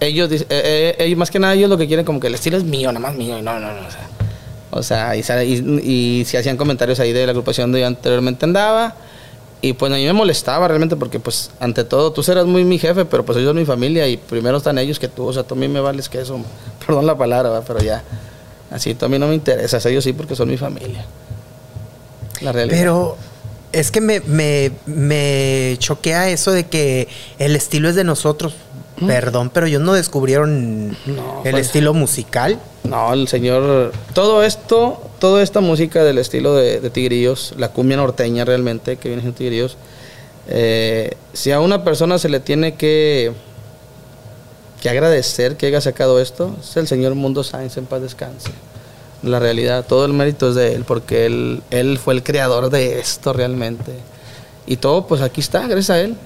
ellos 0.00 0.30
eh, 0.32 0.96
eh, 0.98 1.16
más 1.16 1.30
que 1.30 1.38
nada 1.38 1.54
ellos 1.54 1.70
lo 1.70 1.78
que 1.78 1.86
quieren 1.86 2.04
como 2.04 2.18
que 2.18 2.26
el 2.26 2.34
estilo 2.34 2.56
es 2.56 2.64
mío, 2.64 2.88
nada 2.90 3.00
más 3.00 3.14
mío 3.14 3.38
y 3.38 3.42
no, 3.42 3.60
no, 3.60 3.72
no, 3.72 3.80
o 3.86 4.82
sea, 4.82 5.12
o 5.14 5.22
sea, 5.22 5.44
y, 5.44 5.52
y, 5.52 5.90
y 6.20 6.24
si 6.24 6.36
hacían 6.36 6.56
comentarios 6.56 6.98
ahí 6.98 7.12
de 7.12 7.26
la 7.26 7.32
agrupación 7.32 7.70
donde 7.70 7.80
yo 7.80 7.86
anteriormente 7.86 8.44
andaba. 8.44 8.94
Y 9.64 9.74
pues 9.74 9.92
a 9.92 9.94
mí 9.94 10.04
me 10.04 10.12
molestaba 10.12 10.66
realmente 10.66 10.96
porque 10.96 11.20
pues 11.20 11.52
ante 11.60 11.84
todo 11.84 12.12
tú 12.12 12.24
serás 12.24 12.46
muy 12.46 12.64
mi 12.64 12.80
jefe, 12.80 13.04
pero 13.04 13.24
pues 13.24 13.38
ellos 13.38 13.50
son 13.50 13.58
mi 13.58 13.64
familia 13.64 14.08
y 14.08 14.16
primero 14.16 14.56
están 14.56 14.76
ellos 14.78 14.98
que 14.98 15.06
tú. 15.06 15.26
O 15.26 15.32
sea, 15.32 15.44
tú 15.44 15.54
a 15.54 15.56
mí 15.56 15.68
me 15.68 15.78
vales 15.78 16.08
que 16.08 16.20
eso. 16.20 16.40
Perdón 16.86 17.06
la 17.06 17.16
palabra, 17.16 17.50
¿verdad? 17.50 17.64
pero 17.64 17.78
ya. 17.78 18.02
Así 18.72 18.94
tú 18.94 19.06
a 19.06 19.08
mí 19.08 19.20
no 19.20 19.28
me 19.28 19.34
interesa. 19.36 19.78
Ellos 19.88 20.02
sí 20.02 20.14
porque 20.14 20.34
son 20.34 20.48
mi 20.48 20.56
familia. 20.56 21.04
La 22.40 22.50
realidad. 22.50 22.76
Pero 22.76 23.16
es 23.72 23.90
que 23.90 24.00
me, 24.00 24.20
me, 24.20 24.70
me 24.86 25.76
choquea 25.78 26.30
eso 26.30 26.52
de 26.52 26.64
que 26.64 27.08
el 27.38 27.56
estilo 27.56 27.88
es 27.88 27.94
de 27.94 28.04
nosotros. 28.04 28.54
Perdón, 29.06 29.50
pero 29.52 29.66
ellos 29.66 29.80
no 29.82 29.94
descubrieron 29.94 30.90
No, 31.06 31.42
el 31.44 31.50
pues- 31.52 31.66
estilo 31.66 31.92
musical. 31.92 32.60
No, 32.84 33.12
el 33.12 33.26
señor. 33.26 33.92
Todo 34.14 34.44
esto, 34.44 35.10
toda 35.18 35.42
esta 35.42 35.60
música 35.60 36.04
del 36.04 36.18
estilo 36.18 36.54
de, 36.54 36.78
de 36.80 36.90
Tigrillos, 36.90 37.54
la 37.56 37.68
cumbia 37.70 37.96
norteña 37.96 38.44
realmente, 38.44 38.96
que 38.98 39.08
viene 39.08 39.22
siendo 39.22 39.36
Tigrillos, 39.38 39.76
eh, 40.48 41.16
si 41.32 41.50
a 41.52 41.60
una 41.60 41.82
persona 41.84 42.18
se 42.18 42.28
le 42.28 42.38
tiene 42.40 42.74
que, 42.74 43.32
que 44.80 44.88
agradecer 44.90 45.56
que 45.56 45.66
haya 45.66 45.80
sacado 45.80 46.20
esto, 46.20 46.54
es 46.60 46.76
el 46.76 46.86
señor 46.86 47.14
Mundo 47.16 47.42
Sáenz 47.42 47.76
en 47.78 47.86
paz 47.86 48.02
descanse. 48.02 48.50
La 49.22 49.38
realidad, 49.38 49.84
todo 49.86 50.04
el 50.04 50.12
mérito 50.12 50.48
es 50.48 50.54
de 50.54 50.74
él, 50.74 50.84
porque 50.84 51.26
él, 51.26 51.62
él 51.70 51.98
fue 51.98 52.14
el 52.14 52.22
creador 52.22 52.70
de 52.70 52.98
esto 52.98 53.32
realmente. 53.32 53.92
Y 54.66 54.76
todo, 54.76 55.06
pues 55.06 55.20
aquí 55.22 55.40
está, 55.40 55.66
gracias 55.66 55.90
a 55.90 56.00
él. 56.00 56.16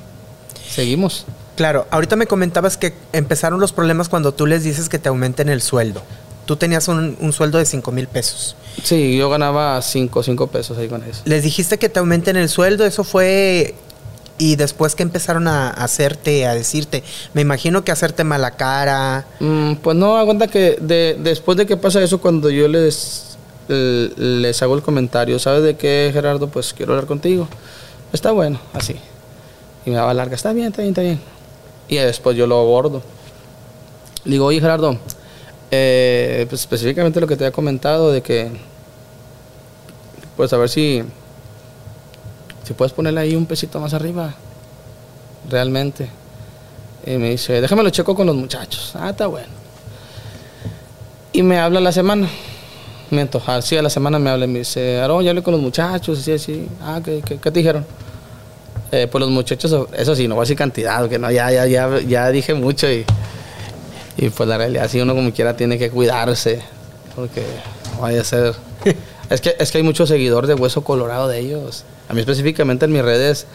Seguimos. 0.68 1.26
Claro, 1.56 1.86
ahorita 1.90 2.16
me 2.16 2.26
comentabas 2.26 2.76
que 2.76 2.92
empezaron 3.12 3.60
los 3.60 3.72
problemas 3.72 4.08
cuando 4.08 4.32
tú 4.32 4.46
les 4.46 4.62
dices 4.62 4.88
que 4.88 4.98
te 4.98 5.08
aumenten 5.08 5.48
el 5.48 5.62
sueldo. 5.62 6.02
Tú 6.44 6.56
tenías 6.56 6.86
un, 6.88 7.16
un 7.20 7.32
sueldo 7.32 7.58
de 7.58 7.64
5 7.64 7.90
mil 7.92 8.06
pesos. 8.06 8.56
Sí, 8.82 9.16
yo 9.16 9.28
ganaba 9.30 9.80
5 9.80 10.22
cinco 10.22 10.46
pesos 10.46 10.78
ahí 10.78 10.88
con 10.88 11.02
eso. 11.02 11.22
Les 11.24 11.42
dijiste 11.42 11.78
que 11.78 11.88
te 11.88 11.98
aumenten 11.98 12.36
el 12.36 12.48
sueldo, 12.48 12.84
eso 12.84 13.04
fue... 13.04 13.74
Y 14.38 14.56
después 14.56 14.94
que 14.94 15.02
empezaron 15.02 15.48
a 15.48 15.70
hacerte, 15.70 16.44
a 16.46 16.54
decirte, 16.54 17.02
me 17.32 17.40
imagino 17.40 17.84
que 17.84 17.90
hacerte 17.92 18.22
mala 18.22 18.50
cara. 18.52 19.24
Mm, 19.40 19.76
pues 19.76 19.96
no, 19.96 20.16
aguanta 20.16 20.46
que 20.48 20.76
de- 20.80 21.16
después 21.18 21.56
de 21.56 21.64
que 21.66 21.76
pasa 21.78 22.02
eso, 22.02 22.20
cuando 22.20 22.50
yo 22.50 22.68
les, 22.68 23.38
les 23.68 24.62
hago 24.62 24.74
el 24.74 24.82
comentario, 24.82 25.38
¿sabes 25.38 25.62
de 25.62 25.76
qué, 25.76 26.10
Gerardo? 26.12 26.48
Pues 26.48 26.74
quiero 26.74 26.92
hablar 26.92 27.06
contigo. 27.06 27.48
Está 28.12 28.30
bueno, 28.32 28.60
así. 28.74 28.96
Y 29.86 29.90
me 29.90 29.96
daba 29.96 30.12
larga, 30.12 30.34
está 30.34 30.52
bien, 30.52 30.66
está 30.68 30.82
bien, 30.82 30.90
está 30.90 31.02
bien. 31.02 31.20
Y 31.88 31.96
después 31.96 32.36
yo 32.36 32.46
lo 32.46 32.58
abordo. 32.60 33.02
Digo, 34.24 34.46
oye, 34.46 34.60
Gerardo, 34.60 34.98
eh, 35.70 36.44
pues 36.48 36.60
específicamente 36.60 37.20
lo 37.20 37.26
que 37.26 37.36
te 37.36 37.44
había 37.44 37.52
comentado, 37.54 38.12
de 38.12 38.20
que, 38.22 38.50
pues 40.36 40.52
a 40.52 40.56
ver 40.58 40.68
si, 40.68 41.02
si 42.66 42.74
puedes 42.74 42.92
ponerle 42.92 43.20
ahí 43.20 43.36
un 43.36 43.46
pesito 43.46 43.78
más 43.78 43.94
arriba, 43.94 44.34
realmente. 45.48 46.10
Y 47.06 47.16
me 47.16 47.30
dice, 47.30 47.60
déjame 47.60 47.84
lo 47.84 47.90
checo 47.90 48.16
con 48.16 48.26
los 48.26 48.34
muchachos. 48.34 48.92
Ah, 48.96 49.10
está 49.10 49.28
bueno. 49.28 49.46
Y 51.32 51.44
me 51.44 51.60
habla 51.60 51.78
la 51.78 51.92
semana. 51.92 52.28
Me 53.12 53.20
antoja. 53.20 53.62
Sí, 53.62 53.76
a 53.76 53.82
la 53.82 53.90
semana 53.90 54.18
me 54.18 54.30
habla 54.30 54.46
y 54.46 54.48
me 54.48 54.58
dice, 54.58 54.98
Aarón, 54.98 55.22
ya 55.22 55.30
hablé 55.30 55.44
con 55.44 55.52
los 55.52 55.60
muchachos. 55.60 56.18
Así, 56.18 56.32
así. 56.32 56.68
Ah, 56.82 57.00
¿qué, 57.04 57.22
qué, 57.22 57.38
te 57.38 57.52
dijeron? 57.52 57.86
Eh, 58.90 59.06
pues 59.06 59.20
los 59.20 59.30
muchachos, 59.30 59.86
eso 59.96 60.16
sí, 60.16 60.26
no 60.26 60.34
voy 60.34 60.42
a 60.42 60.44
decir 60.44 60.56
cantidad, 60.56 60.98
porque 60.98 61.20
no, 61.20 61.30
ya, 61.30 61.52
ya, 61.52 61.66
ya, 61.66 62.00
ya 62.00 62.30
dije 62.30 62.54
mucho 62.54 62.90
y, 62.90 63.04
y 64.16 64.30
pues 64.30 64.48
la 64.48 64.58
realidad, 64.58 64.88
sí, 64.88 65.00
uno 65.00 65.14
como 65.14 65.32
quiera 65.32 65.56
tiene 65.56 65.78
que 65.78 65.90
cuidarse, 65.90 66.62
porque 67.14 67.44
no 67.94 68.02
vaya 68.02 68.22
a 68.22 68.24
ser... 68.24 68.65
es, 69.30 69.40
que, 69.40 69.56
es 69.58 69.70
que 69.72 69.78
hay 69.78 69.84
muchos 69.84 70.08
seguidores 70.08 70.48
de 70.48 70.54
Hueso 70.54 70.82
Colorado 70.84 71.28
de 71.28 71.38
ellos. 71.40 71.84
A 72.08 72.14
mí 72.14 72.20
específicamente 72.20 72.84
en 72.84 72.92
mis 72.92 73.02
redes... 73.02 73.46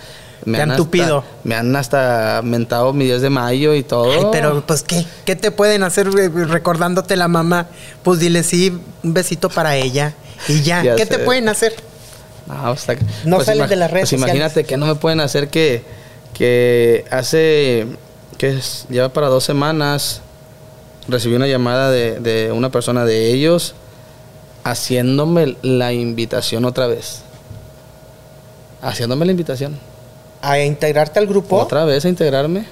Me 0.43 0.57
Te 0.57 0.63
han 0.63 0.71
hasta- 0.71 0.83
tupido. 0.83 1.23
me 1.43 1.53
han 1.53 1.75
hasta 1.75 2.41
mentado 2.43 2.93
mi 2.93 3.05
10 3.05 3.21
de 3.21 3.29
mayo 3.29 3.75
y 3.75 3.83
todo. 3.83 4.11
Ay, 4.11 4.25
pero 4.31 4.63
pues 4.65 4.81
¿qué? 4.81 5.05
¿Qué 5.23 5.35
te 5.35 5.51
pueden 5.51 5.83
hacer 5.83 6.07
eh, 6.07 6.29
recordándote 6.29 7.15
la 7.15 7.27
mamá? 7.27 7.67
Pues 8.01 8.19
dile 8.19 8.41
sí, 8.41 8.75
un 9.03 9.13
besito 9.13 9.49
para 9.49 9.75
ella 9.77 10.15
y 10.47 10.63
ya. 10.63 10.81
Ya 10.81 10.95
¿Qué 10.95 11.05
te 11.05 11.19
pueden 11.19 11.47
hacer? 11.47 11.75
No, 12.47 12.73
está- 12.73 12.95
No 13.23 13.39
salen 13.43 13.65
ima- 13.65 13.67
de 13.69 13.75
las 13.75 13.91
redes 13.91 14.09
Pues 14.09 14.19
imagínate 14.19 14.63
que 14.63 14.77
no 14.77 14.87
me 14.87 14.95
pueden 14.95 15.19
hacer 15.19 15.49
que, 15.49 15.83
que 16.33 17.05
hace, 17.11 17.85
que 18.39 18.49
es, 18.57 18.87
lleva 18.89 19.09
para 19.09 19.27
dos 19.27 19.43
semanas, 19.43 20.21
recibí 21.07 21.35
una 21.35 21.45
llamada 21.45 21.91
de, 21.91 22.19
de 22.19 22.51
una 22.51 22.71
persona 22.71 23.05
de 23.05 23.27
ellos 23.31 23.75
haciéndome 24.63 25.57
la 25.61 25.93
invitación 25.93 26.65
otra 26.65 26.87
vez. 26.87 27.21
Haciéndome 28.81 29.25
la 29.25 29.31
invitación. 29.31 29.77
A 30.41 30.59
integrarte 30.59 31.19
al 31.19 31.27
grupo. 31.27 31.57
Otra 31.57 31.85
vez 31.85 32.05
a 32.05 32.09
integrarme. 32.09 32.65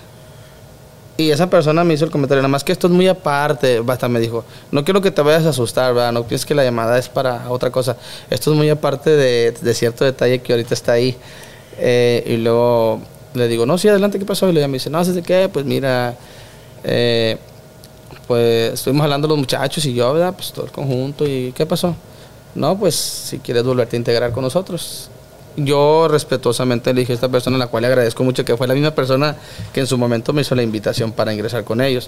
Y 1.17 1.32
esa 1.32 1.49
persona 1.49 1.84
me 1.84 1.93
hizo 1.93 2.06
el 2.06 2.12
comentario, 2.12 2.41
nada 2.41 2.47
más 2.47 2.63
que 2.63 2.71
esto 2.71 2.88
es 2.88 2.93
muy 2.93 3.06
aparte, 3.06 3.82
basta, 3.82 4.08
me 4.08 4.21
dijo, 4.21 4.45
no 4.71 4.86
quiero 4.86 5.02
que 5.02 5.12
te 5.12 5.21
vayas 5.21 5.45
a 5.45 5.49
asustar, 5.49 5.93
¿verdad? 5.93 6.13
No 6.13 6.23
pienses 6.23 6.45
que 6.45 6.56
la 6.56 6.63
llamada 6.63 6.97
es 6.97 7.10
para 7.10 7.49
otra 7.49 7.71
cosa. 7.71 7.97
Esto 8.30 8.52
es 8.52 8.58
muy 8.58 8.69
aparte 8.69 9.10
de, 9.10 9.52
de 9.52 9.73
cierto 9.73 10.06
detalle 10.06 10.39
que 10.39 10.54
ahorita 10.54 10.73
está 10.73 10.93
ahí. 10.93 11.17
Eh, 11.78 12.23
y 12.25 12.38
luego 12.38 13.02
le 13.34 13.49
digo, 13.49 13.65
no, 13.65 13.78
sí, 13.78 13.89
adelante, 13.89 14.17
¿qué 14.17 14.23
pasó? 14.23 14.49
Y 14.49 14.58
ella 14.58 14.69
me 14.69 14.75
dice, 14.75 14.89
no, 14.89 15.04
¿sabes 15.04 15.21
qué? 15.25 15.49
Pues 15.52 15.65
mira, 15.65 16.15
eh, 16.86 17.38
pues 18.30 18.74
estuvimos 18.74 19.06
hablando 19.06 19.28
los 19.28 19.39
muchachos 19.39 19.84
y 19.86 19.96
yo, 19.96 20.13
¿verdad? 20.13 20.36
Pues 20.36 20.54
todo 20.54 20.65
el 20.65 20.72
conjunto. 20.72 21.28
¿Y 21.28 21.52
qué 21.52 21.65
pasó? 21.65 21.96
No, 22.54 22.78
pues 22.78 22.94
si 22.94 23.39
quieres 23.39 23.63
volverte 23.63 23.96
a 23.96 23.98
integrar 23.98 24.32
con 24.32 24.44
nosotros. 24.44 25.10
Yo 25.58 26.08
respetuosamente 26.08 26.94
le 26.94 27.00
dije 27.00 27.13
a 27.13 27.15
esta 27.15 27.28
persona, 27.28 27.56
a 27.56 27.60
la 27.60 27.65
cual 27.65 27.82
le 27.82 27.88
agradezco 27.88 28.24
mucho, 28.24 28.46
que 28.46 28.56
fue 28.56 28.68
la 28.68 28.76
misma 28.76 28.92
persona 28.92 29.36
que 29.74 29.80
en 29.80 29.88
su 29.88 29.98
momento 29.98 30.32
me 30.32 30.42
hizo 30.42 30.54
la 30.54 30.62
invitación 30.62 31.12
para 31.12 31.34
ingresar 31.34 31.63
con 31.63 31.82
ellos. 31.82 32.08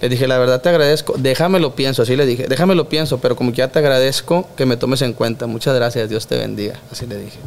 Le 0.00 0.10
dije, 0.10 0.26
la 0.26 0.36
verdad 0.36 0.60
te 0.60 0.68
agradezco, 0.68 1.14
déjame 1.16 1.58
lo 1.58 1.74
pienso, 1.74 2.02
así 2.02 2.16
le 2.16 2.26
dije, 2.26 2.44
déjame 2.48 2.74
lo 2.74 2.86
pienso, 2.86 3.16
pero 3.18 3.34
como 3.34 3.50
que 3.52 3.56
ya 3.58 3.68
te 3.68 3.78
agradezco 3.78 4.46
que 4.54 4.66
me 4.66 4.76
tomes 4.76 5.00
en 5.00 5.14
cuenta. 5.14 5.46
Muchas 5.46 5.74
gracias, 5.74 6.10
Dios 6.10 6.26
te 6.26 6.36
bendiga, 6.36 6.74
así 6.92 7.06
le 7.06 7.16
dije. 7.16 7.38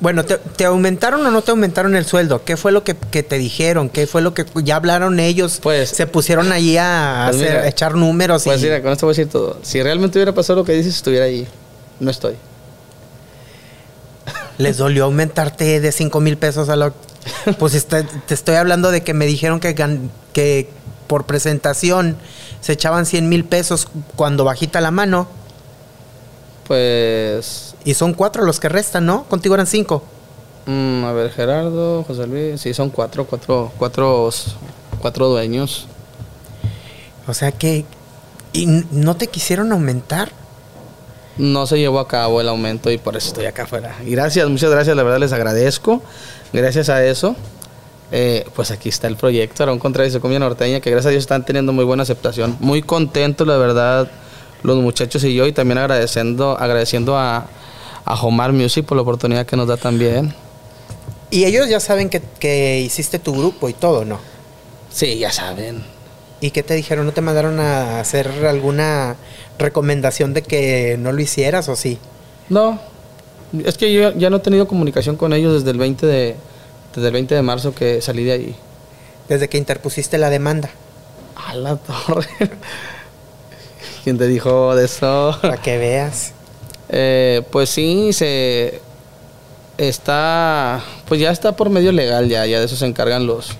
Bueno, 0.00 0.24
¿te, 0.24 0.38
te 0.38 0.64
aumentaron 0.64 1.24
o 1.24 1.30
no 1.30 1.42
te 1.42 1.52
aumentaron 1.52 1.94
el 1.94 2.04
sueldo? 2.04 2.44
¿Qué 2.44 2.56
fue 2.56 2.72
lo 2.72 2.82
que, 2.82 2.96
que 2.96 3.22
te 3.22 3.38
dijeron? 3.38 3.88
¿Qué 3.88 4.08
fue 4.08 4.22
lo 4.22 4.34
que 4.34 4.44
ya 4.64 4.74
hablaron 4.74 5.20
ellos? 5.20 5.60
Pues- 5.62 5.90
se 5.90 6.08
pusieron 6.08 6.50
ahí 6.50 6.76
a, 6.76 7.26
Pues 7.30 7.36
hacer- 7.40 7.50
mira, 7.52 7.62
a 7.62 7.68
echar 7.68 7.94
números. 7.94 8.42
Pues 8.42 8.60
y, 8.60 8.64
mira, 8.64 8.82
con 8.82 8.90
esto 8.92 9.06
voy 9.06 9.12
a 9.12 9.16
decir 9.16 9.30
todo. 9.30 9.58
Si 9.62 9.80
realmente 9.80 10.18
hubiera 10.18 10.32
pasado 10.34 10.58
lo 10.60 10.64
que 10.64 10.72
dices, 10.72 10.96
estuviera 10.96 11.26
ahí. 11.26 11.46
No 12.00 12.10
estoy. 12.10 12.34
les 14.58 14.76
dolió 14.78 15.04
aumentarte 15.04 15.80
de 15.80 15.92
5 15.92 16.20
mil 16.20 16.36
pesos 16.38 16.68
a 16.68 16.76
lo... 16.76 16.92
Pues 17.58 17.86
te 17.86 18.34
estoy 18.34 18.56
hablando 18.56 18.90
de 18.90 19.02
que 19.02 19.14
me 19.14 19.26
dijeron 19.26 19.60
que 19.60 19.74
por 21.06 21.24
presentación 21.24 22.16
se 22.60 22.72
echaban 22.72 23.06
100 23.06 23.28
mil 23.28 23.44
pesos 23.44 23.88
cuando 24.16 24.44
bajita 24.44 24.80
la 24.80 24.90
mano. 24.90 25.28
Pues 26.66 27.74
Y 27.84 27.94
son 27.94 28.14
cuatro 28.14 28.44
los 28.44 28.58
que 28.58 28.68
restan, 28.68 29.04
¿no? 29.06 29.24
Contigo 29.24 29.54
eran 29.54 29.66
cinco. 29.66 30.02
Mm, 30.66 31.04
a 31.04 31.12
ver, 31.12 31.30
Gerardo, 31.30 32.04
José 32.04 32.26
Luis, 32.26 32.60
sí, 32.60 32.72
son 32.72 32.88
cuatro, 32.88 33.26
cuatro, 33.26 33.70
cuatro, 33.78 34.30
cuatro 35.00 35.28
dueños. 35.28 35.86
O 37.26 37.34
sea 37.34 37.52
que... 37.52 37.84
¿Y 38.52 38.66
no 38.66 39.16
te 39.16 39.26
quisieron 39.26 39.72
aumentar? 39.72 40.30
No 41.36 41.66
se 41.66 41.78
llevó 41.78 41.98
a 41.98 42.06
cabo 42.06 42.40
el 42.40 42.48
aumento 42.48 42.90
y 42.92 42.98
por 42.98 43.16
eso 43.16 43.28
estoy 43.28 43.46
acá 43.46 43.64
afuera. 43.64 43.96
Y 44.06 44.10
gracias, 44.10 44.48
muchas 44.48 44.70
gracias, 44.70 44.96
la 44.96 45.02
verdad 45.02 45.18
les 45.18 45.32
agradezco. 45.32 46.00
Gracias 46.52 46.88
a 46.88 47.04
eso, 47.04 47.34
eh, 48.16 48.46
pues 48.54 48.70
aquí 48.70 48.90
está 48.90 49.08
el 49.08 49.16
proyecto, 49.16 49.64
Aarón 49.64 49.80
Contreras 49.80 50.14
y 50.14 50.20
Comida 50.20 50.38
Norteña, 50.38 50.78
que 50.78 50.88
gracias 50.88 51.06
a 51.06 51.10
Dios 51.10 51.24
están 51.24 51.44
teniendo 51.44 51.72
muy 51.72 51.84
buena 51.84 52.04
aceptación. 52.04 52.56
Muy 52.60 52.80
contentos, 52.80 53.44
la 53.44 53.56
verdad, 53.56 54.08
los 54.62 54.76
muchachos 54.76 55.24
y 55.24 55.34
yo, 55.34 55.48
y 55.48 55.52
también 55.52 55.78
agradeciendo, 55.78 56.56
agradeciendo 56.56 57.18
a, 57.18 57.48
a 58.04 58.14
Homar 58.22 58.52
Music 58.52 58.86
por 58.86 58.94
la 58.94 59.02
oportunidad 59.02 59.46
que 59.46 59.56
nos 59.56 59.66
da 59.66 59.76
también. 59.76 60.32
Y 61.32 61.42
ellos 61.42 61.68
ya 61.68 61.80
saben 61.80 62.08
que, 62.08 62.22
que 62.38 62.82
hiciste 62.82 63.18
tu 63.18 63.32
grupo 63.32 63.68
y 63.68 63.72
todo, 63.72 64.04
¿no? 64.04 64.20
Sí, 64.92 65.18
ya 65.18 65.32
saben. 65.32 65.82
¿Y 66.40 66.52
qué 66.52 66.62
te 66.62 66.74
dijeron? 66.74 67.06
¿No 67.06 67.12
te 67.12 67.20
mandaron 67.20 67.58
a 67.58 67.98
hacer 67.98 68.28
alguna 68.46 69.16
recomendación 69.58 70.34
de 70.34 70.42
que 70.42 70.94
no 71.00 71.10
lo 71.10 71.20
hicieras 71.20 71.68
o 71.68 71.74
sí? 71.74 71.98
No, 72.48 72.78
es 73.64 73.76
que 73.76 73.92
yo 73.92 74.12
ya 74.12 74.30
no 74.30 74.36
he 74.36 74.40
tenido 74.40 74.68
comunicación 74.68 75.16
con 75.16 75.32
ellos 75.32 75.54
desde 75.54 75.72
el 75.72 75.78
20 75.78 76.06
de, 76.06 76.36
desde 76.94 77.08
el 77.08 77.12
20 77.12 77.34
de 77.34 77.42
marzo 77.42 77.74
que 77.74 78.00
salí 78.00 78.24
de 78.24 78.32
ahí. 78.32 78.56
Desde 79.28 79.48
que 79.48 79.58
interpusiste 79.58 80.18
la 80.18 80.30
demanda. 80.30 80.70
A 81.36 81.54
la 81.54 81.76
torre. 81.76 82.28
¿Quién 84.04 84.18
te 84.18 84.26
dijo 84.26 84.76
de 84.76 84.84
eso? 84.84 85.36
Para 85.40 85.56
que 85.56 85.78
veas. 85.78 86.32
Eh, 86.90 87.42
pues 87.50 87.70
sí, 87.70 88.12
se 88.12 88.80
está, 89.78 90.82
pues 91.08 91.20
ya 91.20 91.30
está 91.30 91.56
por 91.56 91.70
medio 91.70 91.92
legal, 91.92 92.28
ya, 92.28 92.46
ya 92.46 92.58
de 92.60 92.66
eso 92.66 92.76
se 92.76 92.86
encargan 92.86 93.26
los, 93.26 93.50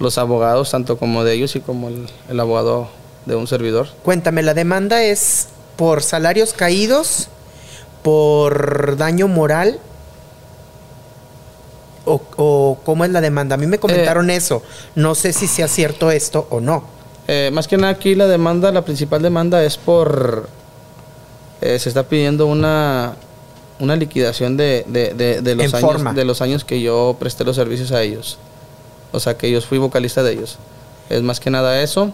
los 0.00 0.18
abogados, 0.18 0.70
tanto 0.70 0.98
como 0.98 1.24
de 1.24 1.34
ellos 1.34 1.54
y 1.56 1.60
como 1.60 1.88
el, 1.88 2.08
el 2.28 2.40
abogado 2.40 2.88
de 3.26 3.36
un 3.36 3.46
servidor. 3.46 3.88
Cuéntame, 4.02 4.42
la 4.42 4.54
demanda 4.54 5.02
es 5.02 5.48
por 5.76 6.02
salarios 6.02 6.52
caídos, 6.52 7.28
por 8.02 8.96
daño 8.96 9.28
moral. 9.28 9.78
O, 12.06 12.22
o 12.36 12.78
cómo 12.84 13.04
es 13.04 13.10
la 13.10 13.20
demanda? 13.20 13.56
A 13.56 13.58
mí 13.58 13.66
me 13.66 13.78
comentaron 13.78 14.30
eso. 14.30 14.62
No 14.94 15.14
sé 15.14 15.32
si 15.32 15.46
sea 15.46 15.68
cierto 15.68 16.10
esto 16.10 16.46
o 16.50 16.60
no. 16.60 16.84
Eh, 17.28 17.50
más 17.52 17.66
que 17.66 17.76
nada 17.76 17.92
aquí 17.92 18.14
la 18.14 18.28
demanda, 18.28 18.70
la 18.72 18.82
principal 18.84 19.20
demanda 19.20 19.62
es 19.64 19.76
por, 19.76 20.48
eh, 21.60 21.78
se 21.80 21.88
está 21.88 22.04
pidiendo 22.04 22.46
una, 22.46 23.16
una 23.80 23.96
liquidación 23.96 24.56
de, 24.56 24.84
de, 24.86 25.12
de, 25.14 25.42
de 25.42 25.54
los 25.56 25.66
En 25.66 25.74
años, 25.74 25.90
forma. 25.90 26.12
de 26.12 26.24
los 26.24 26.40
años 26.40 26.64
que 26.64 26.80
yo 26.80 27.16
presté 27.18 27.44
los 27.44 27.56
servicios 27.56 27.90
a 27.90 28.02
ellos. 28.02 28.38
O 29.12 29.18
sea 29.18 29.36
que 29.36 29.50
yo 29.50 29.60
fui 29.60 29.78
vocalista 29.78 30.22
de 30.22 30.32
ellos. 30.34 30.58
Es 31.10 31.22
más 31.22 31.40
que 31.40 31.50
nada 31.50 31.82
eso. 31.82 32.12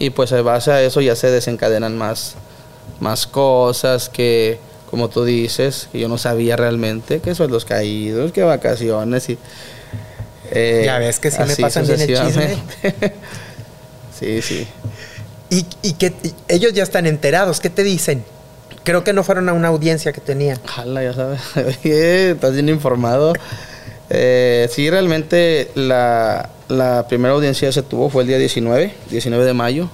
Y 0.00 0.10
pues 0.10 0.32
en 0.32 0.44
base 0.44 0.72
a 0.72 0.82
eso 0.82 1.00
ya 1.00 1.14
se 1.14 1.30
desencadenan 1.30 1.96
más, 1.96 2.34
más 2.98 3.26
cosas 3.28 4.08
que, 4.08 4.58
como 4.90 5.08
tú 5.08 5.24
dices, 5.24 5.88
que 5.92 6.00
yo 6.00 6.08
no 6.08 6.18
sabía 6.18 6.56
realmente, 6.56 7.20
que 7.20 7.34
son 7.34 7.50
los 7.50 7.64
caídos, 7.64 8.32
que 8.32 8.42
vacaciones 8.42 9.28
y... 9.28 9.38
eh, 10.50 10.82
ya 10.84 10.98
ves 10.98 11.18
que 11.20 11.30
sí 11.30 11.38
me 11.46 11.56
pasan 11.56 11.86
bien 11.86 12.00
el 12.00 12.06
chisme. 12.06 12.56
sí, 14.18 14.42
sí. 14.42 14.66
¿Y, 15.50 15.66
y 15.82 15.92
que 15.94 16.12
ellos 16.48 16.72
ya 16.72 16.82
están 16.82 17.06
enterados? 17.06 17.60
¿Qué 17.60 17.70
te 17.70 17.82
dicen? 17.82 18.24
Creo 18.82 19.04
que 19.04 19.12
no 19.12 19.22
fueron 19.22 19.48
a 19.48 19.52
una 19.52 19.68
audiencia 19.68 20.12
que 20.12 20.20
tenían. 20.20 20.58
Ojalá, 20.64 21.02
ya 21.02 21.12
sabes. 21.12 21.40
Estás 21.84 22.52
bien 22.52 22.68
informado. 22.68 23.32
Eh, 24.08 24.68
sí, 24.72 24.90
realmente 24.90 25.70
la, 25.74 26.50
la, 26.68 27.06
primera 27.08 27.32
audiencia 27.34 27.70
se 27.70 27.82
tuvo 27.82 28.10
fue 28.10 28.22
el 28.22 28.28
día 28.28 28.38
19, 28.38 28.92
19 29.08 29.44
de 29.44 29.52
mayo, 29.52 29.88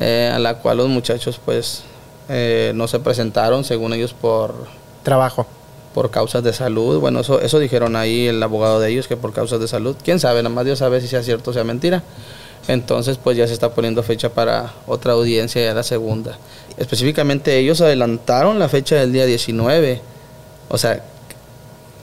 eh, 0.00 0.30
a 0.32 0.38
la 0.38 0.58
cual 0.58 0.76
los 0.76 0.88
muchachos 0.88 1.40
pues 1.42 1.84
eh, 2.34 2.72
no 2.74 2.88
se 2.88 2.98
presentaron, 2.98 3.62
según 3.62 3.92
ellos, 3.92 4.14
por... 4.14 4.54
Trabajo. 5.02 5.46
Por 5.92 6.10
causas 6.10 6.42
de 6.42 6.54
salud. 6.54 6.98
Bueno, 6.98 7.20
eso, 7.20 7.42
eso 7.42 7.58
dijeron 7.58 7.94
ahí 7.94 8.26
el 8.26 8.42
abogado 8.42 8.80
de 8.80 8.90
ellos, 8.90 9.06
que 9.06 9.18
por 9.18 9.34
causas 9.34 9.60
de 9.60 9.68
salud. 9.68 9.96
¿Quién 10.02 10.18
sabe? 10.18 10.42
Nada 10.42 10.54
más 10.54 10.64
Dios 10.64 10.78
sabe 10.78 11.02
si 11.02 11.08
sea 11.08 11.22
cierto 11.22 11.50
o 11.50 11.52
sea 11.52 11.64
mentira. 11.64 12.02
Entonces, 12.68 13.18
pues 13.18 13.36
ya 13.36 13.46
se 13.46 13.52
está 13.52 13.74
poniendo 13.74 14.02
fecha 14.02 14.30
para 14.30 14.72
otra 14.86 15.12
audiencia, 15.12 15.62
ya 15.62 15.74
la 15.74 15.82
segunda. 15.82 16.38
Específicamente 16.78 17.58
ellos 17.58 17.82
adelantaron 17.82 18.58
la 18.58 18.70
fecha 18.70 18.96
del 18.96 19.12
día 19.12 19.26
19. 19.26 20.00
O 20.70 20.78
sea, 20.78 21.04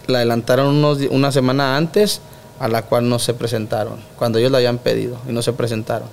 la 0.05 0.19
adelantaron 0.19 0.67
unos, 0.67 0.99
una 1.09 1.31
semana 1.31 1.75
antes 1.75 2.21
a 2.59 2.67
la 2.67 2.83
cual 2.83 3.09
no 3.09 3.17
se 3.17 3.33
presentaron, 3.33 3.99
cuando 4.17 4.37
ellos 4.37 4.51
la 4.51 4.57
habían 4.57 4.77
pedido 4.77 5.17
y 5.27 5.31
no 5.31 5.41
se 5.41 5.53
presentaron. 5.53 6.07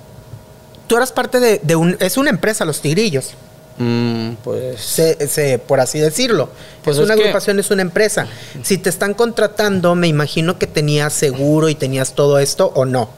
Tú 0.87 0.95
eras 0.95 1.11
parte 1.11 1.39
de, 1.39 1.75
un... 1.75 1.97
Es 1.99 2.17
una 2.17 2.29
empresa, 2.29 2.63
Los 2.63 2.79
Tigrillos. 2.79 3.33
Mm, 3.77 4.33
pues... 4.43 4.81
Se, 4.81 5.59
por 5.59 5.79
así 5.79 5.99
decirlo. 5.99 6.49
Pues 6.83 6.97
es 6.97 7.03
una 7.03 7.13
agrupación, 7.13 7.59
es 7.59 7.69
una 7.69 7.81
empresa. 7.81 8.27
Si 8.63 8.77
te 8.77 8.89
están 8.89 9.13
contratando, 9.13 9.93
me 9.95 10.07
imagino 10.07 10.57
que 10.57 10.67
tenías 10.67 11.13
seguro 11.13 11.69
y 11.69 11.75
tenías 11.75 12.13
todo 12.13 12.39
esto 12.39 12.71
o 12.75 12.85
no. 12.85 13.09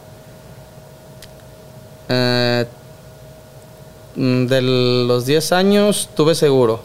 Eh, 2.10 2.66
mm, 4.16 4.46
de 4.48 4.62
los 5.08 5.26
10 5.26 5.52
años 5.54 6.10
tuve 6.16 6.36
seguro, 6.36 6.82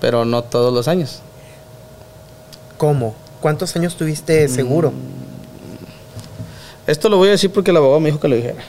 pero 0.00 0.24
no 0.24 0.44
todos 0.44 0.74
los 0.74 0.88
años. 0.88 1.20
¿Cómo? 2.76 3.14
¿Cuántos 3.40 3.74
años 3.76 3.96
tuviste 3.96 4.48
seguro? 4.48 4.90
Mm, 4.90 5.26
esto 6.86 7.08
lo 7.08 7.16
voy 7.16 7.28
a 7.28 7.32
decir 7.32 7.50
porque 7.50 7.70
el 7.70 7.78
abogado 7.78 8.00
me 8.00 8.10
dijo 8.10 8.20
que 8.20 8.28
lo 8.28 8.36
dijera. 8.36 8.62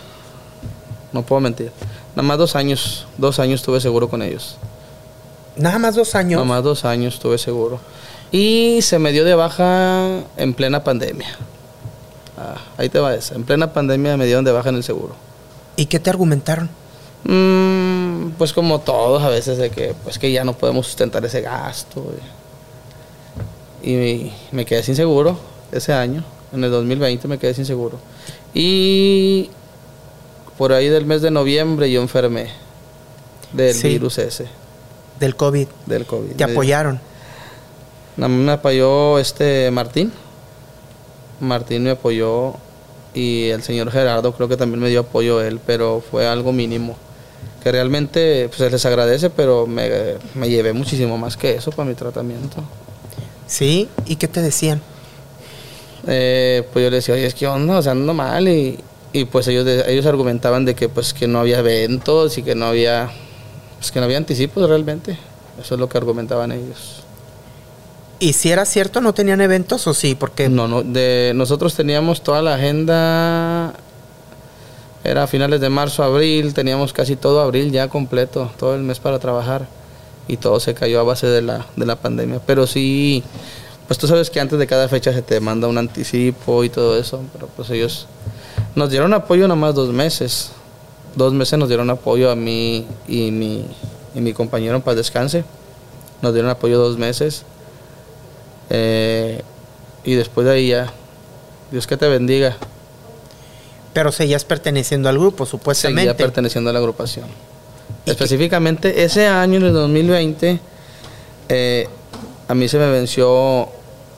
No 1.11 1.23
puedo 1.23 1.41
mentir. 1.41 1.71
Nada 2.17 2.29
más 2.29 2.39
dos 2.39 2.55
años, 2.55 3.05
dos 3.19 3.37
años 3.37 3.61
tuve 3.61 3.79
seguro 3.79 4.09
con 4.09 4.23
ellos. 4.23 4.57
Nada 5.55 5.77
más 5.77 5.93
dos 5.93 6.15
años. 6.15 6.39
Nada 6.39 6.45
más 6.45 6.63
dos 6.63 6.83
años 6.83 7.19
tuve 7.19 7.37
seguro. 7.37 7.79
Y 8.31 8.79
se 8.81 8.97
me 8.97 9.11
dio 9.11 9.23
de 9.23 9.35
baja 9.35 10.23
en 10.35 10.55
plena 10.55 10.83
pandemia. 10.83 11.27
Ah, 12.35 12.55
ahí 12.79 12.89
te 12.89 12.97
va 12.97 13.13
esa. 13.13 13.35
En 13.35 13.43
plena 13.43 13.71
pandemia 13.71 14.17
me 14.17 14.25
dieron 14.25 14.43
de 14.43 14.51
baja 14.51 14.69
en 14.69 14.77
el 14.77 14.83
seguro. 14.83 15.13
¿Y 15.75 15.85
qué 15.85 15.99
te 15.99 16.09
argumentaron? 16.09 16.71
Mm, 17.23 18.31
pues 18.31 18.51
como 18.51 18.79
todos 18.79 19.21
a 19.21 19.29
veces 19.29 19.59
de 19.59 19.69
que 19.69 19.93
pues 20.03 20.17
que 20.17 20.31
ya 20.31 20.43
no 20.43 20.53
podemos 20.53 20.87
sustentar 20.87 21.23
ese 21.23 21.41
gasto. 21.41 22.03
Y, 23.83 24.31
me 24.51 24.65
quedé 24.65 24.81
sin 24.81 24.95
seguro 24.95 25.37
ese 25.71 25.93
año. 25.93 26.23
En 26.51 26.63
el 26.63 26.71
2020 26.71 27.27
me 27.27 27.37
quedé 27.37 27.53
sin 27.53 27.67
seguro. 27.67 27.99
Y 28.55 29.51
por 30.57 30.73
ahí 30.73 30.89
del 30.89 31.05
mes 31.05 31.21
de 31.21 31.31
noviembre 31.31 31.91
yo 31.91 32.01
enfermé 32.01 32.47
del 33.53 33.77
virus 33.81 34.17
ese. 34.17 34.47
Del 35.19 35.35
COVID. 35.35 35.67
Del 35.85 36.05
COVID. 36.05 36.31
¿Te 36.31 36.43
apoyaron? 36.43 36.99
Me 38.17 38.51
apoyó 38.51 39.19
este 39.19 39.69
Martín. 39.71 40.11
Martín 41.39 41.83
me 41.83 41.91
apoyó 41.91 42.55
y 43.13 43.49
el 43.49 43.63
señor 43.63 43.91
Gerardo 43.91 44.33
creo 44.33 44.47
que 44.47 44.57
también 44.57 44.79
me 44.79 44.89
dio 44.89 45.01
apoyo 45.01 45.41
él, 45.41 45.59
pero 45.65 46.03
fue 46.09 46.27
algo 46.27 46.51
mínimo. 46.51 46.97
Que 47.63 47.71
realmente 47.71 48.47
pues, 48.47 48.57
se 48.59 48.69
les 48.69 48.85
agradece, 48.85 49.29
pero 49.29 49.67
me, 49.67 49.89
llevé 50.47 50.73
muchísimo 50.73 51.17
más 51.17 51.37
que 51.37 51.55
eso 51.55 51.71
para 51.71 51.87
mi 51.87 51.95
tratamiento. 51.95 52.57
¿Sí? 53.45 53.89
¿Y 54.05 54.15
qué 54.15 54.27
te 54.27 54.41
decían? 54.41 54.81
Eh, 56.07 56.63
pues 56.71 56.83
yo 56.83 56.89
les 56.89 57.03
decía, 57.03 57.15
oye, 57.15 57.25
es 57.25 57.33
que 57.33 57.47
onda, 57.47 57.79
o 57.79 57.81
sea, 57.81 57.91
ando 57.91 58.13
mal. 58.13 58.47
Y, 58.47 58.79
pues 59.25 59.47
ellos, 59.47 59.67
ellos 59.87 60.05
argumentaban 60.05 60.65
de 60.65 60.75
que 60.75 60.89
pues 60.89 61.13
que 61.13 61.27
no 61.27 61.39
había 61.39 61.59
eventos 61.59 62.37
y 62.37 62.43
que 62.43 62.55
no 62.55 62.65
había, 62.65 63.09
pues 63.79 63.91
que 63.91 63.99
no 63.99 64.05
había 64.05 64.17
anticipos 64.17 64.67
realmente. 64.67 65.17
Eso 65.59 65.75
es 65.75 65.79
lo 65.79 65.89
que 65.89 65.97
argumentaban 65.97 66.51
ellos. 66.51 67.03
¿Y 68.19 68.33
si 68.33 68.51
era 68.51 68.65
cierto, 68.65 69.01
no 69.01 69.13
tenían 69.13 69.41
eventos 69.41 69.85
o 69.87 69.93
sí? 69.93 70.15
Porque... 70.15 70.49
No, 70.49 70.67
no, 70.67 70.81
de, 70.81 71.33
nosotros 71.35 71.75
teníamos 71.75 72.21
toda 72.21 72.41
la 72.41 72.55
agenda, 72.55 73.73
era 75.03 75.23
a 75.23 75.27
finales 75.27 75.61
de 75.61 75.69
marzo, 75.69 76.03
abril, 76.03 76.53
teníamos 76.53 76.93
casi 76.93 77.15
todo 77.15 77.41
abril 77.41 77.71
ya 77.71 77.87
completo, 77.87 78.51
todo 78.57 78.75
el 78.75 78.81
mes 78.81 78.99
para 78.99 79.19
trabajar 79.19 79.67
y 80.27 80.37
todo 80.37 80.59
se 80.59 80.73
cayó 80.73 80.99
a 80.99 81.03
base 81.03 81.27
de 81.27 81.41
la, 81.41 81.67
de 81.75 81.85
la 81.85 81.95
pandemia. 81.95 82.41
Pero 82.45 82.65
sí, 82.65 83.23
pues 83.87 83.99
tú 83.99 84.07
sabes 84.07 84.29
que 84.29 84.39
antes 84.39 84.57
de 84.57 84.67
cada 84.67 84.89
fecha 84.89 85.13
se 85.13 85.21
te 85.21 85.39
manda 85.39 85.67
un 85.67 85.77
anticipo 85.77 86.63
y 86.63 86.69
todo 86.69 86.97
eso, 86.97 87.21
pero 87.33 87.47
pues 87.55 87.69
ellos 87.69 88.07
nos 88.77 88.91
dieron 88.91 89.11
apoyo 89.13 89.47
nada 89.47 89.59
más 89.59 89.73
dos 89.73 89.91
meses. 89.91 90.51
Dos 91.15 91.33
meses 91.33 91.57
nos 91.57 91.67
dieron 91.67 91.89
apoyo 91.89 92.29
a 92.29 92.35
mí 92.35 92.85
y 93.07 93.31
mi, 93.31 93.65
y 94.13 94.21
mi 94.21 94.33
compañero 94.33 94.79
para 94.81 94.95
descanse. 94.95 95.43
Nos 96.21 96.31
dieron 96.33 96.51
apoyo 96.51 96.77
dos 96.77 96.95
meses 96.95 97.43
eh, 98.69 99.41
y 100.03 100.13
después 100.13 100.45
de 100.45 100.53
ahí 100.53 100.67
ya, 100.69 100.93
Dios 101.71 101.87
que 101.87 101.97
te 101.97 102.07
bendiga. 102.07 102.55
Pero 103.93 104.11
seguías 104.11 104.45
perteneciendo 104.45 105.09
al 105.09 105.17
grupo, 105.17 105.47
supuestamente. 105.47 106.01
Seguía 106.01 106.15
perteneciendo 106.17 106.69
a 106.69 106.73
la 106.73 106.77
agrupación. 106.77 107.25
Específicamente 108.05 109.03
ese 109.03 109.25
año, 109.25 109.57
en 109.57 109.65
el 109.65 109.73
2020, 109.73 110.59
eh, 111.49 111.89
a 112.47 112.53
mí 112.53 112.67
se 112.67 112.77
me 112.77 112.91
venció, 112.91 113.69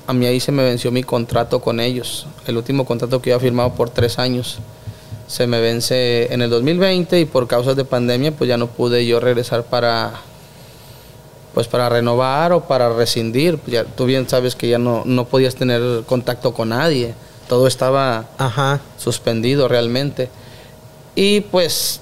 a 0.05 0.13
mí 0.13 0.25
ahí 0.25 0.41
se 0.41 0.51
me 0.51 0.63
venció 0.63 0.91
mi 0.91 1.03
contrato 1.03 1.61
con 1.61 1.79
ellos. 1.79 2.27
El 2.49 2.57
último 2.57 2.83
contrato 2.83 3.21
que 3.21 3.29
yo 3.29 3.35
había 3.35 3.47
firmado 3.47 3.73
por 3.75 3.91
tres 3.91 4.17
años. 4.17 4.57
Se 5.27 5.45
me 5.45 5.61
vence 5.61 6.33
en 6.33 6.41
el 6.41 6.49
2020 6.49 7.19
y 7.19 7.25
por 7.25 7.47
causas 7.47 7.75
de 7.75 7.85
pandemia, 7.85 8.31
pues 8.31 8.47
ya 8.47 8.57
no 8.57 8.65
pude 8.67 9.05
yo 9.05 9.19
regresar 9.19 9.63
para, 9.65 10.13
pues 11.53 11.67
para 11.67 11.87
renovar 11.87 12.51
o 12.51 12.61
para 12.67 12.91
rescindir. 12.91 13.59
Pues 13.59 13.71
ya, 13.73 13.83
tú 13.85 14.05
bien 14.05 14.27
sabes 14.27 14.55
que 14.55 14.67
ya 14.67 14.79
no, 14.79 15.03
no 15.05 15.25
podías 15.25 15.53
tener 15.53 16.03
contacto 16.07 16.53
con 16.55 16.69
nadie. 16.69 17.13
Todo 17.47 17.67
estaba 17.67 18.25
suspendido 18.97 19.67
realmente. 19.67 20.29
Y 21.13 21.41
pues 21.41 22.01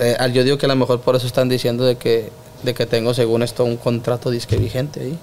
eh, 0.00 0.16
yo 0.32 0.42
digo 0.42 0.58
que 0.58 0.66
a 0.66 0.68
lo 0.68 0.76
mejor 0.76 1.00
por 1.00 1.14
eso 1.14 1.28
están 1.28 1.48
diciendo 1.48 1.84
de 1.84 1.96
que, 1.96 2.30
de 2.64 2.74
que 2.74 2.86
tengo 2.86 3.14
según 3.14 3.44
esto 3.44 3.64
un 3.64 3.76
contrato 3.76 4.30
disque 4.30 4.56
vigente 4.56 5.00
ahí. 5.00 5.18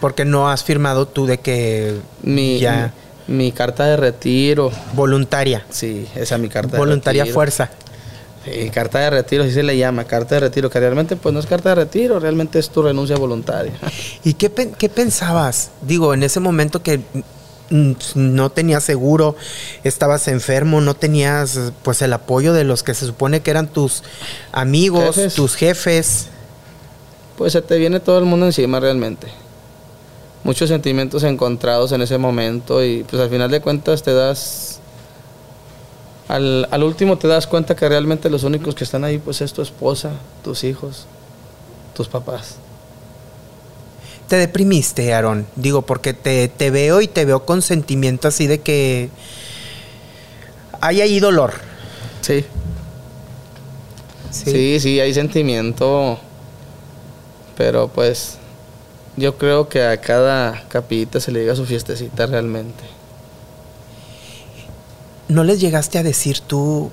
Porque 0.00 0.26
no 0.26 0.50
has 0.50 0.62
firmado 0.62 1.06
tú 1.08 1.24
de 1.24 1.38
que 1.38 1.96
mi, 2.22 2.58
ya... 2.58 2.92
Mi, 2.94 3.05
carta 3.54 3.86
de 3.86 3.96
retiro. 3.96 4.70
Voluntaria. 4.94 5.64
Sí, 5.70 6.06
esa 6.14 6.36
es 6.36 6.40
mi 6.40 6.48
carta 6.48 6.76
Voluntaria 6.76 7.22
de 7.22 7.24
retiro. 7.26 7.34
fuerza. 7.34 7.70
Sí, 8.44 8.70
carta 8.70 9.00
de 9.00 9.10
retiro, 9.10 9.42
así 9.42 9.52
se 9.52 9.64
le 9.64 9.76
llama, 9.76 10.04
carta 10.04 10.36
de 10.36 10.42
retiro, 10.42 10.70
que 10.70 10.78
realmente 10.78 11.16
pues 11.16 11.32
no 11.32 11.40
es 11.40 11.46
carta 11.46 11.70
de 11.70 11.74
retiro, 11.74 12.20
realmente 12.20 12.60
es 12.60 12.70
tu 12.70 12.80
renuncia 12.80 13.16
voluntaria. 13.16 13.72
¿Y 14.24 14.34
qué, 14.34 14.50
qué 14.78 14.88
pensabas? 14.88 15.70
Digo, 15.82 16.14
en 16.14 16.22
ese 16.22 16.38
momento 16.38 16.80
que 16.82 17.00
no 17.70 18.50
tenías 18.50 18.84
seguro, 18.84 19.34
estabas 19.82 20.28
enfermo, 20.28 20.80
no 20.80 20.94
tenías 20.94 21.72
pues 21.82 22.02
el 22.02 22.12
apoyo 22.12 22.52
de 22.52 22.64
los 22.64 22.82
que 22.82 22.94
se 22.94 23.06
supone 23.06 23.40
que 23.40 23.50
eran 23.50 23.66
tus 23.66 24.02
amigos, 24.52 25.18
tus 25.34 25.56
jefes. 25.56 26.28
Pues 27.36 27.52
se 27.52 27.62
te 27.62 27.76
viene 27.76 28.00
todo 28.00 28.18
el 28.18 28.24
mundo 28.24 28.46
encima 28.46 28.80
realmente. 28.80 29.26
Muchos 30.46 30.68
sentimientos 30.68 31.24
encontrados 31.24 31.90
en 31.90 32.02
ese 32.02 32.18
momento 32.18 32.84
y 32.84 33.02
pues 33.02 33.20
al 33.20 33.28
final 33.28 33.50
de 33.50 33.60
cuentas 33.60 34.04
te 34.04 34.14
das 34.14 34.78
al, 36.28 36.68
al, 36.70 36.84
último 36.84 37.18
te 37.18 37.26
das 37.26 37.48
cuenta 37.48 37.74
que 37.74 37.88
realmente 37.88 38.30
los 38.30 38.44
únicos 38.44 38.76
que 38.76 38.84
están 38.84 39.02
ahí 39.02 39.18
pues 39.18 39.40
es 39.40 39.52
tu 39.52 39.60
esposa, 39.60 40.12
tus 40.44 40.62
hijos, 40.62 41.06
tus 41.96 42.06
papás. 42.06 42.58
¿Te 44.28 44.36
deprimiste, 44.36 45.12
Aaron? 45.12 45.48
Digo, 45.56 45.82
porque 45.82 46.14
te, 46.14 46.46
te 46.46 46.70
veo 46.70 47.00
y 47.00 47.08
te 47.08 47.24
veo 47.24 47.44
con 47.44 47.60
sentimiento 47.60 48.28
así 48.28 48.46
de 48.46 48.60
que 48.60 49.10
hay 50.80 51.00
ahí 51.00 51.18
dolor. 51.18 51.54
Sí. 52.20 52.44
sí. 54.30 54.52
Sí, 54.52 54.78
sí, 54.78 55.00
hay 55.00 55.12
sentimiento. 55.12 56.20
Pero 57.56 57.88
pues 57.88 58.38
yo 59.16 59.36
creo 59.38 59.68
que 59.68 59.82
a 59.84 60.00
cada 60.00 60.64
capita 60.68 61.20
se 61.20 61.32
le 61.32 61.40
llega 61.40 61.56
su 61.56 61.66
fiestecita 61.66 62.26
realmente. 62.26 62.96
¿no 65.28 65.44
les 65.44 65.60
llegaste 65.60 65.98
a 65.98 66.02
decir 66.02 66.40
tú 66.40 66.90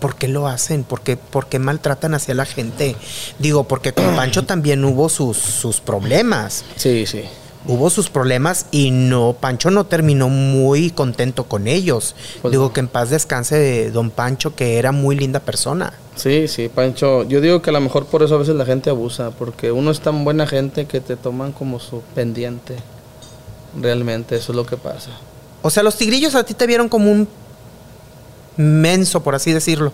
por 0.00 0.16
qué 0.16 0.28
lo 0.28 0.46
hacen? 0.46 0.84
¿Por 0.84 1.00
qué, 1.00 1.16
por 1.16 1.46
qué 1.46 1.58
maltratan 1.58 2.14
hacia 2.14 2.34
la 2.34 2.44
gente? 2.44 2.96
Digo, 3.38 3.64
porque 3.64 3.92
con 3.92 4.14
Pancho 4.16 4.44
también 4.46 4.84
hubo 4.84 5.08
sus, 5.08 5.36
sus 5.36 5.80
problemas. 5.80 6.64
Sí, 6.76 7.06
sí. 7.06 7.22
Hubo 7.68 7.90
sus 7.90 8.10
problemas 8.10 8.66
y 8.70 8.92
no, 8.92 9.36
Pancho 9.40 9.70
no 9.70 9.86
terminó 9.86 10.28
muy 10.28 10.90
contento 10.90 11.44
con 11.44 11.66
ellos. 11.66 12.14
Pues 12.40 12.52
Digo 12.52 12.66
no. 12.66 12.72
que 12.72 12.80
en 12.80 12.88
paz 12.88 13.10
descanse 13.10 13.56
de 13.56 13.90
don 13.90 14.10
Pancho, 14.10 14.54
que 14.54 14.78
era 14.78 14.92
muy 14.92 15.16
linda 15.16 15.40
persona. 15.40 15.92
Sí, 16.16 16.48
sí, 16.48 16.68
Pancho. 16.68 17.24
Yo 17.24 17.40
digo 17.40 17.60
que 17.62 17.70
a 17.70 17.72
lo 17.74 17.80
mejor 17.80 18.06
por 18.06 18.22
eso 18.22 18.34
a 18.34 18.38
veces 18.38 18.54
la 18.56 18.64
gente 18.64 18.88
abusa, 18.90 19.30
porque 19.32 19.70
uno 19.70 19.90
es 19.90 20.00
tan 20.00 20.24
buena 20.24 20.46
gente 20.46 20.86
que 20.86 21.00
te 21.00 21.16
toman 21.16 21.52
como 21.52 21.78
su 21.78 22.00
pendiente. 22.14 22.76
Realmente, 23.78 24.36
eso 24.36 24.52
es 24.52 24.56
lo 24.56 24.64
que 24.64 24.76
pasa. 24.78 25.10
O 25.62 25.68
sea, 25.70 25.82
los 25.82 25.96
tigrillos 25.96 26.34
a 26.34 26.44
ti 26.44 26.54
te 26.54 26.66
vieron 26.66 26.88
como 26.88 27.10
un 27.12 27.28
menso, 28.56 29.22
por 29.22 29.34
así 29.34 29.52
decirlo. 29.52 29.92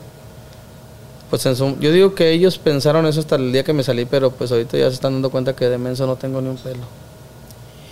Pues 1.31 1.45
en 1.47 1.57
su- 1.57 1.77
yo 1.81 1.91
digo 1.91 2.15
que 2.15 2.31
ellos 2.31 2.59
pensaron 2.59 3.07
eso 3.07 3.19
hasta 3.21 3.37
el 3.37 3.53
día 3.53 3.65
que 3.65 3.73
me 3.73 3.83
salí, 3.83 4.05
pero 4.05 4.31
pues 4.31 4.53
ahorita 4.53 4.77
ya 4.79 4.89
se 4.89 4.95
están 4.95 5.15
dando 5.15 5.31
cuenta 5.31 5.57
que 5.57 5.69
de 5.69 5.79
menso 5.79 6.07
no 6.07 6.17
tengo 6.17 6.41
ni 6.41 6.49
un 6.49 6.57
pelo. 6.57 6.83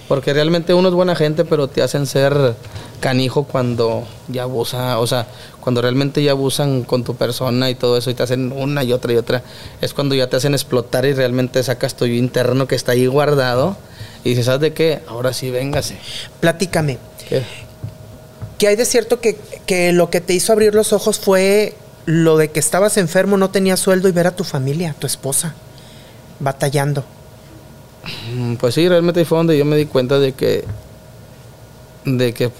Porque 0.08 0.32
realmente 0.32 0.74
uno 0.74 0.88
es 0.88 0.94
buena 0.94 1.16
gente, 1.16 1.44
pero 1.44 1.66
te 1.66 1.82
hacen 1.82 2.06
ser 2.06 2.54
canijo 3.00 3.44
cuando 3.44 4.06
ya 4.28 4.44
abusa, 4.44 4.98
o 4.98 5.06
sea, 5.06 5.26
cuando 5.60 5.82
realmente 5.82 6.22
ya 6.22 6.32
abusan 6.32 6.84
con 6.84 7.02
tu 7.04 7.16
persona 7.16 7.70
y 7.70 7.74
todo 7.74 7.96
eso 7.96 8.10
y 8.10 8.14
te 8.14 8.22
hacen 8.22 8.52
una 8.52 8.84
y 8.84 8.92
otra 8.92 9.12
y 9.12 9.16
otra, 9.16 9.42
es 9.80 9.94
cuando 9.94 10.14
ya 10.14 10.28
te 10.28 10.36
hacen 10.36 10.54
explotar 10.54 11.04
y 11.06 11.12
realmente 11.14 11.62
sacas 11.62 11.96
tu 11.96 12.04
interno 12.06 12.68
que 12.68 12.76
está 12.76 12.92
ahí 12.92 13.06
guardado 13.06 13.76
y 14.24 14.30
dices, 14.30 14.46
¿sabes 14.46 14.60
de 14.60 14.72
qué? 14.74 15.00
Ahora 15.08 15.32
sí, 15.32 15.50
véngase. 15.50 15.96
Platícame, 16.40 16.98
¿Qué? 17.28 17.42
¿qué 18.58 18.68
hay 18.68 18.76
de 18.76 18.84
cierto 18.84 19.20
que, 19.20 19.36
que 19.66 19.92
lo 19.92 20.10
que 20.10 20.20
te 20.20 20.34
hizo 20.34 20.52
abrir 20.52 20.74
los 20.74 20.92
ojos 20.92 21.18
fue 21.18 21.74
lo 22.06 22.36
de 22.36 22.50
que 22.50 22.60
estabas 22.60 22.96
enfermo, 22.96 23.36
no 23.36 23.50
tenías 23.50 23.80
sueldo 23.80 24.08
y 24.08 24.12
ver 24.12 24.26
a 24.26 24.36
tu 24.36 24.44
familia, 24.44 24.94
tu 24.98 25.06
esposa, 25.06 25.54
batallando? 26.38 27.04
Mm, 28.34 28.54
Pues 28.56 28.74
sí, 28.74 28.88
realmente 28.88 29.24
fue 29.24 29.38
donde 29.38 29.56
yo 29.58 29.64
me 29.64 29.76
di 29.76 29.86
cuenta 29.86 30.18
de 30.18 30.32
que, 30.32 30.64
de 32.04 32.32
que, 32.34 32.50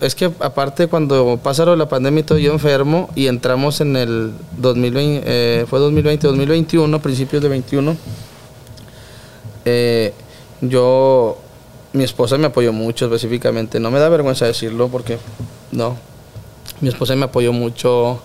es 0.00 0.14
que 0.14 0.26
aparte 0.40 0.86
cuando 0.86 1.38
pasaron 1.42 1.78
la 1.78 1.88
pandemia 1.88 2.20
y 2.20 2.22
todo, 2.22 2.38
yo 2.38 2.52
enfermo 2.52 3.10
y 3.14 3.26
entramos 3.26 3.80
en 3.80 3.96
el 3.96 4.32
2020, 4.58 5.22
eh, 5.26 5.66
fue 5.68 5.78
2020, 5.78 6.26
2021, 6.26 7.02
principios 7.02 7.42
de 7.42 7.48
21, 7.48 7.96
eh, 9.64 10.12
yo, 10.60 11.38
mi 11.92 12.04
esposa 12.04 12.38
me 12.38 12.46
apoyó 12.46 12.72
mucho 12.72 13.06
específicamente, 13.06 13.80
no 13.80 13.90
me 13.90 13.98
da 13.98 14.08
vergüenza 14.08 14.46
decirlo 14.46 14.88
porque, 14.88 15.18
no, 15.72 15.96
mi 16.80 16.88
esposa 16.88 17.16
me 17.16 17.24
apoyó 17.24 17.52
mucho, 17.52 18.20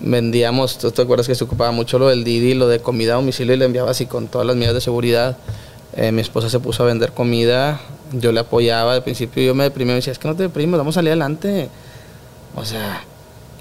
vendíamos, 0.00 0.78
¿tú 0.78 0.90
te 0.90 1.02
acuerdas 1.02 1.26
que 1.26 1.34
se 1.34 1.44
ocupaba 1.44 1.70
mucho 1.70 1.98
lo 1.98 2.08
del 2.08 2.24
Didi, 2.24 2.54
lo 2.54 2.68
de 2.68 2.80
comida 2.80 3.12
a 3.12 3.16
domicilio 3.16 3.54
y 3.54 3.58
le 3.58 3.64
enviaba 3.64 3.90
así 3.90 4.06
con 4.06 4.26
todas 4.28 4.46
las 4.46 4.56
medidas 4.56 4.74
de 4.74 4.80
seguridad? 4.80 5.36
Eh, 5.94 6.12
mi 6.12 6.20
esposa 6.20 6.50
se 6.50 6.60
puso 6.60 6.82
a 6.82 6.86
vender 6.86 7.12
comida, 7.12 7.80
yo 8.12 8.32
le 8.32 8.40
apoyaba, 8.40 8.94
al 8.94 9.02
principio 9.02 9.42
yo 9.42 9.54
me 9.54 9.64
deprimí, 9.64 9.88
me 9.88 9.96
decía, 9.96 10.12
es 10.12 10.18
que 10.18 10.28
no 10.28 10.36
te 10.36 10.44
deprimes, 10.44 10.78
vamos 10.78 10.94
a 10.94 10.98
salir 10.98 11.10
adelante. 11.10 11.68
O 12.54 12.64
sea, 12.64 13.04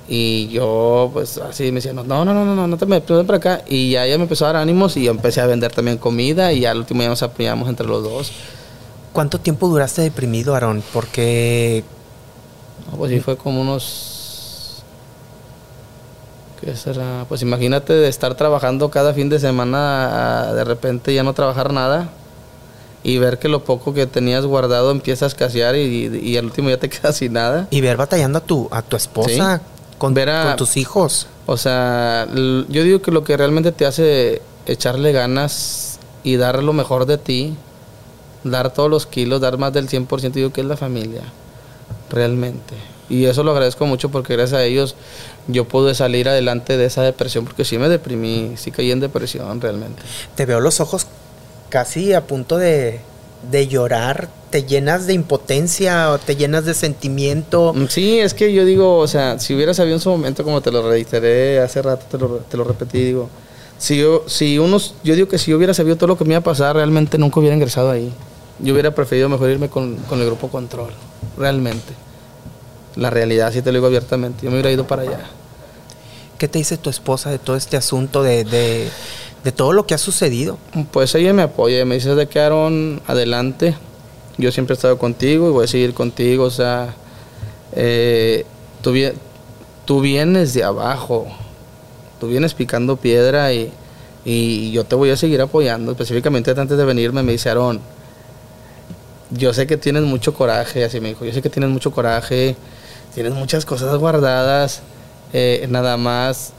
y 0.07 0.47
yo 0.49 1.09
pues 1.13 1.37
así 1.37 1.65
me 1.65 1.75
decía, 1.75 1.93
no, 1.93 2.03
no, 2.03 2.23
no, 2.25 2.33
no, 2.33 2.45
no, 2.45 2.67
no 2.67 2.77
te 2.77 2.85
me 2.85 2.95
deprimes 2.95 3.25
para 3.25 3.37
acá. 3.37 3.61
Y 3.67 3.91
ya 3.91 4.05
ella 4.05 4.17
me 4.17 4.23
empezó 4.23 4.45
a 4.45 4.53
dar 4.53 4.57
ánimos 4.57 4.97
y 4.97 5.03
yo 5.03 5.11
empecé 5.11 5.41
a 5.41 5.47
vender 5.47 5.71
también 5.71 5.97
comida 5.97 6.53
y 6.53 6.65
al 6.65 6.77
último 6.77 7.01
ya 7.01 7.09
nos 7.09 7.23
apoyamos 7.23 7.69
entre 7.69 7.87
los 7.87 8.03
dos. 8.03 8.31
¿Cuánto 9.13 9.39
tiempo 9.39 9.67
duraste 9.67 10.01
deprimido, 10.01 10.53
Aarón? 10.53 10.83
Porque 10.93 11.83
No, 12.91 12.97
pues 12.97 13.11
sí, 13.11 13.19
fue 13.19 13.37
como 13.37 13.61
unos. 13.61 14.83
¿Qué 16.61 16.75
será? 16.75 17.25
Pues 17.27 17.41
imagínate 17.41 17.93
de 17.93 18.07
estar 18.07 18.35
trabajando 18.35 18.89
cada 18.89 19.13
fin 19.13 19.29
de 19.29 19.39
semana, 19.39 20.49
a 20.49 20.53
de 20.53 20.63
repente 20.63 21.13
ya 21.13 21.23
no 21.23 21.33
trabajar 21.33 21.73
nada 21.73 22.09
y 23.07 23.19
ver 23.19 23.37
que 23.37 23.47
lo 23.49 23.63
poco 23.63 23.93
que 23.93 24.07
tenías 24.07 24.45
guardado 24.47 24.89
empieza 24.89 25.25
a 25.25 25.27
escasear 25.27 25.75
y, 25.75 26.07
y 26.23 26.37
al 26.37 26.45
último 26.45 26.69
ya 26.71 26.77
te 26.77 26.89
quedas 26.89 27.17
sin 27.17 27.33
nada. 27.33 27.67
y 27.69 27.79
ver 27.81 27.97
batallando 27.97 28.39
a 28.39 28.41
tu, 28.41 28.67
a 28.71 28.81
tu 28.81 28.95
esposa 28.97 29.61
con, 29.99 30.13
Ver 30.15 30.29
a- 30.31 30.43
con 30.47 30.55
tus 30.55 30.75
hijos. 30.75 31.27
O 31.45 31.55
sea, 31.57 32.27
yo 32.33 32.83
digo 32.83 33.01
que 33.03 33.11
lo 33.11 33.23
que 33.23 33.37
realmente 33.37 33.71
te 33.71 33.85
hace 33.85 34.41
echarle 34.65 35.11
ganas 35.11 35.99
y 36.23 36.37
dar 36.37 36.63
lo 36.63 36.73
mejor 36.73 37.05
de 37.05 37.19
ti, 37.19 37.55
dar 38.43 38.73
todos 38.73 38.89
los 38.89 39.05
kilos, 39.05 39.39
dar 39.39 39.59
más 39.59 39.71
del 39.71 39.87
100%, 39.87 40.31
digo 40.31 40.51
que 40.51 40.61
es 40.61 40.67
la 40.67 40.75
familia, 40.75 41.21
realmente. 42.09 42.73
Y 43.09 43.25
eso 43.25 43.43
lo 43.43 43.51
agradezco 43.51 43.85
mucho 43.85 44.09
porque 44.09 44.33
gracias 44.35 44.59
a 44.59 44.63
ellos 44.63 44.95
yo 45.47 45.65
pude 45.67 45.93
salir 45.93 46.27
adelante 46.27 46.75
de 46.77 46.85
esa 46.85 47.03
depresión, 47.03 47.45
porque 47.45 47.63
sí 47.63 47.77
me 47.77 47.87
deprimí, 47.89 48.53
sí 48.57 48.71
caí 48.71 48.91
en 48.91 48.99
depresión 48.99 49.61
realmente. 49.61 50.01
Te 50.33 50.45
veo 50.47 50.59
los 50.59 50.79
ojos 50.79 51.05
casi 51.75 52.13
a 52.13 52.25
punto 52.25 52.57
de, 52.57 53.01
de 53.51 53.67
llorar. 53.67 54.29
Te 54.49 54.63
llenas 54.63 55.07
de 55.07 55.13
impotencia 55.13 56.09
o 56.11 56.17
te 56.19 56.37
llenas 56.37 56.63
de 56.63 56.73
sentimiento. 56.73 57.73
Mm, 57.75 57.87
Sí, 57.89 58.19
es 58.19 58.33
que 58.33 58.53
yo 58.53 58.63
digo, 58.63 58.97
o 58.97 59.07
sea, 59.09 59.37
si 59.39 59.53
hubiera 59.53 59.73
sabido 59.73 59.95
en 59.97 59.99
su 59.99 60.09
momento, 60.09 60.45
como 60.45 60.61
te 60.61 60.71
lo 60.71 60.87
reiteré 60.89 61.59
hace 61.59 61.81
rato, 61.81 62.05
te 62.09 62.17
lo, 62.17 62.37
te 62.37 62.55
lo 62.55 62.63
repetí, 62.63 62.99
digo, 62.99 63.27
si 63.77 63.97
yo, 63.97 64.23
si 64.27 64.57
unos, 64.57 64.95
yo 65.03 65.15
digo 65.15 65.27
que 65.27 65.37
si 65.37 65.51
yo 65.51 65.57
hubiera 65.57 65.73
sabido 65.73 65.97
todo 65.97 66.07
lo 66.07 66.17
que 66.17 66.23
me 66.23 66.29
iba 66.29 66.39
a 66.39 66.43
pasar, 66.43 66.77
realmente 66.77 67.17
nunca 67.17 67.41
hubiera 67.41 67.53
ingresado 67.57 67.91
ahí. 67.91 68.09
Yo 68.59 68.71
hubiera 68.71 68.95
preferido 68.95 69.27
mejor 69.27 69.49
irme 69.49 69.67
con, 69.67 69.97
con 70.07 70.21
el 70.21 70.27
grupo 70.27 70.47
control, 70.47 70.91
realmente. 71.37 71.91
La 72.95 73.09
realidad, 73.09 73.51
si 73.51 73.61
te 73.61 73.73
lo 73.73 73.79
digo 73.79 73.87
abiertamente, 73.87 74.43
yo 74.45 74.49
me 74.49 74.55
hubiera 74.55 74.71
ido 74.71 74.87
para 74.87 75.01
allá. 75.01 75.19
¿Qué 76.37 76.47
te 76.47 76.59
dice 76.59 76.77
tu 76.77 76.89
esposa 76.89 77.29
de 77.29 77.39
todo 77.39 77.55
este 77.55 77.77
asunto, 77.77 78.21
de, 78.21 78.43
de, 78.43 79.51
todo 79.51 79.71
lo 79.71 79.85
que 79.85 79.93
ha 79.93 79.97
sucedido? 79.97 80.57
Pues 80.91 81.15
ella 81.15 81.33
me 81.33 81.43
apoya, 81.43 81.85
me 81.85 81.95
dice 81.95 82.13
de 82.13 82.27
que 82.27 82.39
Aaron, 82.39 83.01
adelante. 83.07 83.75
Yo 84.37 84.51
siempre 84.51 84.73
he 84.73 84.75
estado 84.75 84.97
contigo 84.97 85.47
y 85.47 85.51
voy 85.51 85.63
a 85.63 85.67
seguir 85.67 85.93
contigo. 85.93 86.43
O 86.43 86.51
sea, 86.51 86.93
eh, 87.73 88.45
tú 88.81 90.01
vienes 90.01 90.53
de 90.53 90.63
abajo, 90.63 91.27
tú 92.19 92.27
vienes 92.27 92.53
picando 92.53 92.97
piedra 92.97 93.53
y, 93.53 93.71
y 94.25 94.71
yo 94.71 94.83
te 94.83 94.95
voy 94.95 95.11
a 95.11 95.17
seguir 95.17 95.39
apoyando. 95.41 95.91
Específicamente 95.93 96.51
antes 96.51 96.77
de 96.77 96.83
venirme 96.83 97.23
me 97.23 97.31
dice 97.31 97.49
Aaron, 97.49 97.79
yo 99.31 99.53
sé 99.53 99.67
que 99.67 99.77
tienes 99.77 100.03
mucho 100.03 100.33
coraje, 100.33 100.83
así 100.83 100.99
me 100.99 101.09
dijo, 101.09 101.23
yo 101.23 101.31
sé 101.31 101.41
que 101.41 101.49
tienes 101.49 101.69
mucho 101.69 101.91
coraje, 101.91 102.55
tienes 103.13 103.33
muchas 103.33 103.65
cosas 103.65 103.95
guardadas, 103.97 104.81
eh, 105.37 105.67
nada 105.69 105.97
más 105.97 106.53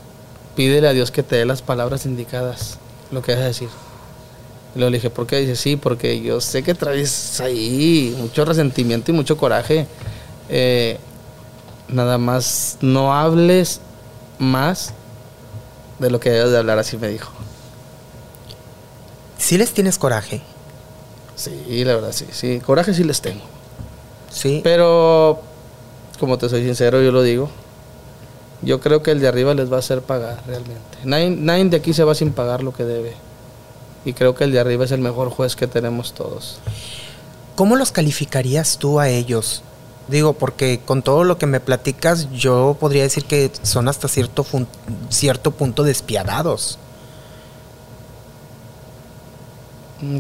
pídele 0.54 0.86
a 0.86 0.92
Dios 0.92 1.10
que 1.10 1.22
te 1.22 1.36
dé 1.36 1.46
las 1.46 1.62
palabras 1.62 2.04
indicadas, 2.04 2.78
lo 3.10 3.22
que 3.22 3.32
vas 3.32 3.40
a 3.40 3.46
decir. 3.46 3.70
Y 4.74 4.78
luego 4.78 4.90
le 4.90 4.98
dije, 4.98 5.08
¿por 5.08 5.26
qué? 5.26 5.38
Dice, 5.40 5.56
sí, 5.56 5.76
porque 5.76 6.20
yo 6.20 6.42
sé 6.42 6.62
que 6.62 6.74
traes 6.74 7.40
ahí 7.40 8.14
mucho 8.18 8.44
resentimiento 8.44 9.10
y 9.10 9.14
mucho 9.14 9.38
coraje. 9.38 9.86
Eh, 10.50 10.98
nada 11.88 12.18
más 12.18 12.76
no 12.82 13.14
hables 13.14 13.80
más 14.38 14.92
de 15.98 16.10
lo 16.10 16.20
que 16.20 16.28
debes 16.28 16.50
de 16.50 16.58
hablar, 16.58 16.78
así 16.78 16.98
me 16.98 17.08
dijo. 17.08 17.32
¿Sí 19.38 19.56
les 19.56 19.72
tienes 19.72 19.96
coraje? 19.96 20.42
Sí, 21.34 21.82
la 21.82 21.94
verdad, 21.94 22.12
sí, 22.12 22.26
sí. 22.30 22.60
Coraje 22.60 22.92
sí 22.92 23.04
les 23.04 23.22
tengo. 23.22 23.44
Sí. 24.30 24.60
Pero, 24.62 25.40
como 26.20 26.36
te 26.36 26.50
soy 26.50 26.62
sincero, 26.62 27.00
yo 27.00 27.10
lo 27.10 27.22
digo. 27.22 27.48
Yo 28.66 28.80
creo 28.80 29.00
que 29.02 29.12
el 29.12 29.20
de 29.20 29.28
arriba 29.28 29.54
les 29.54 29.70
va 29.70 29.76
a 29.76 29.78
hacer 29.78 30.02
pagar 30.02 30.42
realmente. 30.46 30.98
Nadie, 31.04 31.30
nadie 31.30 31.64
de 31.66 31.76
aquí 31.76 31.94
se 31.94 32.02
va 32.04 32.14
sin 32.16 32.32
pagar 32.32 32.62
lo 32.64 32.72
que 32.74 32.84
debe. 32.84 33.14
Y 34.04 34.12
creo 34.12 34.34
que 34.34 34.42
el 34.44 34.50
de 34.52 34.58
arriba 34.58 34.84
es 34.84 34.90
el 34.90 35.00
mejor 35.00 35.30
juez 35.30 35.54
que 35.54 35.68
tenemos 35.68 36.12
todos. 36.14 36.58
¿Cómo 37.54 37.76
los 37.76 37.92
calificarías 37.92 38.76
tú 38.78 38.98
a 38.98 39.08
ellos? 39.08 39.62
Digo, 40.08 40.32
porque 40.32 40.80
con 40.84 41.02
todo 41.02 41.22
lo 41.22 41.38
que 41.38 41.46
me 41.46 41.60
platicas, 41.60 42.28
yo 42.32 42.76
podría 42.78 43.02
decir 43.04 43.24
que 43.24 43.50
son 43.62 43.88
hasta 43.88 44.08
cierto, 44.08 44.42
fun- 44.44 44.68
cierto 45.10 45.52
punto 45.52 45.84
despiadados. 45.84 46.78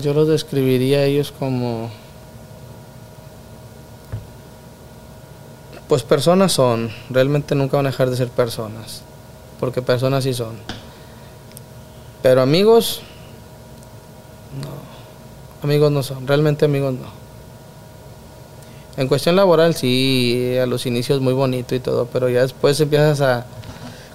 Yo 0.00 0.14
los 0.14 0.28
describiría 0.28 0.98
a 1.00 1.04
ellos 1.04 1.32
como... 1.36 1.90
Pues 5.88 6.02
personas 6.02 6.52
son, 6.52 6.90
realmente 7.10 7.54
nunca 7.54 7.76
van 7.76 7.86
a 7.86 7.90
dejar 7.90 8.10
de 8.10 8.16
ser 8.16 8.28
personas, 8.28 9.02
porque 9.60 9.82
personas 9.82 10.24
sí 10.24 10.34
son. 10.34 10.56
Pero 12.22 12.42
amigos, 12.42 13.02
no, 14.60 15.66
amigos 15.66 15.92
no 15.92 16.02
son, 16.02 16.26
realmente 16.26 16.64
amigos 16.64 16.94
no. 16.94 17.26
En 18.96 19.08
cuestión 19.08 19.36
laboral 19.36 19.74
sí, 19.74 20.56
a 20.60 20.66
los 20.66 20.86
inicios 20.86 21.20
muy 21.20 21.34
bonito 21.34 21.74
y 21.74 21.80
todo, 21.80 22.06
pero 22.06 22.28
ya 22.28 22.42
después 22.42 22.80
empiezas 22.80 23.20
a, 23.20 23.46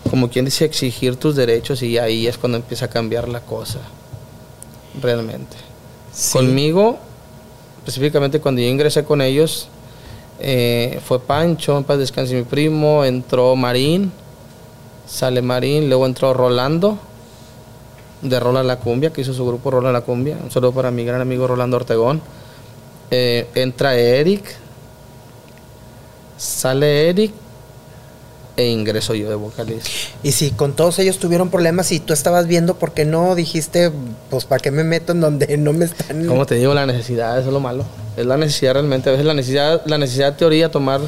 como 0.09 0.29
quien 0.29 0.43
dice, 0.45 0.65
exigir 0.65 1.15
tus 1.15 1.35
derechos 1.35 1.83
y 1.83 1.97
ahí 1.97 2.27
es 2.27 2.37
cuando 2.37 2.57
empieza 2.57 2.85
a 2.85 2.89
cambiar 2.89 3.29
la 3.29 3.41
cosa 3.41 3.79
realmente. 4.99 5.55
Sí. 6.11 6.33
Conmigo, 6.33 6.97
específicamente 7.77 8.41
cuando 8.41 8.61
yo 8.61 8.67
ingresé 8.67 9.03
con 9.03 9.21
ellos, 9.21 9.69
Eh, 10.43 10.99
fue 11.05 11.19
Pancho, 11.19 11.77
en 11.77 11.83
paz 11.83 11.99
descanse 11.99 12.33
mi 12.33 12.41
primo, 12.41 13.05
entró 13.05 13.55
Marín, 13.55 14.11
sale 15.05 15.41
Marín, 15.43 15.87
luego 15.87 16.07
entró 16.07 16.33
Rolando, 16.33 16.97
de 18.23 18.39
Rola 18.39 18.63
la 18.63 18.79
Cumbia, 18.79 19.13
que 19.13 19.21
hizo 19.21 19.33
su 19.33 19.45
grupo 19.45 19.69
Rola 19.69 19.91
la 19.91 20.01
Cumbia. 20.01 20.37
Un 20.43 20.49
saludo 20.49 20.71
para 20.71 20.89
mi 20.89 21.05
gran 21.05 21.21
amigo 21.21 21.45
Rolando 21.45 21.77
Ortegón. 21.77 22.21
Eh, 23.11 23.47
entra 23.53 23.95
Eric, 23.95 24.43
sale 26.37 27.09
Eric 27.09 27.33
e 28.61 28.69
ingreso 28.69 29.13
yo 29.13 29.29
de 29.29 29.35
vocalista. 29.35 29.89
Y 30.23 30.31
si 30.31 30.51
con 30.51 30.73
todos 30.73 30.99
ellos 30.99 31.17
tuvieron 31.17 31.49
problemas 31.49 31.91
y 31.91 31.99
tú 31.99 32.13
estabas 32.13 32.47
viendo, 32.47 32.75
¿por 32.75 32.93
qué 32.93 33.05
no 33.05 33.35
dijiste, 33.35 33.91
pues, 34.29 34.45
¿para 34.45 34.61
qué 34.61 34.71
me 34.71 34.83
meto 34.83 35.11
en 35.11 35.21
donde 35.21 35.57
no 35.57 35.73
me 35.73 35.85
están? 35.85 36.25
Como 36.25 36.45
te 36.45 36.55
digo, 36.55 36.73
la 36.73 36.85
necesidad, 36.85 37.39
eso 37.39 37.47
es 37.49 37.53
lo 37.53 37.59
malo. 37.59 37.85
Es 38.17 38.25
la 38.25 38.37
necesidad 38.37 38.73
realmente. 38.73 39.09
A 39.09 39.13
veces 39.13 39.25
la 39.25 39.33
necesidad, 39.33 39.81
la 39.85 39.97
necesidad 39.97 40.31
de 40.31 40.37
teoría 40.37 40.69
tomar 40.69 41.01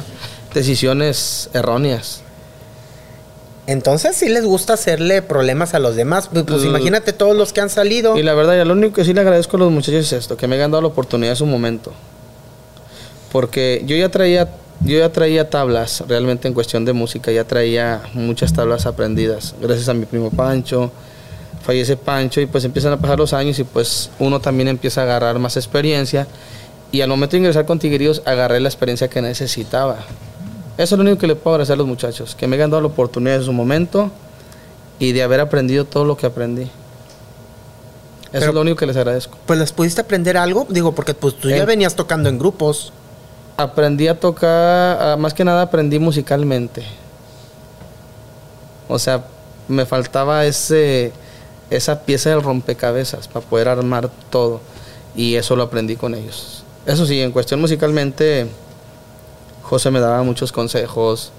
decisiones 0.52 1.50
erróneas. 1.52 2.22
Entonces 3.66 4.16
sí 4.16 4.28
les 4.28 4.44
gusta 4.44 4.74
hacerle 4.74 5.22
problemas 5.22 5.74
a 5.74 5.78
los 5.78 5.96
demás. 5.96 6.28
Pues, 6.30 6.44
pues 6.44 6.64
imagínate 6.64 7.12
todos 7.12 7.36
los 7.36 7.52
que 7.52 7.60
han 7.60 7.70
salido. 7.70 8.16
Y 8.18 8.22
la 8.22 8.34
verdad, 8.34 8.56
ya 8.56 8.64
lo 8.64 8.74
único 8.74 8.94
que 8.94 9.04
sí 9.04 9.14
le 9.14 9.20
agradezco 9.20 9.56
a 9.56 9.60
los 9.60 9.72
muchachos 9.72 10.06
es 10.06 10.12
esto, 10.12 10.36
que 10.36 10.46
me 10.46 10.56
hayan 10.56 10.70
dado 10.70 10.82
la 10.82 10.88
oportunidad 10.88 11.32
en 11.32 11.36
su 11.36 11.46
momento. 11.46 11.92
Porque 13.32 13.82
yo 13.86 13.96
ya 13.96 14.10
traía, 14.10 14.50
yo 14.84 14.98
ya 14.98 15.10
traía 15.12 15.48
tablas, 15.50 16.04
realmente 16.06 16.46
en 16.48 16.54
cuestión 16.54 16.84
de 16.84 16.92
música, 16.92 17.32
ya 17.32 17.44
traía 17.44 18.02
muchas 18.14 18.52
tablas 18.52 18.86
aprendidas. 18.86 19.54
Gracias 19.60 19.88
a 19.88 19.94
mi 19.94 20.04
primo 20.06 20.30
Pancho, 20.30 20.90
fallece 21.62 21.96
Pancho 21.96 22.40
y 22.40 22.46
pues 22.46 22.64
empiezan 22.64 22.92
a 22.92 22.98
pasar 22.98 23.18
los 23.18 23.32
años 23.32 23.58
y 23.58 23.64
pues 23.64 24.10
uno 24.18 24.40
también 24.40 24.68
empieza 24.68 25.00
a 25.00 25.04
agarrar 25.04 25.38
más 25.38 25.56
experiencia. 25.56 26.26
Y 26.92 27.00
al 27.00 27.08
momento 27.08 27.32
de 27.32 27.38
ingresar 27.38 27.64
con 27.66 27.78
Tigrillos, 27.78 28.22
agarré 28.24 28.60
la 28.60 28.68
experiencia 28.68 29.08
que 29.08 29.20
necesitaba. 29.20 29.98
Eso 30.76 30.94
es 30.94 30.98
lo 30.98 31.02
único 31.02 31.18
que 31.18 31.26
le 31.26 31.34
puedo 31.36 31.54
agradecer 31.54 31.74
a 31.74 31.76
los 31.76 31.86
muchachos, 31.86 32.34
que 32.34 32.46
me 32.46 32.56
hayan 32.56 32.70
dado 32.70 32.82
la 32.82 32.88
oportunidad 32.88 33.36
en 33.36 33.42
su 33.44 33.52
momento 33.52 34.10
y 34.98 35.12
de 35.12 35.22
haber 35.22 35.40
aprendido 35.40 35.84
todo 35.86 36.04
lo 36.04 36.16
que 36.16 36.26
aprendí. 36.26 36.62
Eso 36.62 36.70
Pero- 38.32 38.46
es 38.48 38.54
lo 38.54 38.60
único 38.60 38.76
que 38.76 38.86
les 38.86 38.96
agradezco. 38.96 39.38
Pues 39.46 39.58
les 39.58 39.72
pudiste 39.72 40.00
aprender 40.00 40.36
algo, 40.36 40.66
digo, 40.68 40.92
porque 40.94 41.14
pues 41.14 41.34
tú 41.36 41.48
ya 41.48 41.58
Eh. 41.58 41.64
venías 41.64 41.94
tocando 41.94 42.28
en 42.28 42.38
grupos. 42.38 42.92
Aprendí 43.56 44.08
a 44.08 44.18
tocar, 44.18 44.98
ah, 45.00 45.16
más 45.18 45.34
que 45.34 45.44
nada 45.44 45.62
aprendí 45.62 45.98
musicalmente. 45.98 46.82
O 48.88 48.98
sea, 48.98 49.24
me 49.68 49.86
faltaba 49.86 50.44
ese, 50.44 51.12
esa 51.70 52.02
pieza 52.02 52.30
del 52.30 52.42
rompecabezas 52.42 53.28
para 53.28 53.46
poder 53.46 53.68
armar 53.68 54.10
todo. 54.30 54.60
Y 55.16 55.36
eso 55.36 55.56
lo 55.56 55.62
aprendí 55.62 55.96
con 55.96 56.14
ellos. 56.14 56.64
Eso 56.86 57.06
sí, 57.06 57.20
en 57.20 57.32
cuestión 57.32 57.60
musicalmente, 57.60 58.48
José 59.62 59.90
me 59.90 60.00
daba 60.00 60.22
muchos 60.22 60.52
consejos. 60.52 61.32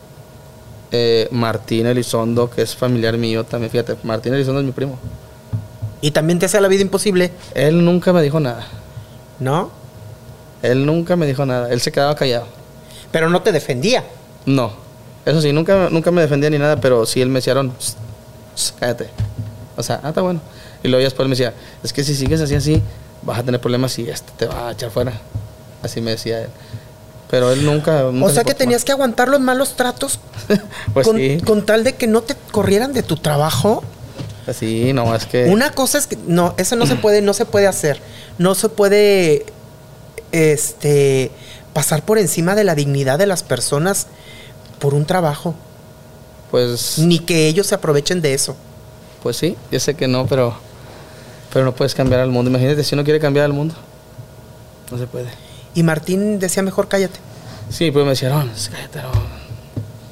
Eh, 0.92 1.28
Martín 1.32 1.88
Elizondo, 1.88 2.50
que 2.50 2.62
es 2.62 2.76
familiar 2.76 3.18
mío 3.18 3.44
también, 3.44 3.70
fíjate, 3.72 3.98
Martín 4.04 4.34
Elizondo 4.34 4.62
es 4.62 4.66
mi 4.66 4.72
primo. 4.72 4.98
Y 6.00 6.12
también 6.12 6.40
te 6.40 6.46
hace 6.46 6.62
la 6.62 6.68
vida 6.68 6.82
imposible, 6.82 7.32
Él 7.54 7.84
nunca 7.84 8.14
me 8.14 8.22
dijo 8.22 8.40
nada. 8.40 8.66
¿no? 9.40 9.72
Él 10.68 10.86
nunca 10.86 11.16
me 11.16 11.26
dijo 11.26 11.46
nada. 11.46 11.72
Él 11.72 11.82
se 11.82 11.92
quedaba 11.92 12.16
callado. 12.16 12.48
Pero 13.12 13.30
no 13.30 13.42
te 13.42 13.52
defendía. 13.52 14.04
No. 14.46 14.72
Eso 15.26 15.42
sí, 15.42 15.52
nunca, 15.52 15.90
nunca 15.90 16.12
me 16.12 16.22
defendía 16.22 16.50
ni 16.50 16.60
nada, 16.60 16.80
pero 16.80 17.06
sí 17.06 17.22
él 17.22 17.30
me 17.30 17.40
decía, 17.40 17.54
"Aaron, 17.54 17.74
psst, 17.80 17.98
psst, 18.56 18.80
cállate. 18.80 19.10
O 19.76 19.84
sea, 19.84 20.00
ah, 20.04 20.10
está 20.10 20.22
bueno. 20.22 20.40
Y 20.84 20.88
luego 20.88 21.04
después 21.04 21.28
me 21.28 21.32
decía, 21.32 21.54
es 21.84 21.92
que 21.92 22.04
si 22.04 22.14
sigues 22.16 22.42
así, 22.42 22.56
así, 22.56 22.82
vas 23.24 23.40
a 23.40 23.44
tener 23.44 23.60
problemas 23.60 23.98
y 23.98 24.08
este 24.08 24.32
te 24.38 24.46
va 24.46 24.70
a 24.70 24.72
echar 24.74 24.92
fuera. 24.92 25.14
Así 25.82 26.00
me 26.00 26.12
decía 26.12 26.44
él. 26.44 26.50
Pero 27.30 27.52
él 27.52 27.66
nunca... 27.66 28.04
nunca 28.04 28.26
O 28.26 28.30
se 28.30 28.36
sea 28.36 28.44
que 28.44 28.54
tenías 28.54 28.86
que 28.86 28.92
aguantar 28.92 29.28
los 29.30 29.40
malos 29.40 29.76
tratos 29.76 30.20
pues 30.94 31.08
con, 31.08 31.18
sí. 31.18 31.40
con 31.44 31.66
tal 31.66 31.84
de 31.84 31.96
que 31.96 32.06
no 32.06 32.22
te 32.22 32.36
corrieran 32.52 32.94
de 32.94 33.02
tu 33.02 33.16
trabajo. 33.16 33.84
Pues 34.46 34.58
sí, 34.58 34.94
no, 34.94 35.16
es 35.16 35.26
que... 35.26 35.46
Una 35.46 35.72
cosa 35.72 35.98
es 35.98 36.06
que 36.06 36.18
no, 36.28 36.54
eso 36.58 36.76
no 36.76 36.86
se 36.86 36.96
puede, 36.96 37.24
no 37.24 37.34
se 37.34 37.46
puede 37.46 37.66
hacer. 37.66 38.00
No 38.38 38.54
se 38.54 38.70
puede 38.70 39.48
este 40.36 41.32
pasar 41.74 42.04
por 42.04 42.18
encima 42.18 42.56
de 42.56 42.64
la 42.64 42.76
dignidad 42.76 43.18
de 43.20 43.26
las 43.28 43.44
personas 43.44 44.08
por 44.80 44.94
un 44.94 45.06
trabajo. 45.06 45.56
Pues, 46.52 47.00
Ni 47.00 47.20
que 47.20 47.48
ellos 47.48 47.68
se 47.68 47.76
aprovechen 47.76 48.22
de 48.22 48.34
eso. 48.34 48.56
pues 49.24 49.38
sí, 49.38 49.56
yo 49.72 49.80
sé 49.80 49.96
que 49.96 50.08
no, 50.08 50.26
pero... 50.28 50.56
Pero 51.52 51.64
no 51.66 51.74
puedes 51.74 51.96
cambiar 51.96 52.20
al 52.22 52.30
mundo. 52.32 52.50
Imagínate 52.50 52.84
si 52.84 52.96
uno 52.96 53.04
quiere 53.06 53.20
cambiar 53.20 53.46
al 53.46 53.54
mundo. 53.54 53.76
No 54.92 54.98
se 54.98 55.08
puede. 55.08 55.30
Y 55.74 55.84
Martín 55.84 56.38
decía 56.38 56.62
mejor 56.64 56.88
cállate. 56.90 57.20
Sí, 57.70 57.92
pues 57.92 58.04
me 58.04 58.12
decía, 58.12 58.28
"Aaron, 58.30 58.52
cállate, 58.72 59.00
Aaron". 59.00 59.14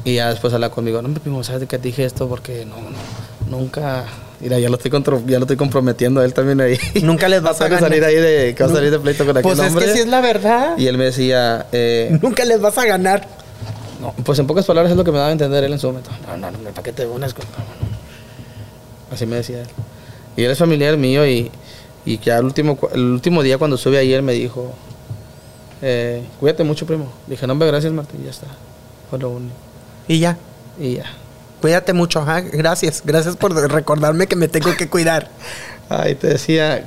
Y 0.06 0.16
ya 0.16 0.30
después 0.30 0.54
habla 0.54 0.70
conmigo, 0.70 1.02
no, 1.02 1.10
me 1.10 1.20
primo, 1.20 1.44
¿sabes 1.44 1.62
de 1.62 1.68
qué 1.68 1.78
te 1.78 1.90
dije 1.90 2.06
esto? 2.06 2.28
Porque 2.30 2.66
no, 2.66 2.76
no, 2.78 3.58
nunca... 3.58 4.06
Mira, 4.44 4.60
ya 4.60 4.70
lo 4.70 4.76
estoy, 4.78 4.92
ya 5.26 5.40
lo 5.40 5.46
estoy 5.46 5.56
comprometiendo 5.58 6.20
a 6.20 6.26
él 6.26 6.34
también 6.34 6.60
ahí. 6.60 6.78
Nunca 7.02 7.30
les 7.30 7.42
vas 7.42 7.56
a 7.62 7.66
que 7.66 7.76
ganar. 7.76 7.90
salir 7.90 8.04
ahí 8.04 8.16
de, 8.16 8.54
que 8.56 8.64
va 8.64 8.70
a 8.70 8.74
salir 8.74 8.92
de 8.92 9.00
pleito 9.00 9.26
con 9.26 9.38
aquel 9.38 9.44
Pues 9.44 9.60
es 9.60 9.68
hombre. 9.70 9.86
que 9.86 9.94
sí 9.94 10.00
es 10.00 10.08
la 10.08 10.20
verdad. 10.22 10.78
Y 10.78 10.88
él 10.88 10.98
me 10.98 11.06
decía, 11.06 11.66
eh, 11.72 12.18
Nunca 12.22 12.44
les 12.44 12.60
vas 12.60 12.78
a 12.78 12.86
ganar. 12.86 13.26
no, 14.02 14.14
pues 14.24 14.38
en 14.40 14.48
pocas 14.48 14.66
palabras 14.66 14.92
es 14.92 14.98
lo 14.98 15.04
que 15.06 15.12
me 15.12 15.18
daba 15.18 15.30
a 15.30 15.32
entender 15.34 15.64
él 15.64 15.72
en 15.72 15.80
su 15.80 15.88
momento. 15.88 16.10
No, 16.28 16.36
no, 16.38 16.52
no, 16.52 16.58
¿para 16.72 16.84
qué 16.84 16.92
te 16.92 17.06
unes 17.06 17.34
con...? 17.34 17.46
no, 17.52 17.58
no, 17.58 17.64
no". 17.64 19.14
Así 19.16 19.26
me 19.26 19.38
decía 19.38 19.62
él. 19.62 19.68
Y 20.36 20.44
él 20.44 20.52
es 20.52 20.58
familiar 20.58 20.98
mío 20.98 21.26
y, 21.26 21.50
y 22.06 22.18
ya 22.20 22.38
el 22.40 22.46
último, 22.46 22.78
el 22.94 23.02
último 23.12 23.44
día 23.44 23.58
cuando 23.58 23.78
sube 23.78 23.98
ahí 23.98 24.12
él 24.14 24.24
me 24.24 24.34
dijo, 24.34 24.74
eh, 25.82 26.24
cuídate 26.40 26.64
mucho, 26.66 26.86
primo. 26.86 27.12
Dije, 27.28 27.46
no, 27.48 27.54
hombre, 27.54 27.68
gracias, 27.70 27.94
Martín, 27.94 28.22
ya 28.26 28.32
está. 28.32 28.48
Fue 29.10 29.20
lo 29.20 29.30
único. 29.30 29.54
Y 30.08 30.20
ya. 30.20 30.38
Y 30.80 30.96
ya. 30.96 31.06
Cuídate 31.64 31.94
mucho. 31.94 32.20
ajá. 32.20 32.42
Gracias. 32.42 33.02
Gracias 33.06 33.38
por 33.38 33.56
recordarme 33.72 34.28
que 34.28 34.36
me 34.36 34.50
tengo 34.50 34.76
que 34.76 34.90
cuidar. 34.90 35.30
Ay, 35.88 36.16
te 36.16 36.28
decía, 36.28 36.86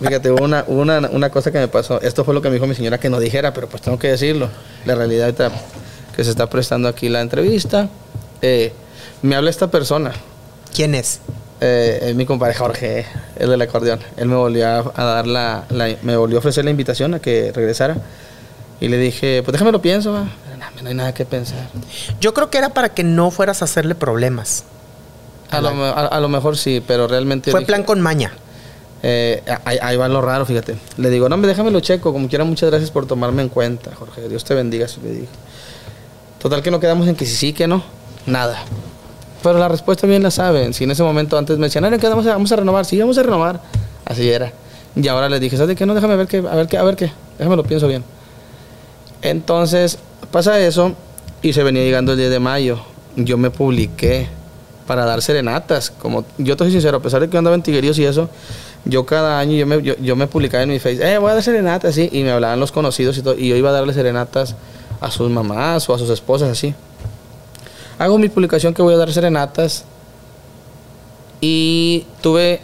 fíjate, 0.00 0.30
una, 0.30 0.64
una, 0.68 1.00
una 1.12 1.28
cosa 1.30 1.52
que 1.52 1.58
me 1.58 1.68
pasó. 1.68 2.00
Esto 2.00 2.24
fue 2.24 2.32
lo 2.32 2.40
que 2.40 2.48
me 2.48 2.54
dijo 2.54 2.66
mi 2.66 2.74
señora 2.74 2.96
que 2.98 3.10
no 3.10 3.20
dijera, 3.20 3.52
pero 3.52 3.68
pues 3.68 3.82
tengo 3.82 3.98
que 3.98 4.08
decirlo. 4.08 4.48
La 4.86 4.94
realidad 4.94 5.26
ahorita 5.26 5.50
que 6.16 6.24
se 6.24 6.30
está 6.30 6.48
prestando 6.48 6.88
aquí 6.88 7.10
la 7.10 7.20
entrevista. 7.20 7.90
eh, 8.40 8.72
me 9.20 9.36
habla 9.36 9.50
esta 9.50 9.70
persona, 9.70 10.12
¿Quién 10.74 10.94
es? 10.94 11.20
eh, 11.60 11.98
es 12.02 12.14
mi 12.14 12.24
compadre 12.24 12.54
Jorge, 12.54 13.04
el 13.38 13.50
del 13.50 13.60
acordeón. 13.60 14.00
Él 14.16 14.28
me 14.28 14.36
volvió 14.36 14.66
a, 14.66 14.92
a 14.94 15.04
dar 15.04 15.26
la, 15.26 15.64
la- 15.68 15.94
me 16.02 16.16
volvió 16.16 16.38
a 16.38 16.40
ofrecer 16.40 16.64
la 16.64 16.70
invitación 16.70 17.12
a 17.14 17.18
que 17.18 17.52
regresara. 17.54 17.96
Y 18.80 18.88
le 18.88 18.96
dije, 18.98 19.42
pues 19.42 19.52
déjame 19.52 19.72
lo 19.72 19.82
pienso, 19.82 20.12
va. 20.12 20.26
No, 20.76 20.82
no 20.82 20.88
hay 20.88 20.94
nada 20.94 21.14
que 21.14 21.24
pensar. 21.24 21.68
Yo 22.20 22.32
creo 22.34 22.50
que 22.50 22.58
era 22.58 22.70
para 22.70 22.90
que 22.90 23.02
no 23.04 23.30
fueras 23.30 23.62
a 23.62 23.64
hacerle 23.64 23.94
problemas. 23.94 24.64
A 25.50 25.60
lo, 25.60 25.74
me- 25.74 25.84
a- 25.88 26.06
a 26.06 26.20
lo 26.20 26.28
mejor 26.28 26.56
sí, 26.56 26.82
pero 26.86 27.06
realmente... 27.08 27.50
Fue 27.50 27.60
dije- 27.60 27.66
plan 27.68 27.82
con 27.84 28.00
maña. 28.00 28.32
Eh, 29.02 29.42
ahí, 29.64 29.78
ahí 29.80 29.96
va 29.96 30.08
lo 30.08 30.20
raro, 30.20 30.44
fíjate. 30.46 30.76
Le 30.96 31.10
digo, 31.10 31.28
no, 31.28 31.36
me 31.36 31.46
déjame 31.46 31.70
lo 31.70 31.80
checo. 31.80 32.12
Como 32.12 32.28
quiera, 32.28 32.44
muchas 32.44 32.70
gracias 32.70 32.90
por 32.90 33.06
tomarme 33.06 33.42
en 33.42 33.48
cuenta, 33.48 33.94
Jorge. 33.94 34.28
Dios 34.28 34.44
te 34.44 34.54
bendiga, 34.54 34.86
así 34.86 35.00
le 35.02 35.10
dije. 35.12 35.28
Total 36.40 36.62
que 36.62 36.70
no 36.70 36.80
quedamos 36.80 37.06
en 37.08 37.14
que 37.16 37.26
sí, 37.26 37.36
sí, 37.36 37.52
que 37.52 37.66
no. 37.66 37.82
Nada. 38.26 38.58
Pero 39.42 39.58
la 39.58 39.68
respuesta 39.68 40.06
bien 40.06 40.22
la 40.24 40.30
saben. 40.32 40.74
Si 40.74 40.84
en 40.84 40.90
ese 40.90 41.02
momento 41.04 41.38
antes 41.38 41.56
me 41.58 41.66
decían, 41.66 41.84
"Ay, 41.84 41.98
¿qué 41.98 42.08
vamos 42.08 42.26
a, 42.26 42.30
vamos 42.30 42.50
a 42.50 42.56
renovar? 42.56 42.84
Sí, 42.84 42.98
vamos 42.98 43.16
a 43.18 43.22
renovar. 43.22 43.60
Así 44.04 44.28
era. 44.28 44.52
Y 44.96 45.06
ahora 45.08 45.28
les 45.28 45.40
dije, 45.40 45.56
¿sabes 45.56 45.76
qué? 45.76 45.86
No, 45.86 45.94
déjame 45.94 46.16
ver 46.16 46.26
qué, 46.26 46.38
a 46.38 46.54
ver 46.56 46.66
qué, 46.66 46.78
a 46.78 46.82
ver 46.82 46.96
qué. 46.96 47.12
Déjame 47.38 47.54
lo 47.56 47.62
pienso 47.62 47.86
bien. 47.86 48.02
Entonces, 49.22 49.98
pasa 50.30 50.60
eso 50.60 50.94
y 51.42 51.52
se 51.52 51.62
venía 51.62 51.82
llegando 51.82 52.12
el 52.12 52.18
10 52.18 52.30
de 52.30 52.40
mayo. 52.40 52.80
Yo 53.16 53.38
me 53.38 53.50
publiqué 53.50 54.28
para 54.86 55.04
dar 55.04 55.22
serenatas. 55.22 55.90
Como 55.90 56.24
yo 56.38 56.56
te 56.56 56.64
soy 56.64 56.72
sincero, 56.72 56.98
a 56.98 57.00
pesar 57.00 57.20
de 57.20 57.28
que 57.28 57.36
andaba 57.36 57.56
en 57.56 57.62
tigueríos 57.62 57.98
y 57.98 58.04
eso, 58.04 58.28
yo 58.84 59.04
cada 59.04 59.38
año 59.38 59.56
yo 59.56 59.66
me, 59.66 59.82
yo, 59.82 60.16
me 60.16 60.26
publicaba 60.26 60.62
en 60.62 60.70
mi 60.70 60.78
face, 60.78 61.14
eh, 61.14 61.18
voy 61.18 61.30
a 61.30 61.34
dar 61.34 61.42
serenatas, 61.42 61.94
sí, 61.94 62.08
y 62.12 62.22
me 62.22 62.30
hablaban 62.30 62.60
los 62.60 62.72
conocidos 62.72 63.18
y 63.18 63.22
todo, 63.22 63.34
y 63.36 63.48
yo 63.48 63.56
iba 63.56 63.70
a 63.70 63.72
darle 63.72 63.92
serenatas 63.92 64.54
a 65.00 65.10
sus 65.10 65.30
mamás 65.30 65.88
o 65.88 65.94
a 65.94 65.98
sus 65.98 66.08
esposas, 66.10 66.50
así. 66.50 66.74
Hago 67.98 68.18
mi 68.18 68.28
publicación 68.28 68.74
que 68.74 68.82
voy 68.82 68.94
a 68.94 68.96
dar 68.96 69.12
serenatas 69.12 69.84
y 71.40 72.06
tuve 72.20 72.60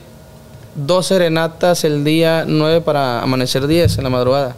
dos 0.75 1.07
serenatas 1.07 1.85
el 1.85 2.05
día 2.05 2.45
9 2.47 2.83
para 2.83 3.23
amanecer 3.23 3.67
10 3.67 3.99
en 3.99 4.05
la 4.05 4.11
madrugada. 4.11 4.55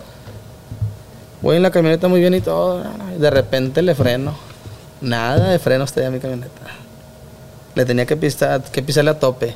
Voy 1.44 1.56
en 1.58 1.62
la 1.62 1.70
camioneta 1.70 2.08
muy 2.08 2.20
bien 2.20 2.32
y 2.32 2.40
todo. 2.40 2.82
De 3.18 3.28
repente 3.28 3.82
le 3.82 3.94
freno. 3.94 4.34
Nada 5.02 5.50
de 5.50 5.58
frenos 5.58 5.92
tenía 5.92 6.10
mi 6.10 6.18
camioneta. 6.18 6.48
Le 7.74 7.84
tenía 7.84 8.06
que, 8.06 8.16
pisar, 8.16 8.62
que 8.62 8.82
pisarle 8.82 9.10
a 9.10 9.18
tope. 9.18 9.54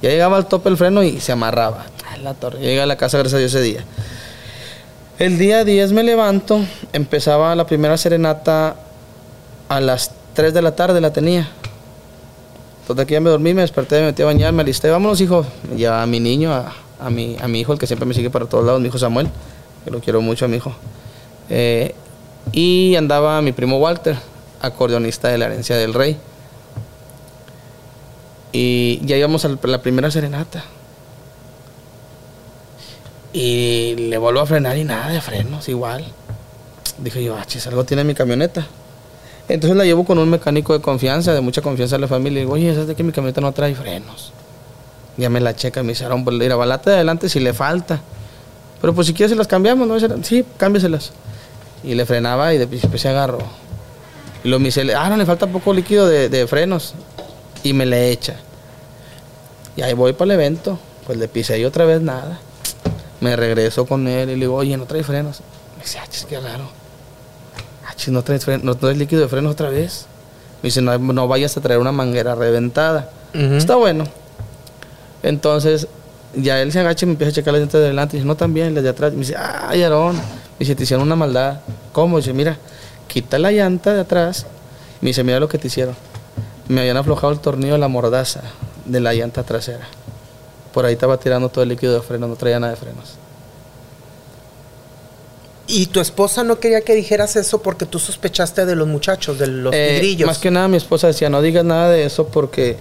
Ya 0.00 0.08
llegaba 0.08 0.38
al 0.38 0.46
tope 0.46 0.70
el 0.70 0.78
freno 0.78 1.02
y 1.02 1.20
se 1.20 1.32
amarraba. 1.32 1.84
Ay, 2.10 2.22
la 2.22 2.32
torre. 2.32 2.58
Llegué 2.60 2.80
a 2.80 2.86
la 2.86 2.96
casa, 2.96 3.18
gracias 3.18 3.34
a 3.34 3.38
Dios, 3.38 3.54
ese 3.54 3.62
día. 3.62 3.84
El 5.18 5.36
día 5.36 5.62
10 5.62 5.92
me 5.92 6.02
levanto. 6.02 6.64
Empezaba 6.94 7.54
la 7.54 7.66
primera 7.66 7.98
serenata 7.98 8.76
a 9.68 9.80
las 9.82 10.12
3 10.32 10.54
de 10.54 10.62
la 10.62 10.74
tarde, 10.74 11.02
la 11.02 11.12
tenía. 11.12 11.50
Entonces 12.80 13.04
aquí 13.04 13.12
ya 13.12 13.20
me 13.20 13.28
dormí, 13.28 13.52
me 13.52 13.60
desperté, 13.60 14.00
me 14.00 14.06
metí 14.06 14.22
a 14.22 14.24
bañar, 14.24 14.54
me 14.54 14.62
alisté. 14.62 14.88
Vámonos, 14.88 15.20
hijo. 15.20 15.44
Llevaba 15.76 16.02
a 16.02 16.06
mi 16.06 16.18
niño, 16.18 16.54
a, 16.54 16.72
a, 16.98 17.10
mi, 17.10 17.36
a 17.38 17.46
mi 17.46 17.60
hijo, 17.60 17.74
el 17.74 17.78
que 17.78 17.86
siempre 17.86 18.06
me 18.06 18.14
sigue 18.14 18.30
para 18.30 18.46
todos 18.46 18.64
lados, 18.64 18.80
mi 18.80 18.88
hijo 18.88 18.96
Samuel. 18.96 19.28
Que 19.84 19.90
lo 19.90 20.00
quiero 20.00 20.22
mucho 20.22 20.46
a 20.46 20.48
mi 20.48 20.56
hijo. 20.56 20.74
Eh, 21.50 21.94
Y 22.52 22.94
andaba 22.94 23.42
mi 23.42 23.52
primo 23.52 23.78
Walter, 23.78 24.16
acordeonista 24.60 25.28
de 25.28 25.38
la 25.38 25.46
herencia 25.46 25.76
del 25.76 25.94
rey. 25.94 26.16
Y 28.52 29.00
ya 29.04 29.16
íbamos 29.16 29.44
a 29.44 29.48
la 29.48 29.82
primera 29.82 30.10
serenata. 30.10 30.64
Y 33.32 33.96
le 33.96 34.16
vuelvo 34.16 34.40
a 34.40 34.46
frenar 34.46 34.78
y 34.78 34.84
nada 34.84 35.08
de 35.08 35.20
frenos, 35.20 35.68
igual. 35.68 36.04
Dije 36.98 37.22
yo, 37.22 37.36
ah, 37.36 37.44
chis, 37.44 37.66
algo 37.66 37.84
tiene 37.84 38.04
mi 38.04 38.14
camioneta. 38.14 38.66
Entonces 39.48 39.76
la 39.76 39.84
llevo 39.84 40.04
con 40.04 40.18
un 40.18 40.30
mecánico 40.30 40.72
de 40.72 40.80
confianza, 40.80 41.34
de 41.34 41.40
mucha 41.40 41.60
confianza 41.60 41.96
en 41.96 42.00
la 42.00 42.08
familia. 42.08 42.38
Y 42.38 42.42
digo, 42.44 42.54
oye, 42.54 42.72
¿sabes 42.72 42.88
de 42.88 42.94
que 42.94 43.02
mi 43.02 43.12
camioneta 43.12 43.40
no 43.40 43.52
trae 43.52 43.74
frenos? 43.74 44.32
Ya 45.16 45.28
me 45.28 45.40
la 45.40 45.54
checa, 45.54 45.82
me 45.82 45.90
dice, 45.90 46.06
pues 46.24 46.40
ir 46.40 46.52
a 46.52 46.56
balata 46.56 46.90
de 46.90 46.96
adelante 46.96 47.28
si 47.28 47.40
le 47.40 47.52
falta. 47.52 48.00
Pero 48.80 48.94
pues 48.94 49.06
si 49.08 49.12
quieres 49.14 49.30
se 49.32 49.36
las 49.36 49.48
cambiamos, 49.48 49.86
¿no? 49.86 50.22
Sí, 50.22 50.44
cámbieselas. 50.56 51.12
Y 51.84 51.94
le 51.94 52.06
frenaba 52.06 52.52
y 52.54 52.58
después 52.58 53.00
se 53.00 53.08
agarró. 53.08 53.38
Y 54.44 54.48
lo 54.48 54.58
dice, 54.58 54.94
ah, 54.94 55.08
no, 55.08 55.16
le 55.16 55.26
falta 55.26 55.46
poco 55.46 55.72
líquido 55.72 56.06
de, 56.06 56.28
de 56.28 56.46
frenos. 56.46 56.94
Y 57.62 57.72
me 57.72 57.86
le 57.86 58.10
echa. 58.10 58.36
Y 59.76 59.82
ahí 59.82 59.92
voy 59.92 60.12
para 60.12 60.32
el 60.34 60.40
evento. 60.40 60.78
Pues 61.06 61.18
le 61.18 61.28
pisé 61.28 61.58
y 61.58 61.64
otra 61.64 61.84
vez 61.84 62.00
nada. 62.00 62.38
Me 63.20 63.36
regreso 63.36 63.86
con 63.86 64.06
él 64.08 64.30
y 64.30 64.32
le 64.34 64.40
digo, 64.40 64.54
oye, 64.54 64.76
no 64.76 64.86
trae 64.86 65.02
frenos. 65.02 65.40
Me 65.76 65.84
dice, 65.84 65.98
ah, 65.98 66.06
qué 66.28 66.40
raro. 66.40 66.68
Ah, 67.86 67.94
no 68.08 68.22
traes, 68.22 68.46
no 68.62 68.74
traes 68.74 68.98
líquido 68.98 69.22
de 69.22 69.28
frenos 69.28 69.52
otra 69.52 69.70
vez. 69.70 70.06
Me 70.62 70.68
dice, 70.68 70.80
no, 70.80 70.98
no 70.98 71.28
vayas 71.28 71.56
a 71.56 71.60
traer 71.60 71.80
una 71.80 71.92
manguera 71.92 72.34
reventada. 72.34 73.10
Está 73.32 73.76
bueno. 73.76 74.04
Entonces, 75.22 75.88
ya 76.34 76.60
él 76.62 76.72
se 76.72 76.80
agacha 76.80 77.04
y 77.04 77.06
me 77.06 77.12
empieza 77.12 77.30
a 77.30 77.34
checar 77.34 77.52
las 77.52 77.60
llantas 77.60 77.80
de 77.80 77.86
adelante. 77.86 78.16
Y 78.16 78.20
dice, 78.20 78.26
no, 78.26 78.36
también, 78.36 78.74
las 78.74 78.82
de 78.82 78.90
atrás. 78.90 79.12
me 79.12 79.20
dice, 79.20 79.34
ay, 79.36 79.82
Aarón. 79.82 80.16
Dice, 80.58 80.74
te 80.74 80.84
hicieron 80.84 81.06
una 81.06 81.16
maldad. 81.16 81.60
¿Cómo? 81.92 82.16
dice, 82.18 82.32
mira, 82.32 82.58
quita 83.08 83.38
la 83.38 83.52
llanta 83.52 83.94
de 83.94 84.00
atrás. 84.00 84.46
Me 85.00 85.10
dice, 85.10 85.22
mira 85.24 85.40
lo 85.40 85.48
que 85.48 85.58
te 85.58 85.68
hicieron. 85.68 85.94
Me 86.68 86.80
habían 86.80 86.96
aflojado 86.96 87.32
el 87.32 87.40
tornillo 87.40 87.74
de 87.74 87.78
la 87.78 87.88
mordaza 87.88 88.42
de 88.84 89.00
la 89.00 89.12
llanta 89.12 89.42
trasera. 89.42 89.86
Por 90.72 90.84
ahí 90.84 90.94
estaba 90.94 91.18
tirando 91.18 91.48
todo 91.48 91.62
el 91.62 91.70
líquido 91.70 91.94
de 91.94 92.00
freno, 92.00 92.28
no 92.28 92.36
traía 92.36 92.60
nada 92.60 92.72
de 92.72 92.76
frenos. 92.78 93.14
¿Y 95.68 95.86
tu 95.86 96.00
esposa 96.00 96.44
no 96.44 96.60
quería 96.60 96.80
que 96.82 96.94
dijeras 96.94 97.34
eso 97.36 97.60
porque 97.60 97.86
tú 97.86 97.98
sospechaste 97.98 98.66
de 98.66 98.76
los 98.76 98.86
muchachos, 98.86 99.38
de 99.38 99.48
los 99.48 99.74
eh, 99.74 100.16
Más 100.24 100.38
que 100.38 100.50
nada 100.50 100.68
mi 100.68 100.76
esposa 100.76 101.08
decía, 101.08 101.28
no 101.28 101.42
digas 101.42 101.64
nada 101.64 101.90
de 101.90 102.04
eso 102.04 102.28
porque, 102.28 102.76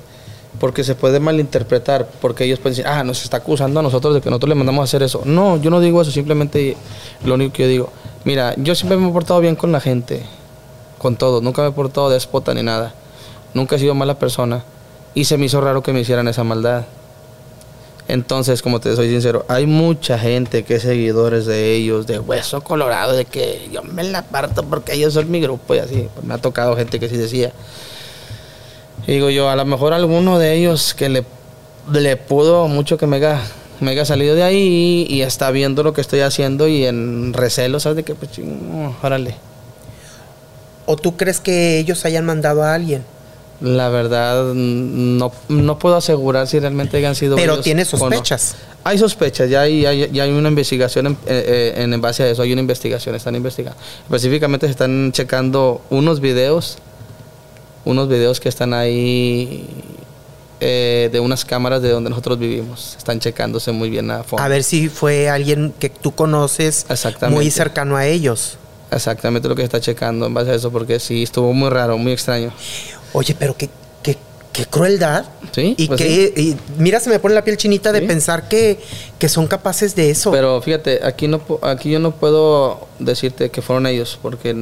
porque 0.60 0.84
se 0.84 0.96
puede 0.96 1.20
malinterpretar, 1.20 2.08
porque 2.22 2.46
ellos 2.46 2.60
pueden 2.60 2.78
decir, 2.78 2.88
ah, 2.88 3.04
nos 3.04 3.24
está 3.24 3.38
acusando 3.38 3.80
a 3.80 3.84
nosotros 3.84 4.14
de 4.14 4.22
que 4.22 4.30
nosotros 4.30 4.50
le 4.50 4.56
mandamos 4.56 4.82
a 4.82 4.84
hacer 4.84 5.04
eso. 5.04 5.22
No, 5.26 5.58
yo 5.58 5.70
no 5.70 5.80
digo 5.80 6.02
eso, 6.02 6.12
simplemente 6.12 6.76
lo 7.24 7.36
único 7.36 7.54
que 7.54 7.64
yo 7.64 7.70
digo, 7.70 7.90
mira, 8.24 8.54
yo 8.58 8.76
siempre 8.76 8.98
me 8.98 9.08
he 9.08 9.12
portado 9.12 9.40
bien 9.40 9.56
con 9.56 9.72
la 9.72 9.80
gente, 9.80 10.24
con 10.98 11.16
todo, 11.16 11.42
nunca 11.42 11.62
me 11.62 11.70
he 11.70 11.72
portado 11.72 12.10
déspota 12.10 12.54
ni 12.54 12.64
nada, 12.64 12.94
nunca 13.54 13.76
he 13.76 13.80
sido 13.80 13.96
mala 13.96 14.18
persona 14.18 14.64
y 15.14 15.26
se 15.26 15.38
me 15.38 15.46
hizo 15.46 15.62
raro 15.62 15.82
que 15.82 15.94
me 15.94 16.02
hicieran 16.02 16.28
esa 16.28 16.44
maldad. 16.44 16.86
Entonces, 18.08 18.62
como 18.62 18.80
te 18.80 18.96
soy 18.96 19.10
sincero, 19.10 19.46
hay 19.48 19.66
mucha 19.66 20.20
gente 20.20 20.64
que 20.64 20.76
es 20.76 20.84
seguidores 20.84 21.48
de 21.48 21.74
ellos, 21.74 22.06
de 22.06 22.20
hueso 22.20 22.62
colorado, 22.62 23.14
de 23.14 23.26
que 23.26 23.68
yo 23.72 23.82
me 23.82 24.04
la 24.04 24.22
parto 24.22 24.64
porque 24.64 24.94
ellos 24.94 25.14
son 25.14 25.32
mi 25.32 25.42
grupo 25.42 25.74
y 25.74 25.80
así. 25.80 26.08
Me 26.22 26.36
ha 26.36 26.38
tocado 26.38 26.76
gente 26.76 27.00
que 27.00 27.10
sí 27.10 27.18
decía. 27.18 27.52
Digo 29.08 29.30
yo, 29.30 29.50
a 29.50 29.56
lo 29.56 29.66
mejor 29.66 29.94
alguno 29.94 30.40
de 30.40 30.54
ellos 30.56 30.94
que 30.94 31.10
le, 31.10 31.26
le 31.92 32.18
pudo 32.18 32.68
mucho 32.68 32.98
que 32.98 33.08
me 33.08 33.18
haya, 33.18 33.42
me 33.80 33.92
haya 33.92 34.06
salido 34.06 34.36
de 34.36 34.44
ahí 34.44 35.06
y, 35.10 35.22
está 35.22 35.52
viendo 35.52 35.84
lo 35.84 35.94
que 35.94 36.02
estoy 36.02 36.22
haciendo 36.22 36.68
y 36.68 36.86
en 36.86 37.34
recelo, 37.34 37.80
¿sabes? 37.80 37.98
De 37.98 38.04
que, 38.04 38.16
pues, 38.16 38.32
órale. 39.04 39.36
¿O 40.86 40.96
tú 40.96 41.18
crees 41.18 41.40
que 41.40 41.80
ellos 41.80 42.06
hayan 42.06 42.26
mandado 42.26 42.64
a 42.64 42.74
alguien? 42.74 43.04
La 43.62 43.88
verdad, 43.90 44.54
no, 44.54 45.32
no 45.48 45.80
puedo 45.80 45.96
asegurar 45.96 46.46
si 46.46 46.60
realmente 46.60 46.98
hayan 46.98 47.16
sido. 47.16 47.38
Pero 47.38 47.62
tiene 47.62 47.86
sospechas. 47.86 48.56
Hay 48.84 48.98
sospechas, 48.98 49.50
ya 49.50 49.62
hay, 49.62 49.82
ya 49.82 50.24
hay 50.24 50.32
una 50.32 50.50
investigación 50.50 51.08
en, 51.08 51.14
eh, 51.26 51.74
eh, 51.76 51.84
en, 51.84 52.02
base 52.02 52.24
a 52.24 52.30
eso, 52.30 52.42
hay 52.42 52.52
una 52.52 52.62
investigación, 52.62 53.16
están 53.16 53.36
investigando. 53.36 53.80
Específicamente 54.04 54.68
se 54.68 54.72
están 54.72 55.12
checando 55.12 55.82
unos 55.90 56.20
videos, 56.20 56.78
unos 57.86 58.10
videos 58.10 58.40
que 58.40 58.50
están 58.50 58.74
ahí 58.74 59.66
eh, 60.60 61.10
de 61.12 61.20
unas 61.20 61.46
cámaras 61.46 61.82
de 61.82 61.90
donde 61.90 62.10
nosotros 62.10 62.40
vivimos. 62.40 62.96
Están 62.98 63.20
checándose 63.20 63.72
muy 63.72 63.90
bien 63.90 64.10
a 64.10 64.24
fondo. 64.24 64.44
A 64.44 64.48
ver 64.48 64.64
si 64.64 64.90
fue 64.90 65.30
alguien 65.30 65.74
que 65.78 65.90
tú 65.90 66.14
conoces 66.14 66.86
muy 67.30 67.52
cercano 67.52 67.96
a 67.96 68.06
ellos. 68.06 68.58
Exactamente 68.92 69.48
lo 69.48 69.56
que 69.56 69.64
está 69.64 69.80
checando 69.80 70.26
en 70.26 70.34
base 70.34 70.52
a 70.52 70.56
eso, 70.56 70.72
porque 70.72 71.00
sí, 71.00 71.24
estuvo 71.24 71.54
muy 71.54 71.70
raro, 71.70 71.98
muy 71.98 72.14
extraño. 72.14 72.52
Oye, 73.14 73.36
pero 73.38 73.56
qué, 73.58 73.70
qué, 74.02 74.18
qué 74.54 74.66
crueldad. 74.66 75.26
Sí. 75.52 75.76
Y 75.78 75.88
pues 75.88 76.00
que, 76.00 76.56
mira, 76.78 77.00
se 77.00 77.10
me 77.10 77.20
pone 77.20 77.36
la 77.36 77.44
piel 77.44 77.58
chinita 77.58 77.92
de 77.92 78.02
pensar 78.04 78.48
que, 78.48 78.80
que, 79.20 79.28
son 79.28 79.48
capaces 79.48 79.96
de 79.96 80.10
eso. 80.10 80.32
Pero 80.32 80.62
fíjate, 80.62 81.02
aquí, 81.04 81.28
no, 81.28 81.42
aquí 81.62 81.92
yo 81.92 82.00
no 82.00 82.12
puedo 82.12 82.88
decirte 83.00 83.50
que 83.50 83.62
fueron 83.62 83.88
ellos, 83.88 84.18
porque 84.22 84.54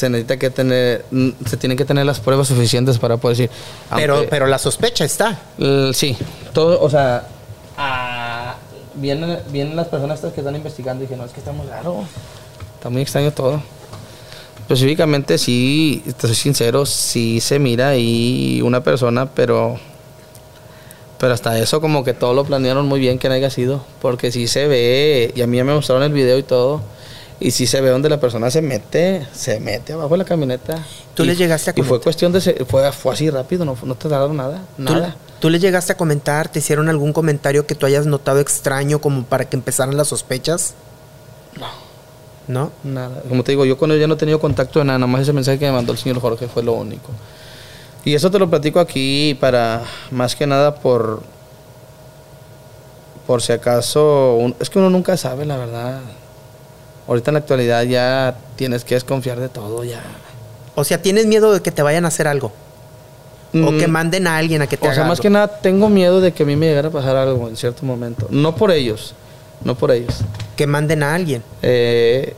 se 0.00 0.08
necesita 0.08 0.38
que 0.38 0.48
tener, 0.48 1.04
se 1.46 1.56
tienen 1.58 1.76
que 1.76 1.84
tener 1.84 2.06
las 2.06 2.20
pruebas 2.20 2.48
suficientes 2.48 2.98
para 2.98 3.18
poder 3.18 3.36
decir. 3.36 3.50
pero, 3.94 4.24
pero 4.30 4.46
la 4.46 4.58
sospecha 4.58 5.04
está. 5.04 5.38
sí, 5.92 6.16
todo, 6.54 6.80
o 6.80 6.88
sea, 6.88 7.26
vienen, 8.94 9.38
vienen 9.52 9.76
las 9.76 9.88
personas 9.88 10.20
que 10.20 10.40
están 10.40 10.56
investigando 10.56 11.04
y 11.04 11.06
dije, 11.06 11.18
no, 11.18 11.26
es 11.26 11.32
que 11.32 11.40
está 11.40 11.52
muy 11.52 11.66
raro, 11.66 12.04
está 12.76 12.88
muy 12.88 13.02
extraño 13.02 13.30
todo. 13.32 13.62
Específicamente 14.62 15.36
sí, 15.36 16.02
te 16.18 16.26
soy 16.26 16.36
sincero, 16.36 16.86
sí 16.86 17.40
se 17.40 17.58
mira 17.58 17.88
ahí 17.88 18.62
una 18.62 18.82
persona, 18.82 19.26
pero 19.26 19.78
pero 21.18 21.34
hasta 21.34 21.58
eso 21.58 21.82
como 21.82 22.02
que 22.02 22.14
todo 22.14 22.32
lo 22.32 22.44
planearon 22.44 22.86
muy 22.86 22.98
bien 22.98 23.18
que 23.18 23.28
no 23.28 23.34
haya 23.34 23.50
sido, 23.50 23.84
porque 24.00 24.32
sí 24.32 24.48
se 24.48 24.66
ve, 24.66 25.32
y 25.36 25.42
a 25.42 25.46
mí 25.46 25.62
me 25.62 25.74
mostraron 25.74 26.04
el 26.04 26.12
video 26.12 26.38
y 26.38 26.42
todo, 26.42 26.80
y 27.40 27.50
sí 27.52 27.66
se 27.66 27.80
ve 27.80 27.88
donde 27.88 28.10
la 28.10 28.20
persona 28.20 28.50
se 28.50 28.60
mete, 28.60 29.26
se 29.32 29.58
mete 29.60 29.94
abajo 29.94 30.10
de 30.10 30.18
la 30.18 30.24
camioneta. 30.24 30.84
¿Tú 31.14 31.24
le 31.24 31.34
llegaste 31.34 31.70
a 31.70 31.72
comentar? 31.72 31.86
Y 31.86 31.88
fue 31.88 32.00
cuestión 32.02 32.32
de, 32.32 32.40
fue, 32.68 32.92
fue 32.92 33.14
así 33.14 33.30
rápido, 33.30 33.64
no, 33.64 33.76
no 33.82 33.94
te 33.94 34.08
tardaron 34.08 34.36
nada, 34.36 34.62
nada. 34.76 35.16
¿Tú 35.40 35.48
le 35.48 35.58
llegaste 35.58 35.92
a 35.92 35.96
comentar, 35.96 36.50
te 36.50 36.58
hicieron 36.58 36.90
algún 36.90 37.14
comentario 37.14 37.66
que 37.66 37.74
tú 37.74 37.86
hayas 37.86 38.04
notado 38.04 38.40
extraño 38.40 39.00
como 39.00 39.24
para 39.24 39.46
que 39.46 39.56
empezaran 39.56 39.96
las 39.96 40.08
sospechas? 40.08 40.74
No. 41.58 41.66
¿No? 42.46 42.72
Nada. 42.84 43.22
Como 43.26 43.42
te 43.42 43.52
digo, 43.52 43.64
yo 43.64 43.78
con 43.78 43.90
él 43.90 43.98
ya 43.98 44.06
no 44.06 44.14
he 44.14 44.18
tenido 44.18 44.38
contacto 44.38 44.80
de 44.80 44.84
nada, 44.84 44.98
nada 44.98 45.10
más 45.10 45.22
ese 45.22 45.32
mensaje 45.32 45.58
que 45.58 45.64
me 45.64 45.72
mandó 45.72 45.92
el 45.92 45.98
señor 45.98 46.20
Jorge 46.20 46.46
fue 46.46 46.62
lo 46.62 46.74
único. 46.74 47.10
Y 48.04 48.14
eso 48.14 48.30
te 48.30 48.38
lo 48.38 48.50
platico 48.50 48.80
aquí 48.80 49.34
para, 49.40 49.82
más 50.10 50.36
que 50.36 50.46
nada, 50.46 50.74
por, 50.74 51.22
por 53.26 53.40
si 53.40 53.52
acaso, 53.52 54.38
es 54.58 54.68
que 54.68 54.78
uno 54.78 54.90
nunca 54.90 55.16
sabe, 55.16 55.46
la 55.46 55.56
verdad. 55.56 56.00
Ahorita 57.10 57.32
en 57.32 57.34
la 57.34 57.40
actualidad 57.40 57.82
ya 57.82 58.36
tienes 58.54 58.84
que 58.84 58.94
desconfiar 58.94 59.40
de 59.40 59.48
todo, 59.48 59.82
ya. 59.82 60.00
O 60.76 60.84
sea, 60.84 61.02
¿tienes 61.02 61.26
miedo 61.26 61.52
de 61.52 61.60
que 61.60 61.72
te 61.72 61.82
vayan 61.82 62.04
a 62.04 62.08
hacer 62.08 62.28
algo? 62.28 62.52
o 63.52 63.70
que 63.76 63.88
mm. 63.88 63.90
manden 63.90 64.26
a 64.28 64.36
alguien 64.36 64.62
a 64.62 64.68
que 64.68 64.76
te 64.76 64.88
O 64.88 64.94
sea, 64.94 65.02
más 65.02 65.20
que 65.20 65.28
nada 65.28 65.48
tengo 65.48 65.88
miedo 65.88 66.20
de 66.20 66.32
que 66.32 66.44
a 66.44 66.46
mí 66.46 66.54
me 66.54 66.66
llegara 66.68 66.86
a 66.86 66.92
pasar 66.92 67.16
algo 67.16 67.48
en 67.48 67.56
cierto 67.56 67.84
momento. 67.84 68.28
No 68.30 68.54
por 68.54 68.70
ellos, 68.70 69.12
no 69.64 69.74
por 69.74 69.90
ellos. 69.90 70.18
Que 70.54 70.68
manden 70.68 71.02
a 71.02 71.12
alguien. 71.12 71.42
Eh, 71.62 72.34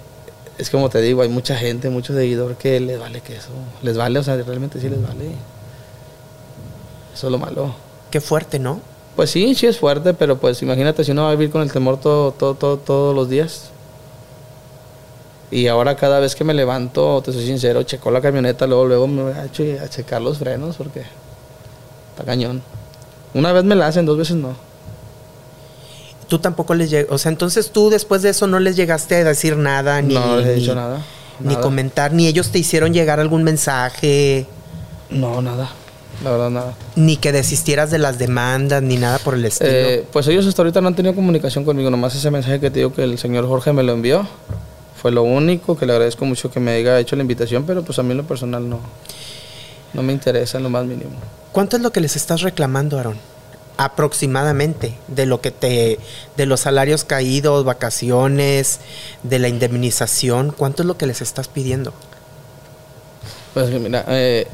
es 0.56 0.70
como 0.70 0.88
te 0.88 1.02
digo, 1.02 1.20
hay 1.20 1.28
mucha 1.28 1.54
gente, 1.54 1.90
muchos 1.90 2.16
seguidores 2.16 2.56
que 2.56 2.80
les 2.80 2.98
vale 2.98 3.20
que 3.20 3.36
eso. 3.36 3.50
Les 3.82 3.98
vale, 3.98 4.20
o 4.20 4.22
sea, 4.22 4.36
realmente 4.36 4.80
sí 4.80 4.88
les 4.88 5.02
vale. 5.02 5.26
Eso 7.14 7.26
es 7.26 7.30
lo 7.30 7.38
malo. 7.38 7.74
Qué 8.10 8.22
fuerte, 8.22 8.58
¿no? 8.58 8.80
Pues 9.16 9.28
sí, 9.28 9.54
sí 9.54 9.66
es 9.66 9.78
fuerte, 9.78 10.14
pero 10.14 10.38
pues 10.38 10.62
imagínate 10.62 11.04
si 11.04 11.10
uno 11.10 11.24
va 11.24 11.28
a 11.28 11.32
vivir 11.32 11.50
con 11.50 11.60
el 11.60 11.70
temor 11.70 12.00
todo, 12.00 12.32
todo, 12.32 12.54
todo, 12.54 12.78
todos 12.78 13.14
los 13.14 13.28
días. 13.28 13.70
Y 15.52 15.68
ahora 15.68 15.96
cada 15.96 16.18
vez 16.18 16.34
que 16.34 16.44
me 16.44 16.54
levanto, 16.54 17.22
te 17.22 17.30
soy 17.30 17.44
sincero, 17.44 17.82
checo 17.82 18.10
la 18.10 18.22
camioneta, 18.22 18.66
luego, 18.66 18.86
luego 18.86 19.06
me 19.06 19.22
voy 19.22 19.32
a, 19.32 19.88
checar 19.88 20.22
los 20.22 20.38
frenos 20.38 20.76
porque 20.76 21.02
está 22.10 22.24
cañón. 22.24 22.62
Una 23.34 23.52
vez 23.52 23.62
me 23.62 23.74
la 23.74 23.86
hacen, 23.86 24.06
dos 24.06 24.18
veces 24.18 24.36
no 24.36 24.72
tú 26.32 26.38
tampoco 26.38 26.72
les 26.72 26.88
llegas, 26.88 27.12
o 27.12 27.18
sea, 27.18 27.30
entonces 27.30 27.72
tú 27.72 27.90
después 27.90 28.22
de 28.22 28.30
eso 28.30 28.46
no 28.46 28.58
les 28.58 28.74
llegaste 28.74 29.16
a 29.16 29.24
decir 29.24 29.54
nada, 29.58 30.00
ni, 30.00 30.14
no 30.14 30.38
les 30.38 30.46
he 30.46 30.54
dicho 30.54 30.74
nada, 30.74 31.02
ni 31.40 31.56
comentar, 31.56 32.14
ni 32.14 32.26
ellos 32.26 32.48
te 32.48 32.58
hicieron 32.58 32.94
llegar 32.94 33.20
algún 33.20 33.42
mensaje. 33.42 34.46
No, 35.10 35.42
nada. 35.42 35.70
La 36.24 36.30
verdad, 36.30 36.48
nada. 36.48 36.74
Ni 36.96 37.18
que 37.18 37.32
desistieras 37.32 37.90
de 37.90 37.98
las 37.98 38.18
demandas, 38.18 38.82
ni 38.82 38.96
nada 38.96 39.18
por 39.18 39.34
el 39.34 39.44
estilo. 39.44 39.70
Eh, 39.72 40.06
pues 40.10 40.26
ellos 40.28 40.46
hasta 40.46 40.62
ahorita 40.62 40.80
no 40.80 40.88
han 40.88 40.94
tenido 40.94 41.14
comunicación 41.14 41.66
conmigo, 41.66 41.90
nomás 41.90 42.14
ese 42.14 42.30
mensaje 42.30 42.60
que 42.60 42.70
te 42.70 42.78
digo 42.78 42.94
que 42.94 43.04
el 43.04 43.18
señor 43.18 43.46
Jorge 43.46 43.74
me 43.74 43.82
lo 43.82 43.92
envió. 43.92 44.26
Fue 45.02 45.10
lo 45.10 45.24
único, 45.24 45.76
que 45.76 45.84
le 45.84 45.92
agradezco 45.92 46.24
mucho 46.24 46.50
que 46.50 46.60
me 46.60 46.70
haya 46.70 46.98
hecho 47.00 47.16
la 47.16 47.22
invitación, 47.22 47.64
pero 47.66 47.82
pues 47.82 47.98
a 47.98 48.04
mí 48.04 48.12
en 48.12 48.18
lo 48.18 48.24
personal 48.24 48.68
no, 48.68 48.78
no 49.92 50.02
me 50.02 50.12
interesa 50.12 50.58
en 50.58 50.62
lo 50.62 50.70
más 50.70 50.86
mínimo. 50.86 51.10
¿Cuánto 51.50 51.76
es 51.76 51.82
lo 51.82 51.90
que 51.90 52.00
les 52.00 52.14
estás 52.14 52.42
reclamando, 52.42 52.98
Aaron? 52.98 53.18
aproximadamente 53.78 54.94
de 55.08 55.26
lo 55.26 55.40
que 55.40 55.50
te 55.50 55.98
de 56.36 56.46
los 56.46 56.60
salarios 56.60 57.04
caídos, 57.04 57.64
vacaciones, 57.64 58.80
de 59.22 59.38
la 59.38 59.48
indemnización, 59.48 60.52
¿cuánto 60.56 60.82
es 60.82 60.86
lo 60.86 60.96
que 60.96 61.06
les 61.06 61.20
estás 61.22 61.48
pidiendo? 61.48 61.92
Pues 63.54 63.70
mira, 63.70 64.04
eh, 64.08 64.46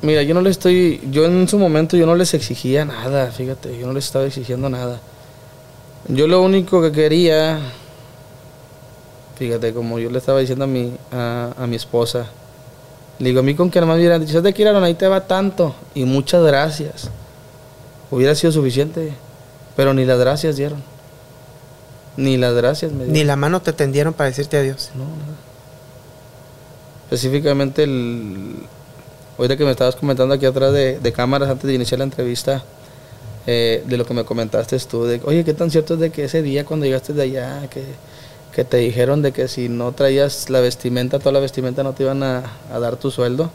mira, 0.00 0.22
yo 0.22 0.34
no 0.34 0.40
le 0.40 0.50
estoy, 0.50 1.00
yo 1.10 1.26
en 1.26 1.48
su 1.48 1.58
momento 1.58 1.96
yo 1.96 2.06
no 2.06 2.14
les 2.14 2.34
exigía 2.34 2.84
nada, 2.84 3.30
fíjate, 3.30 3.78
yo 3.78 3.86
no 3.86 3.92
les 3.92 4.04
estaba 4.04 4.24
exigiendo 4.24 4.68
nada. 4.68 5.00
Yo 6.08 6.26
lo 6.26 6.42
único 6.42 6.82
que 6.82 6.90
quería, 6.90 7.60
fíjate, 9.42 9.72
como 9.72 9.98
yo 9.98 10.08
le 10.08 10.18
estaba 10.18 10.38
diciendo 10.38 10.64
a 10.64 10.68
mi, 10.68 10.92
a, 11.10 11.52
a 11.58 11.66
mi 11.66 11.74
esposa, 11.74 12.26
le 13.18 13.28
digo, 13.28 13.40
a 13.40 13.42
mí 13.42 13.54
con 13.54 13.70
que 13.70 13.80
nada 13.80 13.88
más 13.88 13.96
me 13.96 14.02
hubieran 14.02 14.24
dicho, 14.24 14.40
te 14.40 14.52
quiero, 14.52 14.78
ahí 14.78 14.94
te 14.94 15.08
va 15.08 15.26
tanto, 15.26 15.74
y 15.94 16.04
muchas 16.04 16.44
gracias. 16.44 17.10
Hubiera 18.10 18.34
sido 18.34 18.52
suficiente, 18.52 19.12
pero 19.74 19.94
ni 19.94 20.04
las 20.04 20.18
gracias 20.18 20.56
dieron. 20.56 20.82
Ni 22.16 22.36
las 22.36 22.54
gracias 22.54 22.92
me 22.92 22.98
dieron. 22.98 23.12
Ni 23.14 23.24
la 23.24 23.36
mano 23.36 23.60
te 23.62 23.72
tendieron 23.72 24.12
para 24.12 24.28
decirte 24.28 24.58
adiós. 24.58 24.90
No, 24.94 25.04
nada. 25.04 25.38
Específicamente, 27.06 27.82
el, 27.82 28.54
ahorita 29.38 29.56
que 29.56 29.64
me 29.64 29.72
estabas 29.72 29.96
comentando 29.96 30.34
aquí 30.34 30.46
atrás 30.46 30.72
de, 30.72 31.00
de 31.00 31.12
cámaras 31.12 31.50
antes 31.50 31.66
de 31.66 31.74
iniciar 31.74 31.98
la 31.98 32.04
entrevista, 32.04 32.62
eh, 33.46 33.82
de 33.86 33.96
lo 33.96 34.06
que 34.06 34.14
me 34.14 34.24
comentaste 34.24 34.78
tú, 34.80 35.04
de, 35.04 35.20
oye, 35.24 35.44
¿qué 35.44 35.52
tan 35.52 35.70
cierto 35.70 35.94
es 35.94 36.00
de 36.00 36.10
que 36.10 36.24
ese 36.24 36.42
día 36.42 36.64
cuando 36.64 36.86
llegaste 36.86 37.12
de 37.12 37.22
allá, 37.22 37.68
que, 37.68 37.82
que 38.54 38.64
te 38.64 38.76
dijeron 38.78 39.22
de 39.22 39.32
que 39.32 39.48
si 39.48 39.68
no 39.68 39.92
traías 39.92 40.50
la 40.50 40.60
vestimenta, 40.60 41.18
toda 41.18 41.32
la 41.32 41.40
vestimenta 41.40 41.82
no 41.82 41.92
te 41.94 42.02
iban 42.04 42.22
a, 42.22 42.42
a 42.72 42.78
dar 42.78 42.96
tu 42.96 43.10
sueldo? 43.10 43.50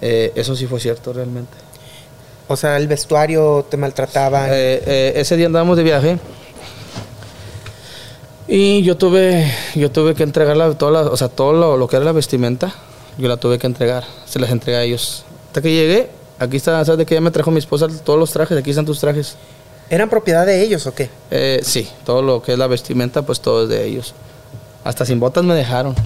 Eh, 0.00 0.32
eso 0.34 0.54
sí 0.54 0.66
fue 0.66 0.80
cierto 0.80 1.12
realmente. 1.12 1.52
O 2.46 2.56
sea, 2.56 2.76
el 2.76 2.88
vestuario 2.88 3.66
te 3.68 3.76
maltrataba. 3.76 4.48
Eh, 4.50 4.82
eh, 4.86 5.12
ese 5.16 5.36
día 5.36 5.46
andábamos 5.46 5.76
de 5.76 5.82
viaje 5.82 6.18
y 8.46 8.82
yo 8.82 8.96
tuve, 8.96 9.52
yo 9.74 9.90
tuve 9.90 10.14
que 10.14 10.22
entregar 10.22 10.56
la, 10.56 10.72
toda 10.74 10.90
la- 11.02 11.10
o 11.10 11.16
sea, 11.16 11.28
todo 11.28 11.52
lo, 11.52 11.76
lo 11.76 11.86
que 11.88 11.96
era 11.96 12.04
la 12.04 12.12
vestimenta, 12.12 12.72
yo 13.18 13.28
la 13.28 13.36
tuve 13.36 13.58
que 13.58 13.66
entregar, 13.66 14.04
se 14.26 14.38
las 14.38 14.50
entregué 14.50 14.78
a 14.78 14.82
ellos. 14.84 15.24
Hasta 15.48 15.60
que 15.60 15.70
llegué, 15.72 16.08
aquí 16.38 16.56
está, 16.56 16.82
¿sabes 16.84 16.98
de 16.98 17.06
que 17.06 17.14
ya 17.14 17.20
me 17.20 17.30
trajo 17.30 17.50
mi 17.50 17.58
esposa 17.58 17.88
todos 18.04 18.18
los 18.18 18.30
trajes? 18.30 18.56
Aquí 18.56 18.70
están 18.70 18.86
tus 18.86 19.00
trajes. 19.00 19.36
¿Eran 19.90 20.08
propiedad 20.10 20.44
de 20.46 20.62
ellos 20.62 20.86
o 20.86 20.94
qué? 20.94 21.08
Eh, 21.30 21.60
sí, 21.62 21.88
todo 22.04 22.22
lo 22.22 22.42
que 22.42 22.52
es 22.52 22.58
la 22.58 22.66
vestimenta, 22.66 23.22
pues 23.22 23.40
todo 23.40 23.62
es 23.64 23.68
de 23.68 23.84
ellos. 23.86 24.14
Hasta 24.84 25.04
sin 25.04 25.18
botas 25.20 25.44
me 25.44 25.54
dejaron. 25.54 25.94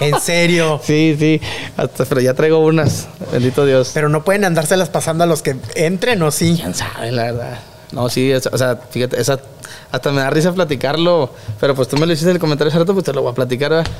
En 0.00 0.18
serio. 0.18 0.80
Sí, 0.84 1.14
sí, 1.18 1.40
hasta, 1.76 2.06
pero 2.06 2.20
ya 2.22 2.32
traigo 2.32 2.58
unas, 2.60 3.06
bendito 3.32 3.66
Dios. 3.66 3.90
Pero 3.92 4.08
no 4.08 4.24
pueden 4.24 4.44
andárselas 4.44 4.88
pasando 4.88 5.24
a 5.24 5.26
los 5.26 5.42
que 5.42 5.56
entren 5.74 6.22
o 6.22 6.30
sí. 6.30 6.56
¿Quién 6.58 6.74
sabe, 6.74 7.12
la 7.12 7.24
verdad? 7.24 7.58
No, 7.92 8.08
sí, 8.08 8.30
es- 8.30 8.46
o 8.46 8.56
sea, 8.56 8.76
fíjate, 8.90 9.20
esa, 9.20 9.38
hasta 9.92 10.10
me 10.12 10.22
da 10.22 10.30
risa 10.30 10.52
platicarlo, 10.52 11.30
pero 11.60 11.74
pues 11.74 11.86
tú 11.88 11.96
me 11.98 12.06
lo 12.06 12.12
hiciste 12.14 12.30
en 12.30 12.36
el 12.36 12.40
comentario 12.40 12.70
hace 12.70 12.78
rato, 12.78 12.94
pues 12.94 13.04
te 13.04 13.12
lo 13.12 13.20
voy 13.22 13.32
a 13.32 13.34
platicar, 13.34 13.70
¿verdad? 13.70 13.92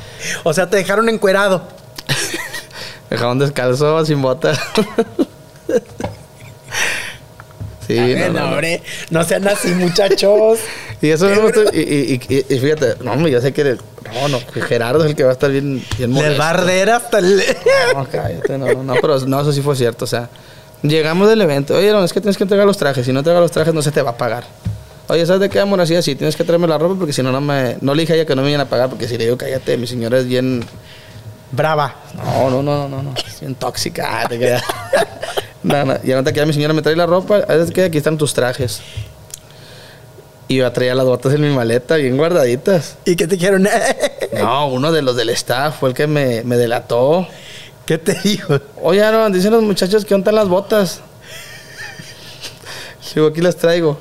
O 0.45 0.55
sea, 0.55 0.71
te 0.71 0.77
dejaron 0.79 1.09
encuerado. 1.11 1.63
Dejaron 3.11 3.39
descalzo, 3.39 4.05
sin 4.07 4.23
botas. 4.23 4.59
Sí, 7.95 8.15
no, 8.15 8.27
no, 8.27 8.33
no, 8.33 8.41
no. 8.41 8.47
hombre, 8.53 8.83
no 9.11 9.25
sean 9.25 9.47
así, 9.49 9.69
muchachos. 9.69 10.59
Y 11.03 11.09
eso 11.09 11.31
no 11.31 11.41
gusta- 11.41 11.75
y, 11.75 11.81
y, 11.81 12.21
y- 12.29 12.59
fíjate, 12.59 12.97
no, 13.03 13.13
hombre, 13.13 13.31
yo 13.33 13.41
sé 13.41 13.55
que, 13.55 13.65
no, 13.65 14.29
no, 14.29 14.39
que 14.53 14.61
Gerardo 14.61 15.03
es 15.03 15.09
el 15.09 15.17
que 15.17 15.25
va 15.25 15.31
a 15.31 15.33
estar 15.33 15.51
bien, 15.51 15.83
bien 15.97 16.11
Les 16.11 16.23
molesto. 16.23 16.39
va 16.39 16.47
a 16.47 16.51
arder 16.51 16.91
hasta 16.91 17.19
el... 17.21 17.43
No, 17.95 18.07
cállate, 18.07 18.59
no, 18.59 18.67
no, 18.67 18.83
no, 18.83 18.95
pero 19.01 19.19
no, 19.21 19.41
eso 19.41 19.51
sí 19.51 19.63
fue 19.63 19.75
cierto, 19.77 20.05
o 20.05 20.09
sea, 20.09 20.29
llegamos 20.83 21.27
del 21.31 21.41
evento, 21.41 21.75
oye, 21.75 21.91
no, 21.91 22.05
es 22.05 22.13
que 22.13 22.21
tienes 22.21 22.37
que 22.37 22.43
entregar 22.45 22.67
los 22.67 22.77
trajes, 22.77 23.07
si 23.07 23.13
no 23.15 23.21
entregas 23.21 23.41
los 23.41 23.51
trajes 23.51 23.73
no 23.73 23.81
se 23.81 23.91
te 23.93 24.03
va 24.03 24.11
a 24.11 24.17
pagar. 24.19 24.45
Oye, 25.09 25.25
¿sabes 25.25 25.41
de 25.41 25.49
qué 25.49 25.59
amor 25.59 25.81
así? 25.81 25.97
Así, 25.97 26.15
tienes 26.15 26.37
que 26.37 26.45
traerme 26.45 26.69
la 26.69 26.77
ropa 26.77 26.97
porque 26.99 27.15
si 27.15 27.23
no, 27.23 27.33
no 27.33 27.41
me, 27.41 27.79
no 27.81 27.95
le 27.95 28.03
dije 28.03 28.13
a 28.13 28.17
ella 28.17 28.27
que 28.27 28.37
no 28.37 28.43
me 28.43 28.51
iban 28.51 28.61
a 28.61 28.67
pagar 28.69 28.91
porque 28.91 29.09
si 29.09 29.17
le 29.17 29.25
digo, 29.25 29.39
cállate, 29.39 29.79
mi 29.79 29.87
señora 29.87 30.19
es 30.19 30.27
bien, 30.27 30.63
Brava. 31.51 31.95
no, 32.15 32.51
no, 32.51 32.63
no, 32.63 32.89
no, 32.89 33.03
no, 33.03 33.15
es 33.27 33.41
bien 33.41 33.55
tóxica, 33.55 34.27
te 34.29 34.39
queda. 34.39 34.63
No, 35.63 35.85
no, 35.85 35.97
y 36.03 36.13
ahorita 36.13 36.33
que 36.33 36.41
ya 36.41 36.47
mi 36.47 36.53
señora 36.53 36.73
me 36.73 36.83
trae 36.83 36.97
la 36.97 37.07
ropa, 37.07 37.47
¿sabes 37.47 37.71
qué? 37.71 37.85
Aquí 37.85 37.99
están 37.99 38.17
tus 38.17 38.33
trajes. 38.33 38.81
Y 40.49 40.57
yo 40.57 40.73
traía 40.73 40.95
las 40.95 41.07
botas 41.07 41.33
en 41.35 41.43
mi 41.43 41.51
maleta, 41.51 41.97
bien 41.97 42.17
guardaditas. 42.17 42.97
¿Y 43.05 43.15
qué 43.17 43.27
te 43.27 43.37
dijeron? 43.37 43.69
No, 44.33 44.69
uno 44.69 44.93
de 44.93 45.03
los 45.03 45.17
del 45.17 45.29
staff 45.31 45.81
fue 45.81 45.89
el 45.89 45.95
que 45.95 46.07
me, 46.07 46.43
me 46.45 46.57
delató. 46.57 47.27
¿Qué 47.85 47.99
te 47.99 48.15
dijo? 48.15 48.61
Oye, 48.81 49.03
Aaron, 49.03 49.33
dicen 49.33 49.51
los 49.53 49.63
muchachos 49.63 50.05
que 50.05 50.15
están 50.15 50.35
las 50.37 50.49
botas. 50.49 51.01
Le 53.09 53.15
digo, 53.15 53.27
aquí 53.27 53.41
las 53.41 53.57
traigo. 53.57 53.99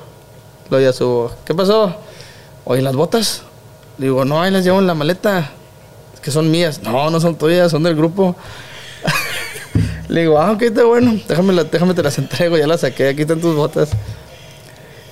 Luego 0.70 0.86
ya 0.86 0.92
subo. 0.92 1.32
¿Qué 1.44 1.52
pasó? 1.54 1.96
Oye, 2.64 2.80
¿las 2.80 2.94
botas? 2.94 3.42
Le 3.98 4.06
digo, 4.06 4.24
no, 4.24 4.40
ahí 4.40 4.52
las 4.52 4.64
llevo 4.64 4.78
en 4.78 4.86
la 4.86 4.94
maleta. 4.94 5.50
Es 6.14 6.20
que 6.20 6.30
son 6.30 6.48
mías. 6.50 6.80
No, 6.82 7.10
no 7.10 7.18
son 7.20 7.34
tuyas, 7.34 7.72
son 7.72 7.82
del 7.82 7.96
grupo. 7.96 8.36
Le 10.10 10.22
digo, 10.22 10.38
ah, 10.38 10.52
ok, 10.52 10.62
está 10.62 10.84
bueno. 10.84 11.18
Déjame, 11.28 11.52
la- 11.52 11.64
déjame 11.64 11.94
te 11.94 12.02
las 12.02 12.18
entrego, 12.18 12.56
ya 12.56 12.66
las 12.66 12.80
saqué, 12.80 13.08
aquí 13.08 13.22
están 13.22 13.40
tus 13.40 13.54
botas. 13.54 13.90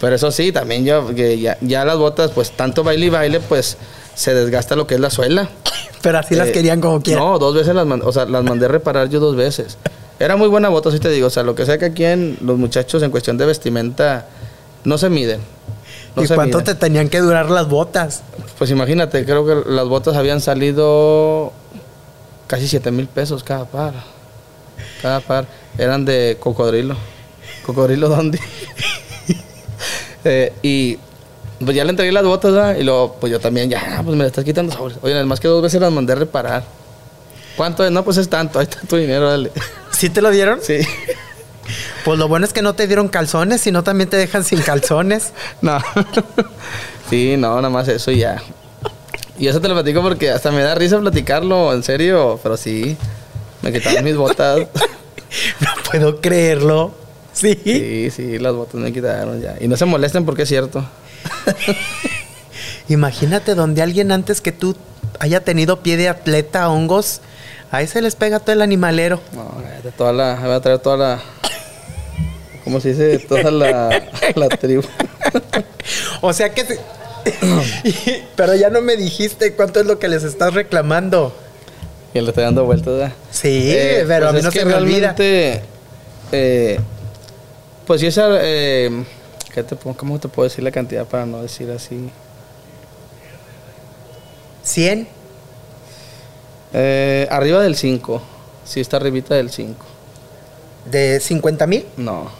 Pero 0.00 0.14
eso 0.14 0.30
sí, 0.30 0.52
también 0.52 0.84
yo, 0.84 1.14
que 1.14 1.38
ya, 1.38 1.56
ya 1.60 1.84
las 1.84 1.96
botas, 1.98 2.30
pues 2.32 2.50
tanto 2.52 2.84
baile 2.84 3.06
y 3.06 3.10
baile, 3.10 3.40
pues 3.40 3.76
se 4.14 4.34
desgasta 4.34 4.76
lo 4.76 4.86
que 4.86 4.94
es 4.96 5.00
la 5.00 5.10
suela. 5.10 5.48
Pero 6.02 6.18
así 6.18 6.34
las 6.34 6.48
Eh, 6.48 6.52
querían 6.52 6.80
como 6.80 7.00
quieran. 7.02 7.24
No, 7.24 7.38
dos 7.38 7.54
veces 7.54 7.74
las 7.74 7.86
mandé, 7.86 8.06
o 8.06 8.12
sea, 8.12 8.24
las 8.26 8.42
mandé 8.44 8.66
a 8.66 8.68
reparar 8.68 9.08
yo 9.08 9.18
dos 9.20 9.34
veces. 9.36 9.76
Era 10.20 10.36
muy 10.36 10.48
buena 10.48 10.68
bota, 10.68 10.90
sí 10.90 10.98
te 10.98 11.10
digo. 11.10 11.28
O 11.28 11.30
sea, 11.30 11.42
lo 11.44 11.54
que 11.54 11.64
sea 11.66 11.78
que 11.78 11.86
aquí 11.86 12.04
en 12.04 12.36
los 12.40 12.58
muchachos 12.58 13.02
en 13.04 13.10
cuestión 13.12 13.38
de 13.38 13.46
vestimenta 13.46 14.26
no 14.84 14.98
se 14.98 15.08
miden. 15.10 15.40
No 16.16 16.22
¿Y 16.22 16.26
se 16.26 16.34
cuánto 16.34 16.58
miden. 16.58 16.74
te 16.74 16.80
tenían 16.80 17.08
que 17.08 17.20
durar 17.20 17.50
las 17.50 17.68
botas? 17.68 18.22
Pues 18.58 18.70
imagínate, 18.70 19.24
creo 19.24 19.46
que 19.46 19.70
las 19.70 19.86
botas 19.86 20.16
habían 20.16 20.40
salido 20.40 21.52
casi 22.48 22.66
7 22.66 22.90
mil 22.90 23.06
pesos 23.06 23.44
cada 23.44 23.64
par. 23.64 23.94
Cada 25.02 25.20
par. 25.20 25.46
Eran 25.76 26.04
de 26.04 26.36
cocodrilo. 26.40 26.96
Cocodrilo 27.64 28.08
Dondi. 28.08 28.38
Eh, 30.24 30.52
y 30.62 30.98
pues 31.64 31.76
ya 31.76 31.84
le 31.84 31.90
entregué 31.90 32.10
las 32.10 32.24
botas, 32.24 32.52
¿verdad? 32.52 32.76
Y 32.76 32.82
luego, 32.82 33.16
pues 33.20 33.30
yo 33.32 33.38
también, 33.38 33.70
ya, 33.70 34.00
pues 34.04 34.16
me 34.16 34.24
las 34.24 34.26
estás 34.26 34.44
quitando. 34.44 34.76
Oye, 35.00 35.14
además 35.14 35.38
que 35.38 35.46
dos 35.46 35.62
veces 35.62 35.80
las 35.80 35.92
mandé 35.92 36.12
a 36.12 36.16
reparar. 36.16 36.64
¿Cuánto 37.56 37.84
es? 37.84 37.90
No, 37.90 38.04
pues 38.04 38.16
es 38.16 38.28
tanto. 38.28 38.58
Ahí 38.58 38.64
está 38.64 38.80
tu 38.80 38.96
dinero, 38.96 39.28
dale. 39.30 39.52
¿Sí 39.90 40.10
te 40.10 40.20
lo 40.20 40.30
dieron? 40.30 40.60
Sí. 40.60 40.78
Pues 42.04 42.18
lo 42.18 42.28
bueno 42.28 42.46
es 42.46 42.52
que 42.52 42.62
no 42.62 42.74
te 42.74 42.86
dieron 42.86 43.08
calzones, 43.08 43.60
sino 43.60 43.82
también 43.82 44.08
te 44.08 44.16
dejan 44.16 44.44
sin 44.44 44.60
calzones. 44.60 45.32
No. 45.60 45.78
sí, 47.10 47.36
no, 47.36 47.56
nada 47.56 47.70
más 47.70 47.88
eso 47.88 48.10
y 48.10 48.18
ya. 48.18 48.42
Y 49.38 49.48
eso 49.48 49.60
te 49.60 49.68
lo 49.68 49.74
platico 49.74 50.02
porque 50.02 50.30
hasta 50.30 50.50
me 50.50 50.62
da 50.62 50.74
risa 50.74 50.98
platicarlo, 50.98 51.72
en 51.72 51.82
serio. 51.82 52.38
Pero 52.42 52.56
sí, 52.56 52.96
me 53.62 53.72
quitaron 53.72 54.04
mis 54.04 54.16
botas. 54.16 54.66
No 55.60 55.68
puedo 55.90 56.20
creerlo. 56.22 56.94
Sí. 57.34 57.60
Sí, 57.62 58.10
sí, 58.10 58.38
las 58.38 58.54
botas 58.54 58.76
me 58.76 58.94
quitaron 58.94 59.42
ya. 59.42 59.56
Y 59.60 59.68
no 59.68 59.76
se 59.76 59.84
molesten 59.84 60.24
porque 60.24 60.42
es 60.44 60.48
cierto. 60.48 60.82
Imagínate 62.88 63.54
donde 63.54 63.82
alguien 63.82 64.10
antes 64.10 64.40
que 64.40 64.52
tú 64.52 64.74
haya 65.20 65.44
tenido 65.44 65.80
pie 65.82 65.98
de 65.98 66.08
atleta, 66.08 66.70
hongos, 66.70 67.20
ahí 67.70 67.86
se 67.86 68.00
les 68.00 68.16
pega 68.16 68.40
todo 68.40 68.54
el 68.54 68.62
animalero. 68.62 69.20
No, 69.32 69.62
de 69.82 69.92
toda 69.92 70.14
la, 70.14 70.36
voy 70.36 70.52
a 70.52 70.60
traer 70.60 70.78
toda 70.78 70.96
la, 70.96 71.20
¿cómo 72.64 72.80
se 72.80 72.90
dice? 72.90 73.18
Toda 73.18 73.50
la, 73.50 74.02
la 74.34 74.48
tribu. 74.48 74.82
O 76.20 76.32
sea 76.32 76.52
que... 76.52 76.64
Pero 78.36 78.54
ya 78.54 78.70
no 78.70 78.80
me 78.80 78.96
dijiste 78.96 79.54
cuánto 79.54 79.80
es 79.80 79.86
lo 79.86 79.98
que 79.98 80.08
les 80.08 80.22
estás 80.22 80.54
reclamando. 80.54 81.34
Y 82.14 82.20
le 82.20 82.28
estoy 82.28 82.44
dando 82.44 82.64
vueltas, 82.64 82.86
¿verdad? 82.94 83.12
Sí, 83.30 83.70
Eh, 83.72 84.04
pero 84.08 84.28
a 84.28 84.30
pues 84.30 84.42
mí 84.42 84.42
no 84.44 84.48
es 84.48 84.54
que 84.54 84.60
se 84.60 84.64
me 84.66 84.74
olvida. 84.74 85.14
realmente, 85.14 85.62
eh, 86.32 86.80
pues 87.86 88.00
sí, 88.00 88.06
esa, 88.06 88.28
eh, 88.40 89.04
¿qué 89.54 89.62
te, 89.62 89.76
¿cómo 89.76 90.18
te 90.18 90.28
puedo 90.28 90.48
decir 90.48 90.64
la 90.64 90.70
cantidad 90.70 91.04
para 91.06 91.26
no 91.26 91.42
decir 91.42 91.70
así? 91.70 92.10
¿100? 94.64 95.06
Eh, 96.74 97.26
arriba 97.30 97.60
del 97.62 97.76
5. 97.76 98.22
Sí, 98.64 98.80
está 98.80 98.96
arribita 98.98 99.34
del 99.34 99.50
5. 99.50 99.84
¿De 100.90 101.20
50 101.20 101.66
mil? 101.66 101.86
No. 101.96 102.30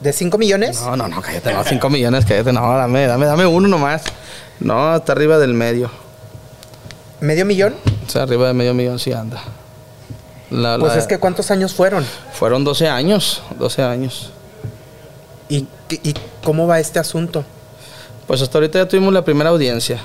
¿De 0.00 0.12
5 0.12 0.38
millones? 0.38 0.80
No, 0.80 0.96
no, 0.96 1.08
no, 1.08 1.20
cállate, 1.20 1.52
no, 1.52 1.62
5 1.62 1.90
millones, 1.90 2.24
cállate, 2.26 2.52
no, 2.52 2.76
dame, 2.76 3.06
dame, 3.06 3.26
dame 3.26 3.44
uno 3.46 3.68
nomás. 3.68 4.02
No, 4.58 4.96
está 4.96 5.12
arriba 5.12 5.38
del 5.38 5.52
medio. 5.52 5.90
¿Medio 7.20 7.44
millón? 7.44 7.74
O 8.10 8.12
sea, 8.12 8.24
arriba 8.24 8.48
de 8.48 8.54
medio 8.54 8.74
millón 8.74 8.98
sí 8.98 9.12
anda. 9.12 9.40
La- 10.50 10.76
Pues 10.80 10.94
la- 10.94 10.98
es 10.98 11.06
que 11.06 11.18
¿cuántos 11.18 11.52
años 11.52 11.72
fueron? 11.72 12.04
Fueron 12.32 12.64
12 12.64 12.88
años, 12.88 13.40
12 13.56 13.82
años. 13.84 14.30
¿Y, 15.48 15.68
y 15.90 16.14
cómo 16.42 16.66
va 16.66 16.80
este 16.80 16.98
asunto? 16.98 17.44
Pues 18.26 18.42
hasta 18.42 18.58
ahorita 18.58 18.80
ya 18.80 18.88
tuvimos 18.88 19.14
la 19.14 19.24
primera 19.24 19.50
audiencia. 19.50 20.00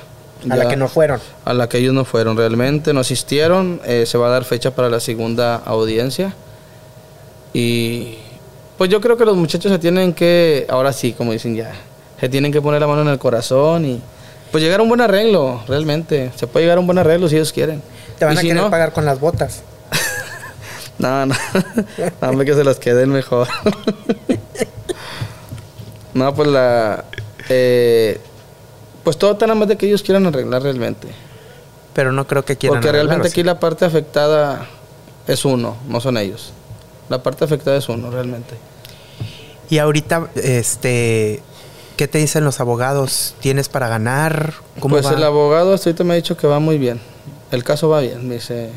A 0.48 0.56
la 0.56 0.66
Ya- 0.66 0.70
que 0.70 0.76
no 0.76 0.88
fueron. 0.88 1.20
A 1.46 1.54
la 1.56 1.68
que 1.68 1.80
ellos 1.80 1.96
no 1.96 2.06
fueron 2.06 2.38
realmente, 2.38 2.94
no 2.94 3.00
asistieron. 3.00 3.82
eh, 3.86 4.06
se 4.06 4.20
va 4.20 4.28
a 4.28 4.30
dar 4.30 4.44
fecha 4.44 4.70
para 4.76 4.88
la 4.88 5.00
segunda 5.00 5.56
audiencia. 5.56 6.36
Y 7.54 8.18
Pues 8.78 8.90
yo 8.92 9.00
creo 9.02 9.16
que 9.18 9.26
los 9.26 9.38
muchachos 9.38 9.72
se 9.72 9.80
tienen 9.80 10.14
que, 10.14 10.68
ahora 10.70 10.92
sí, 10.94 11.14
como 11.14 11.32
dicen 11.32 11.56
ya, 11.56 11.72
se 12.20 12.28
tienen 12.30 12.52
que 12.52 12.62
poner 12.62 12.82
la 12.82 12.88
mano 12.88 13.02
en 13.04 13.08
el 13.08 13.18
corazón 13.18 13.86
y 13.86 14.02
pues 14.52 14.64
llegar 14.64 14.80
a 14.82 14.84
un 14.84 14.90
buen 14.90 15.02
arreglo, 15.02 15.64
realmente. 15.68 16.32
Se 16.36 16.46
puede 16.46 16.66
llegar 16.66 16.78
a 16.78 16.82
un 16.82 16.86
buen 16.86 16.98
arreglo 16.98 17.28
si 17.30 17.36
ellos 17.36 17.52
quieren. 17.54 17.82
Te 18.20 18.26
van 18.26 18.38
a 18.38 18.42
si 18.42 18.48
querer 18.48 18.64
no, 18.64 18.70
pagar 18.70 18.94
con 18.94 19.06
las 19.06 19.20
botas. 19.20 19.64
No, 20.98 21.26
no. 21.26 21.36
Hombre, 22.22 22.46
que 22.46 22.54
se 22.54 22.64
las 22.64 22.80
queden 22.80 23.10
mejor. 23.10 23.48
No, 26.14 26.34
pues 26.34 26.48
la. 26.48 27.04
eh, 27.50 28.22
pues 29.04 29.18
todo 29.18 29.34
está 29.34 29.46
nada 29.48 29.60
más 29.60 29.68
de 29.68 29.76
que 29.76 29.86
ellos 29.86 30.02
quieran 30.02 30.26
arreglar 30.26 30.64
realmente. 30.64 31.10
Pero 31.94 32.14
no 32.14 32.26
creo 32.26 32.46
que 32.46 32.56
quieran 32.56 32.78
Porque 32.78 32.88
arreglar, 32.88 33.08
realmente 33.08 33.28
¿o 33.28 33.32
sí? 33.32 33.42
aquí 33.42 33.44
la 33.44 33.60
parte 33.60 33.84
afectada 33.84 34.66
es 35.28 35.44
uno, 35.44 35.76
no 35.90 36.00
son 36.00 36.18
ellos. 36.18 36.54
La 37.10 37.22
parte 37.22 37.44
afectada 37.44 37.76
es 37.76 37.90
uno, 37.90 38.10
realmente. 38.12 38.56
Y 39.70 39.78
ahorita, 39.80 40.30
este... 40.36 41.44
¿Qué 41.98 42.10
te 42.10 42.18
dicen 42.18 42.44
los 42.44 42.60
abogados? 42.60 43.36
¿Tienes 43.40 43.70
para 43.70 43.88
ganar? 43.88 44.54
¿Cómo 44.80 44.96
pues 44.96 45.06
va? 45.06 45.12
el 45.12 45.24
abogado 45.24 45.74
hasta 45.74 45.90
ahorita 45.90 46.04
me 46.04 46.14
ha 46.14 46.16
dicho 46.18 46.36
que 46.36 46.46
va 46.46 46.60
muy 46.60 46.78
bien. 46.78 47.00
El 47.52 47.64
caso 47.64 47.90
va 47.90 48.02
bien, 48.02 48.28
me 48.28 48.36
dice. 48.36 48.70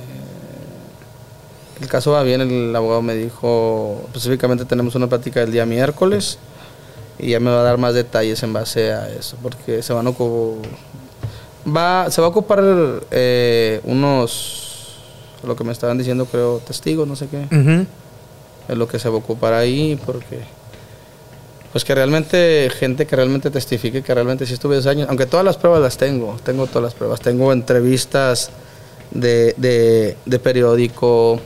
El 1.80 1.88
caso 1.88 2.12
va 2.12 2.22
bien, 2.22 2.40
el 2.40 2.74
abogado 2.74 3.02
me 3.02 3.14
dijo, 3.14 4.02
específicamente 4.06 4.64
tenemos 4.64 4.94
una 4.96 5.06
plática 5.06 5.42
el 5.42 5.52
día 5.52 5.64
miércoles 5.64 6.38
y 7.20 7.30
ya 7.30 7.40
me 7.40 7.50
va 7.50 7.60
a 7.60 7.62
dar 7.62 7.78
más 7.78 7.94
detalles 7.94 8.42
en 8.42 8.52
base 8.52 8.92
a 8.92 9.08
eso, 9.08 9.36
porque 9.42 9.80
se 9.82 9.92
van 9.92 10.08
a 10.08 10.10
va, 10.10 12.10
se 12.10 12.20
va 12.20 12.26
a 12.26 12.30
ocupar 12.30 12.62
eh, 13.12 13.80
unos, 13.84 14.96
lo 15.44 15.54
que 15.54 15.62
me 15.62 15.70
estaban 15.72 15.98
diciendo 15.98 16.26
creo, 16.26 16.58
testigos, 16.58 17.06
no 17.06 17.14
sé 17.14 17.28
qué, 17.28 17.46
Ujú. 17.54 17.86
es 18.68 18.76
lo 18.76 18.88
que 18.88 18.98
se 18.98 19.08
va 19.08 19.14
a 19.14 19.18
ocupar 19.18 19.52
ahí, 19.52 19.98
porque 20.04 20.40
pues 21.78 21.84
que 21.84 21.94
realmente, 21.94 22.72
gente 22.76 23.06
que 23.06 23.14
realmente 23.14 23.52
testifique 23.52 24.02
que 24.02 24.12
realmente 24.12 24.44
sí 24.46 24.54
estuve 24.54 24.74
dos 24.74 24.86
años, 24.86 25.06
aunque 25.08 25.26
todas 25.26 25.46
las 25.46 25.56
pruebas 25.56 25.80
las 25.80 25.96
tengo, 25.96 26.36
tengo 26.42 26.66
todas 26.66 26.82
las 26.82 26.94
pruebas, 26.94 27.20
tengo 27.20 27.52
entrevistas 27.52 28.50
de, 29.12 29.54
de, 29.56 30.16
de 30.26 30.38
periódico, 30.40 31.38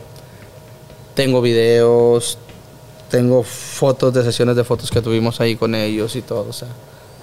tengo 1.14 1.42
videos, 1.42 2.38
tengo 3.10 3.42
fotos 3.42 4.14
de 4.14 4.24
sesiones 4.24 4.56
de 4.56 4.64
fotos 4.64 4.90
que 4.90 5.02
tuvimos 5.02 5.38
ahí 5.42 5.54
con 5.54 5.74
ellos 5.74 6.16
y 6.16 6.22
todo, 6.22 6.48
o 6.48 6.52
sea, 6.54 6.68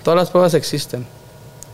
todas 0.04 0.20
las 0.20 0.30
pruebas 0.30 0.54
existen. 0.54 1.08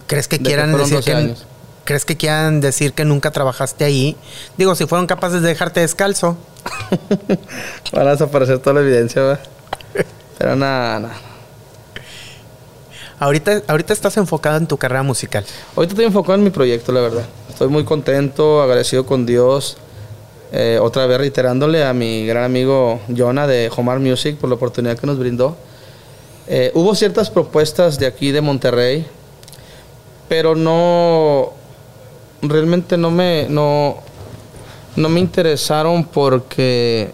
¿Crees 0.07 0.29
que 0.29 0.37
que 0.37 0.45
quieran 0.45 0.69
fueron 0.69 0.89
decir 0.89 0.99
12 0.99 1.11
que... 1.11 1.17
años. 1.17 1.45
¿Crees 1.83 2.05
que 2.05 2.15
quieran 2.15 2.61
decir 2.61 2.93
que 2.93 3.03
nunca 3.03 3.31
trabajaste 3.31 3.83
ahí? 3.83 4.15
Digo, 4.57 4.73
si 4.75 4.85
fueron 4.85 5.05
capaces 5.05 5.41
de 5.41 5.49
dejarte 5.49 5.81
descalzo. 5.81 6.37
Van 7.91 8.07
a 8.07 8.11
desaparecer 8.11 8.59
toda 8.59 8.75
la 8.75 8.79
evidencia, 8.79 9.21
¿verdad? 9.21 9.54
Pero 10.37 10.55
nada, 10.55 10.99
nada. 10.99 11.15
Ahorita, 13.17 13.61
ahorita 13.67 13.93
estás 13.93 14.17
enfocado 14.17 14.57
en 14.57 14.67
tu 14.67 14.77
carrera 14.77 15.01
musical. 15.01 15.45
Ahorita 15.75 15.93
estoy 15.93 16.05
enfocado 16.05 16.35
en 16.35 16.43
mi 16.43 16.49
proyecto, 16.49 16.91
la 16.91 17.01
verdad. 17.01 17.25
Estoy 17.49 17.69
muy 17.69 17.85
contento, 17.85 18.61
agradecido 18.61 19.05
con 19.05 19.25
Dios. 19.25 19.77
Eh, 20.51 20.79
otra 20.81 21.05
vez 21.05 21.17
reiterándole 21.17 21.83
a 21.85 21.93
mi 21.93 22.25
gran 22.25 22.43
amigo 22.43 22.99
Jonah 23.15 23.47
de 23.47 23.71
Homar 23.75 23.99
Music 23.99 24.37
por 24.37 24.49
la 24.49 24.55
oportunidad 24.55 24.97
que 24.97 25.07
nos 25.07 25.17
brindó. 25.17 25.55
Eh, 26.47 26.71
hubo 26.75 26.93
ciertas 26.93 27.29
propuestas 27.29 27.97
de 27.97 28.05
aquí 28.05 28.31
de 28.31 28.41
Monterrey, 28.41 29.05
pero 30.27 30.55
no. 30.55 31.53
Realmente 32.41 32.97
no 32.97 33.09
me. 33.09 33.47
No, 33.49 33.97
no 34.95 35.09
me 35.09 35.19
interesaron 35.19 36.03
porque. 36.03 37.09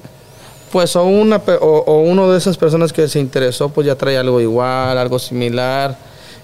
Pues 0.71 0.95
o, 0.95 1.03
una, 1.03 1.37
o, 1.37 1.83
o 1.85 1.99
uno 2.01 2.31
de 2.31 2.37
esas 2.37 2.57
personas 2.57 2.93
que 2.93 3.07
se 3.07 3.19
interesó, 3.19 3.69
pues 3.69 3.85
ya 3.87 3.95
trae 3.95 4.17
algo 4.17 4.39
igual, 4.39 4.97
algo 4.97 5.19
similar. 5.19 5.97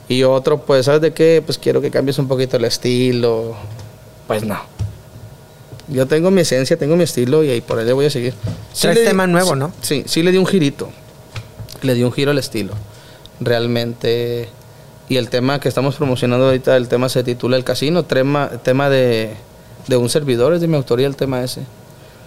Y 0.09 0.23
otro, 0.23 0.59
pues, 0.61 0.86
¿sabes 0.86 1.01
de 1.01 1.13
qué? 1.13 1.41
Pues 1.45 1.57
quiero 1.57 1.82
que 1.82 1.91
cambies 1.91 2.17
un 2.19 2.28
poquito 2.28 2.57
el 2.57 2.65
estilo. 2.65 3.55
Pues 4.28 4.43
no. 4.43 4.57
Yo 5.89 6.05
tengo 6.05 6.32
mi 6.32 6.41
esencia, 6.41 6.75
tengo 6.78 6.97
mi 6.97 7.03
estilo 7.03 7.43
y 7.43 7.49
ahí 7.49 7.61
por 7.61 7.80
ahí 7.80 7.86
le 7.86 7.93
voy 7.93 8.05
a 8.05 8.09
seguir. 8.09 8.34
Traes 8.80 8.95
le 8.97 9.01
di- 9.03 9.07
tema 9.07 9.28
nuevo, 9.28 9.53
sí, 9.53 9.59
¿no? 9.59 9.71
Sí, 9.82 10.03
sí 10.05 10.23
le 10.23 10.32
di 10.34 10.38
un 10.38 10.45
girito. 10.45 10.89
Le 11.82 11.93
di 11.93 12.03
un 12.03 12.11
giro 12.11 12.32
al 12.32 12.38
estilo. 12.38 12.73
Realmente. 13.39 14.49
Y 15.09 15.15
el 15.15 15.30
tema 15.30 15.59
que 15.61 15.69
estamos 15.69 15.95
promocionando 15.95 16.47
ahorita, 16.47 16.75
el 16.75 16.89
tema 16.89 17.07
se 17.07 17.23
titula 17.23 17.55
El 17.55 17.63
Casino, 17.63 18.03
tema, 18.03 18.49
tema 18.63 18.89
de, 18.89 19.36
de 19.88 19.95
un 19.95 20.09
servidor, 20.09 20.53
es 20.53 20.59
de 20.59 20.67
mi 20.67 20.75
autoría 20.75 21.07
el 21.07 21.15
tema 21.15 21.41
ese. 21.43 21.61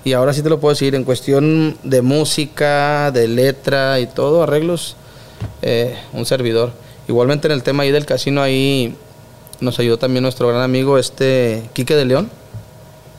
Y 0.05 0.13
ahora 0.15 0.33
sí 0.33 0.43
te 0.43 0.49
lo 0.49 0.59
puedo 0.61 0.73
decir, 0.73 0.95
en 0.95 1.05
cuestión 1.05 1.77
de 1.83 2.01
música, 2.03 3.11
de 3.11 3.29
letra 3.29 4.01
y 4.01 4.07
todo, 4.07 4.43
arreglos, 4.43 4.97
eh, 5.63 5.95
un 6.13 6.25
servidor. 6.25 6.73
Igualmente 7.09 7.49
en 7.49 7.53
el 7.53 7.63
tema 7.63 7.83
ahí 7.83 7.91
del 7.91 8.07
casino, 8.07 8.41
ahí 8.43 8.95
nos 9.61 9.79
ayudó 9.79 9.99
también 9.99 10.23
nuestro 10.23 10.49
gran 10.49 10.63
amigo 10.63 10.97
este 10.99 11.63
Quique 11.75 11.95
de 11.97 12.05
León. 12.07 12.31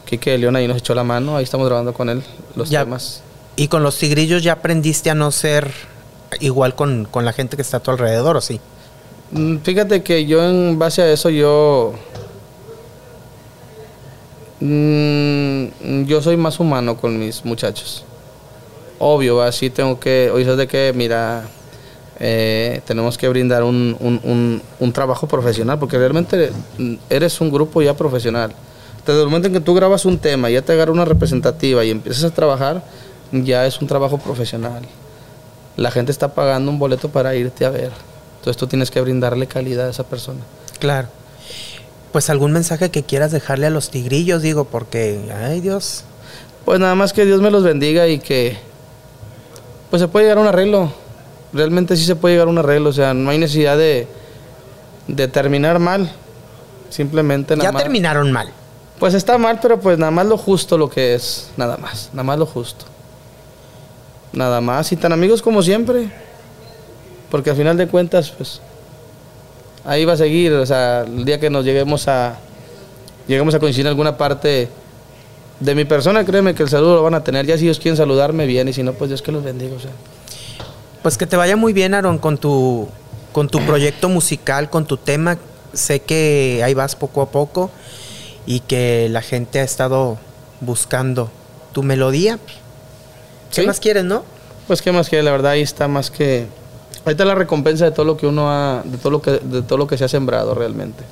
Quique 0.06 0.32
de 0.32 0.38
León 0.40 0.56
ahí 0.56 0.68
nos 0.68 0.78
echó 0.78 0.96
la 0.96 1.04
mano, 1.04 1.38
ahí 1.38 1.44
estamos 1.44 1.68
grabando 1.68 1.94
con 1.94 2.10
él 2.10 2.24
los 2.56 2.70
Ya. 2.70 2.84
temas. 2.84 3.22
Y 3.58 3.68
con 3.68 3.84
los 3.84 3.98
tigrillos 3.98 4.42
ya 4.42 4.54
aprendiste 4.54 5.10
a 5.10 5.16
no 5.16 5.30
ser 5.32 5.72
igual 6.40 6.74
con, 6.74 7.06
con 7.12 7.26
la 7.26 7.34
gente 7.34 7.58
que 7.58 7.62
está 7.62 7.78
a 7.78 7.80
tu 7.82 7.92
alrededor, 7.92 8.38
¿o 8.38 8.42
sí? 8.42 8.60
Mm, 9.32 9.58
Fíjate 9.58 10.02
que 10.04 10.26
yo 10.26 10.44
en 10.44 10.80
base 10.80 11.02
a 11.02 11.12
eso 11.12 11.30
yo 11.30 11.94
mm, 14.62 16.04
yo 16.06 16.22
soy 16.22 16.38
más 16.38 16.60
humano 16.60 16.98
con 16.98 17.18
mis 17.20 17.44
muchachos. 17.46 18.04
Obvio, 19.00 19.42
así 19.42 19.70
tengo 19.70 20.00
que, 20.00 20.30
¿sabes 20.32 20.58
de 20.58 20.68
qué? 20.68 20.94
Mira, 20.96 21.44
eh, 22.20 22.82
tenemos 22.86 23.18
que 23.18 23.28
brindar 23.28 23.64
un- 23.64 24.62
un 24.80 24.94
trabajo 24.94 25.28
profesional, 25.28 25.80
porque 25.80 25.98
realmente 25.98 26.52
mm, 26.78 26.94
eres 27.10 27.42
un 27.42 27.50
grupo 27.52 27.82
ya 27.82 27.96
profesional. 27.96 28.54
Desde 29.06 29.20
el 29.22 29.26
momento 29.28 29.48
en 29.48 29.54
que 29.56 29.60
tú 29.62 29.74
grabas 29.74 30.06
un 30.06 30.20
tema, 30.20 30.50
ya 30.52 30.62
te 30.62 30.74
agarra 30.74 30.92
una 30.92 31.06
representativa 31.06 31.84
y 31.84 31.90
empiezas 31.90 32.24
a 32.26 32.30
trabajar, 32.30 32.84
ya 33.32 33.66
es 33.66 33.82
un 33.82 33.88
trabajo 33.88 34.20
profesional. 34.20 34.84
La 35.78 35.90
gente 35.90 36.12
está 36.12 36.36
pagando 36.36 36.70
un 36.70 36.78
boleto 36.78 37.10
para 37.10 37.34
irte 37.34 37.66
a 37.66 37.72
ver. 37.72 37.92
Entonces 38.38 38.58
tú 38.58 38.68
tienes 38.68 38.92
que 38.92 39.02
brindarle 39.02 39.48
calidad 39.48 39.88
a 39.88 39.90
esa 39.90 40.04
persona. 40.04 40.42
Claro. 40.80 41.08
Pues 42.12 42.30
algún 42.30 42.52
mensaje 42.52 42.92
que 42.92 43.04
quieras 43.04 43.32
dejarle 43.32 43.68
a 43.68 43.70
los 43.70 43.90
tigrillos, 43.90 44.42
digo, 44.42 44.66
porque, 44.66 45.32
ay 45.44 45.62
Dios, 45.62 46.04
Pues 46.66 46.80
nada 46.80 46.94
más 46.96 47.14
que 47.14 47.26
Dios 47.26 47.42
me 47.42 47.50
los 47.50 47.64
bendiga 47.64 48.08
y 48.08 48.20
que 48.20 48.58
pues 49.90 50.02
se 50.02 50.08
puede 50.08 50.26
llegar 50.26 50.38
a 50.38 50.42
un 50.42 50.48
arreglo. 50.48 50.92
Realmente 51.54 51.98
sí 51.98 52.06
se 52.06 52.16
puede 52.16 52.36
llegar 52.36 52.48
a 52.48 52.52
un 52.52 52.58
arreglo, 52.58 52.90
o 52.90 52.94
sea, 52.94 53.14
no 53.14 53.30
hay 53.30 53.38
necesidad 53.38 53.78
de, 53.78 54.08
de 55.08 55.28
terminar 55.28 55.80
mal. 55.80 56.12
Simplemente 56.90 57.56
nada 57.56 57.70
ya 57.70 57.72
más. 57.74 57.84
terminaron 57.84 58.32
mal. 58.32 58.52
Pues 59.00 59.14
está 59.14 59.38
mal, 59.38 59.60
pero 59.62 59.80
pues 59.80 59.98
nada 59.98 60.12
más 60.12 60.26
lo 60.28 60.38
justo 60.38 60.78
lo 60.78 60.90
que 60.90 61.16
es, 61.16 61.50
nada 61.58 61.78
más, 61.78 62.10
nada 62.14 62.24
más 62.24 62.38
lo 62.40 62.46
justo. 62.46 62.86
Nada 64.34 64.62
más 64.62 64.92
y 64.92 64.96
tan 64.96 65.12
amigos 65.12 65.42
como 65.42 65.62
siempre. 65.62 66.10
Porque 67.30 67.50
al 67.50 67.56
final 67.56 67.78
de 67.78 67.88
cuentas, 67.88 68.32
pues 68.32 68.62
ahí 69.86 70.06
va 70.06 70.14
a 70.14 70.18
seguir, 70.18 70.54
o 70.54 70.66
sea, 70.66 71.02
el 71.02 71.26
día 71.26 71.40
que 71.40 71.50
nos 71.50 71.66
lleguemos 71.66 72.08
a 72.08 72.38
lleguemos 73.28 73.54
a 73.56 73.60
coincidir 73.60 73.86
en 73.86 73.90
alguna 73.90 74.18
parte 74.18 74.68
de 75.60 75.76
mi 75.76 75.86
persona, 75.86 76.26
créeme 76.26 76.56
que 76.56 76.64
el 76.64 76.70
saludo 76.70 76.96
lo 76.96 77.04
van 77.04 77.14
a 77.14 77.24
tener. 77.24 77.46
Ya 77.46 77.58
si 77.58 77.66
ellos 77.66 77.80
quieren 77.80 77.96
saludarme 77.96 78.46
bien 78.46 78.68
y 78.68 78.74
si 78.74 78.84
no, 78.84 78.94
pues 78.94 79.10
Dios 79.10 79.22
que 79.22 79.32
los 79.32 79.44
bendiga, 79.44 79.76
o 79.76 79.80
sea. 79.80 79.92
Pues 81.04 81.18
que 81.18 81.26
te 81.28 81.38
vaya 81.38 81.56
muy 81.56 81.72
bien, 81.72 81.94
Aaron, 81.94 82.18
con 82.18 82.38
tu, 82.38 82.88
con 83.32 83.48
tu 83.48 83.60
proyecto 83.66 84.10
musical, 84.10 84.70
con 84.70 84.86
tu 84.86 84.98
tema. 84.98 85.38
Sé 85.74 86.00
que 86.02 86.62
ahí 86.66 86.74
vas 86.74 86.96
poco 86.96 87.22
a 87.22 87.30
poco 87.32 87.70
y 88.46 88.60
que 88.62 89.08
la 89.10 89.22
gente 89.22 89.60
ha 89.60 89.64
estado 89.64 90.18
buscando 90.62 91.30
tu 91.74 91.84
melodía. 91.84 92.40
¿Qué 93.54 93.62
Sí. 93.62 93.68
más 93.68 93.80
quieres, 93.80 94.04
no? 94.04 94.24
Pues 94.68 94.82
qué 94.82 94.92
más 94.92 95.10
que 95.10 95.22
la 95.24 95.32
verdad 95.32 95.52
ahí 95.54 95.62
está 95.62 95.88
más 95.88 96.12
que 96.12 96.48
ahí 97.06 97.12
está 97.12 97.26
la 97.26 97.36
recompensa 97.36 97.86
de 97.86 97.92
todo 97.92 98.06
lo 98.06 98.18
que 98.18 98.28
uno 98.28 98.52
ha 98.52 98.82
de 98.84 98.98
todo 98.98 99.12
lo 99.12 99.22
que 99.22 99.32
de 99.32 99.62
todo 99.62 99.78
lo 99.78 99.88
que 99.88 99.98
se 99.98 100.06
ha 100.06 100.08
sembrado 100.08 100.54
realmente. 100.56 101.04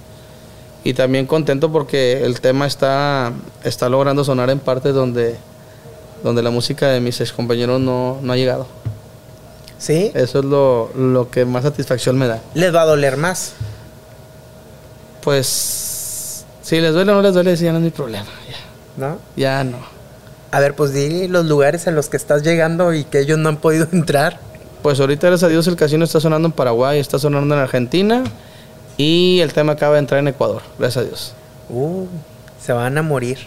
Y 0.83 0.93
también 0.93 1.25
contento 1.25 1.71
porque 1.71 2.23
el 2.25 2.39
tema 2.41 2.65
está 2.65 3.33
está 3.63 3.89
logrando 3.89 4.23
sonar 4.23 4.49
en 4.49 4.59
partes 4.59 4.93
donde 4.93 5.37
donde 6.23 6.41
la 6.41 6.49
música 6.49 6.87
de 6.87 6.99
mis 6.99 7.19
ex 7.21 7.31
compañeros 7.31 7.79
no, 7.79 8.19
no 8.21 8.33
ha 8.33 8.35
llegado. 8.35 8.67
Sí. 9.77 10.11
Eso 10.13 10.39
es 10.39 10.45
lo, 10.45 10.91
lo 10.95 11.29
que 11.31 11.45
más 11.45 11.63
satisfacción 11.63 12.17
me 12.17 12.27
da. 12.27 12.41
Les 12.53 12.73
va 12.75 12.81
a 12.81 12.85
doler 12.85 13.15
más. 13.15 13.53
Pues 15.23 16.45
si 16.61 16.79
les 16.79 16.93
duele 16.93 17.11
o 17.11 17.15
no 17.15 17.21
les 17.21 17.33
duele, 17.33 17.55
ya 17.55 17.71
no 17.71 17.77
es 17.77 17.83
mi 17.83 17.89
problema. 17.89 18.27
Ya, 18.47 19.07
¿No? 19.07 19.17
ya 19.35 19.63
no. 19.63 19.77
A 20.51 20.59
ver, 20.59 20.75
pues 20.75 20.93
di 20.93 21.27
los 21.27 21.45
lugares 21.45 21.87
en 21.87 21.95
los 21.95 22.09
que 22.09 22.17
estás 22.17 22.43
llegando 22.43 22.93
y 22.93 23.05
que 23.05 23.19
ellos 23.19 23.37
no 23.37 23.49
han 23.49 23.57
podido 23.57 23.87
entrar. 23.93 24.39
Pues 24.81 24.97
ahorita, 24.99 25.27
gracias 25.27 25.47
a 25.47 25.51
Dios, 25.51 25.67
el 25.67 25.75
casino 25.75 26.05
está 26.05 26.21
sonando 26.21 26.47
en 26.47 26.53
Paraguay, 26.53 26.99
está 26.99 27.19
sonando 27.19 27.53
en 27.53 27.59
Argentina 27.59 28.23
y 28.95 29.39
el 29.41 29.51
tema 29.51 29.73
acaba 29.73 29.93
de 29.95 29.99
entrar 29.99 30.21
en 30.21 30.29
Ecuador, 30.29 30.61
gracias 30.77 31.03
a 31.03 31.07
Dios. 31.07 31.33
Uh, 31.69 32.05
se 32.61 32.71
van 32.71 32.97
a 32.97 33.01
morir. 33.01 33.39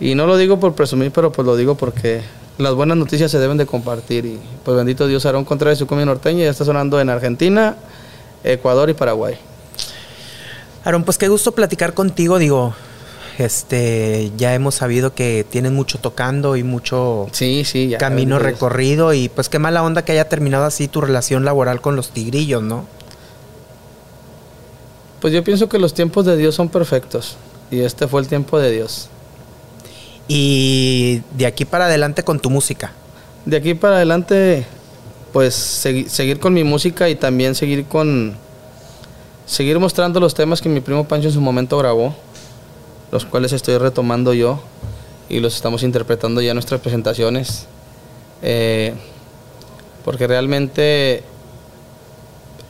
Y 0.00 0.14
no 0.14 0.26
lo 0.26 0.38
digo 0.38 0.58
por 0.58 0.74
presumir, 0.74 1.12
pero 1.12 1.30
pues 1.30 1.44
lo 1.44 1.56
digo 1.56 1.74
porque 1.74 2.22
las 2.56 2.74
buenas 2.74 2.96
noticias 2.96 3.30
se 3.30 3.38
deben 3.38 3.58
de 3.58 3.66
compartir 3.66 4.24
y 4.24 4.38
pues 4.64 4.76
bendito 4.78 5.06
Dios, 5.06 5.26
Aarón 5.26 5.44
Contreras, 5.44 5.76
su 5.76 5.86
comida 5.86 6.06
norteña, 6.06 6.44
ya 6.44 6.50
está 6.50 6.64
sonando 6.64 6.98
en 7.00 7.10
Argentina, 7.10 7.76
Ecuador 8.42 8.88
y 8.88 8.94
Paraguay. 8.94 9.34
Aaron, 10.84 11.04
pues 11.04 11.18
qué 11.18 11.28
gusto 11.28 11.52
platicar 11.52 11.92
contigo, 11.92 12.38
digo, 12.38 12.74
este, 13.38 14.30
ya 14.36 14.54
hemos 14.54 14.74
sabido 14.74 15.14
que 15.14 15.44
tienes 15.48 15.72
mucho 15.72 15.98
tocando 15.98 16.56
y 16.56 16.62
mucho 16.62 17.28
sí, 17.32 17.64
sí, 17.64 17.94
camino 17.98 18.38
recorrido 18.38 19.12
y 19.12 19.28
pues 19.28 19.48
qué 19.48 19.58
mala 19.58 19.82
onda 19.82 20.04
que 20.04 20.12
haya 20.12 20.28
terminado 20.28 20.64
así 20.64 20.88
tu 20.88 21.00
relación 21.00 21.44
laboral 21.44 21.80
con 21.80 21.96
los 21.96 22.10
tigrillos, 22.10 22.62
¿no? 22.62 22.86
Pues 25.20 25.34
yo 25.34 25.44
pienso 25.44 25.68
que 25.68 25.78
los 25.78 25.94
tiempos 25.94 26.24
de 26.24 26.36
Dios 26.36 26.54
son 26.54 26.68
perfectos 26.68 27.36
y 27.70 27.80
este 27.80 28.08
fue 28.08 28.20
el 28.20 28.28
tiempo 28.28 28.58
de 28.58 28.70
Dios. 28.70 29.08
Y 30.28 31.22
de 31.36 31.46
aquí 31.46 31.64
para 31.64 31.86
adelante 31.86 32.22
con 32.22 32.40
tu 32.40 32.50
música. 32.50 32.92
De 33.44 33.56
aquí 33.56 33.74
para 33.74 33.96
adelante, 33.96 34.64
pues 35.32 35.54
seguir 35.54 36.38
con 36.38 36.54
mi 36.54 36.64
música 36.64 37.08
y 37.08 37.16
también 37.16 37.54
seguir 37.54 37.84
con 37.86 38.36
seguir 39.44 39.78
mostrando 39.80 40.20
los 40.20 40.34
temas 40.34 40.62
que 40.62 40.68
mi 40.68 40.80
primo 40.80 41.08
Pancho 41.08 41.28
en 41.28 41.34
su 41.34 41.40
momento 41.40 41.76
grabó 41.76 42.14
los 43.10 43.24
cuales 43.24 43.52
estoy 43.52 43.78
retomando 43.78 44.34
yo 44.34 44.60
y 45.28 45.40
los 45.40 45.54
estamos 45.54 45.82
interpretando 45.82 46.40
ya 46.40 46.50
en 46.50 46.56
nuestras 46.56 46.80
presentaciones. 46.80 47.66
Eh, 48.42 48.94
porque 50.04 50.26
realmente 50.26 51.22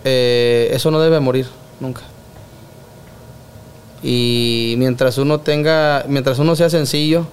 eh, 0.05 0.70
eso 0.72 0.91
no 0.91 1.01
debe 1.01 1.20
morir 1.20 1.47
nunca. 1.78 2.03
Y 4.03 4.74
mientras 4.78 5.18
uno 5.18 5.41
tenga, 5.41 6.05
mientras 6.09 6.38
uno 6.38 6.57
sea 6.57 6.70
sencillo 6.70 7.26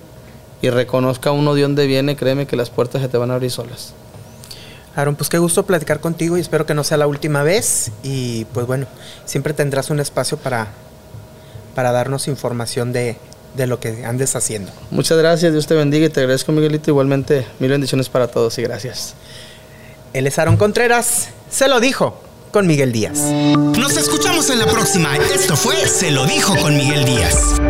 y 0.61 0.69
reconozca 0.69 1.31
uno 1.31 1.55
de 1.55 1.61
dónde 1.61 1.87
viene, 1.87 2.15
créeme 2.15 2.45
que 2.45 2.55
las 2.55 2.69
puertas 2.69 3.01
se 3.01 3.07
te 3.07 3.17
van 3.17 3.31
a 3.31 3.35
abrir 3.35 3.51
solas. 3.51 3.93
Aaron, 4.95 5.15
pues 5.15 5.29
qué 5.29 5.37
gusto 5.37 5.65
platicar 5.65 5.99
contigo 5.99 6.37
y 6.37 6.41
espero 6.41 6.65
que 6.65 6.73
no 6.73 6.83
sea 6.83 6.97
la 6.97 7.07
última 7.07 7.43
vez. 7.43 7.91
Y 8.03 8.45
pues 8.45 8.65
bueno, 8.65 8.87
siempre 9.25 9.53
tendrás 9.53 9.89
un 9.89 9.99
espacio 9.99 10.37
para 10.37 10.69
para 11.77 11.91
darnos 11.91 12.27
información 12.27 12.91
de, 12.91 13.17
lo 13.55 13.79
que 13.79 14.03
andes 14.03 14.35
haciendo. 14.35 14.71
Muchas 14.89 15.15
gracias, 15.15 15.51
Dios 15.51 15.67
te 15.67 15.75
bendiga 15.75 16.07
y 16.07 16.09
te 16.09 16.21
agradezco 16.21 16.51
Miguelito. 16.51 16.89
Igualmente, 16.89 17.45
mil 17.59 17.69
bendiciones 17.69 18.09
para 18.09 18.29
todos 18.29 18.57
y 18.57 18.63
gracias. 18.63 19.13
Él 20.11 20.25
es 20.25 20.39
Aaron 20.39 20.57
Contreras, 20.57 21.27
se 21.51 21.67
lo 21.67 21.79
dijo 21.79 22.19
con 22.49 22.65
Miguel 22.65 22.91
Díaz. 22.91 23.19
Nos 23.19 23.95
escuchamos 23.95 24.49
en 24.49 24.57
la 24.57 24.65
próxima. 24.65 25.17
Esto 25.17 25.55
fue 25.55 25.75
Se 25.87 26.09
lo 26.09 26.25
dijo 26.25 26.55
con 26.57 26.75
Miguel 26.75 27.05
Díaz. 27.05 27.61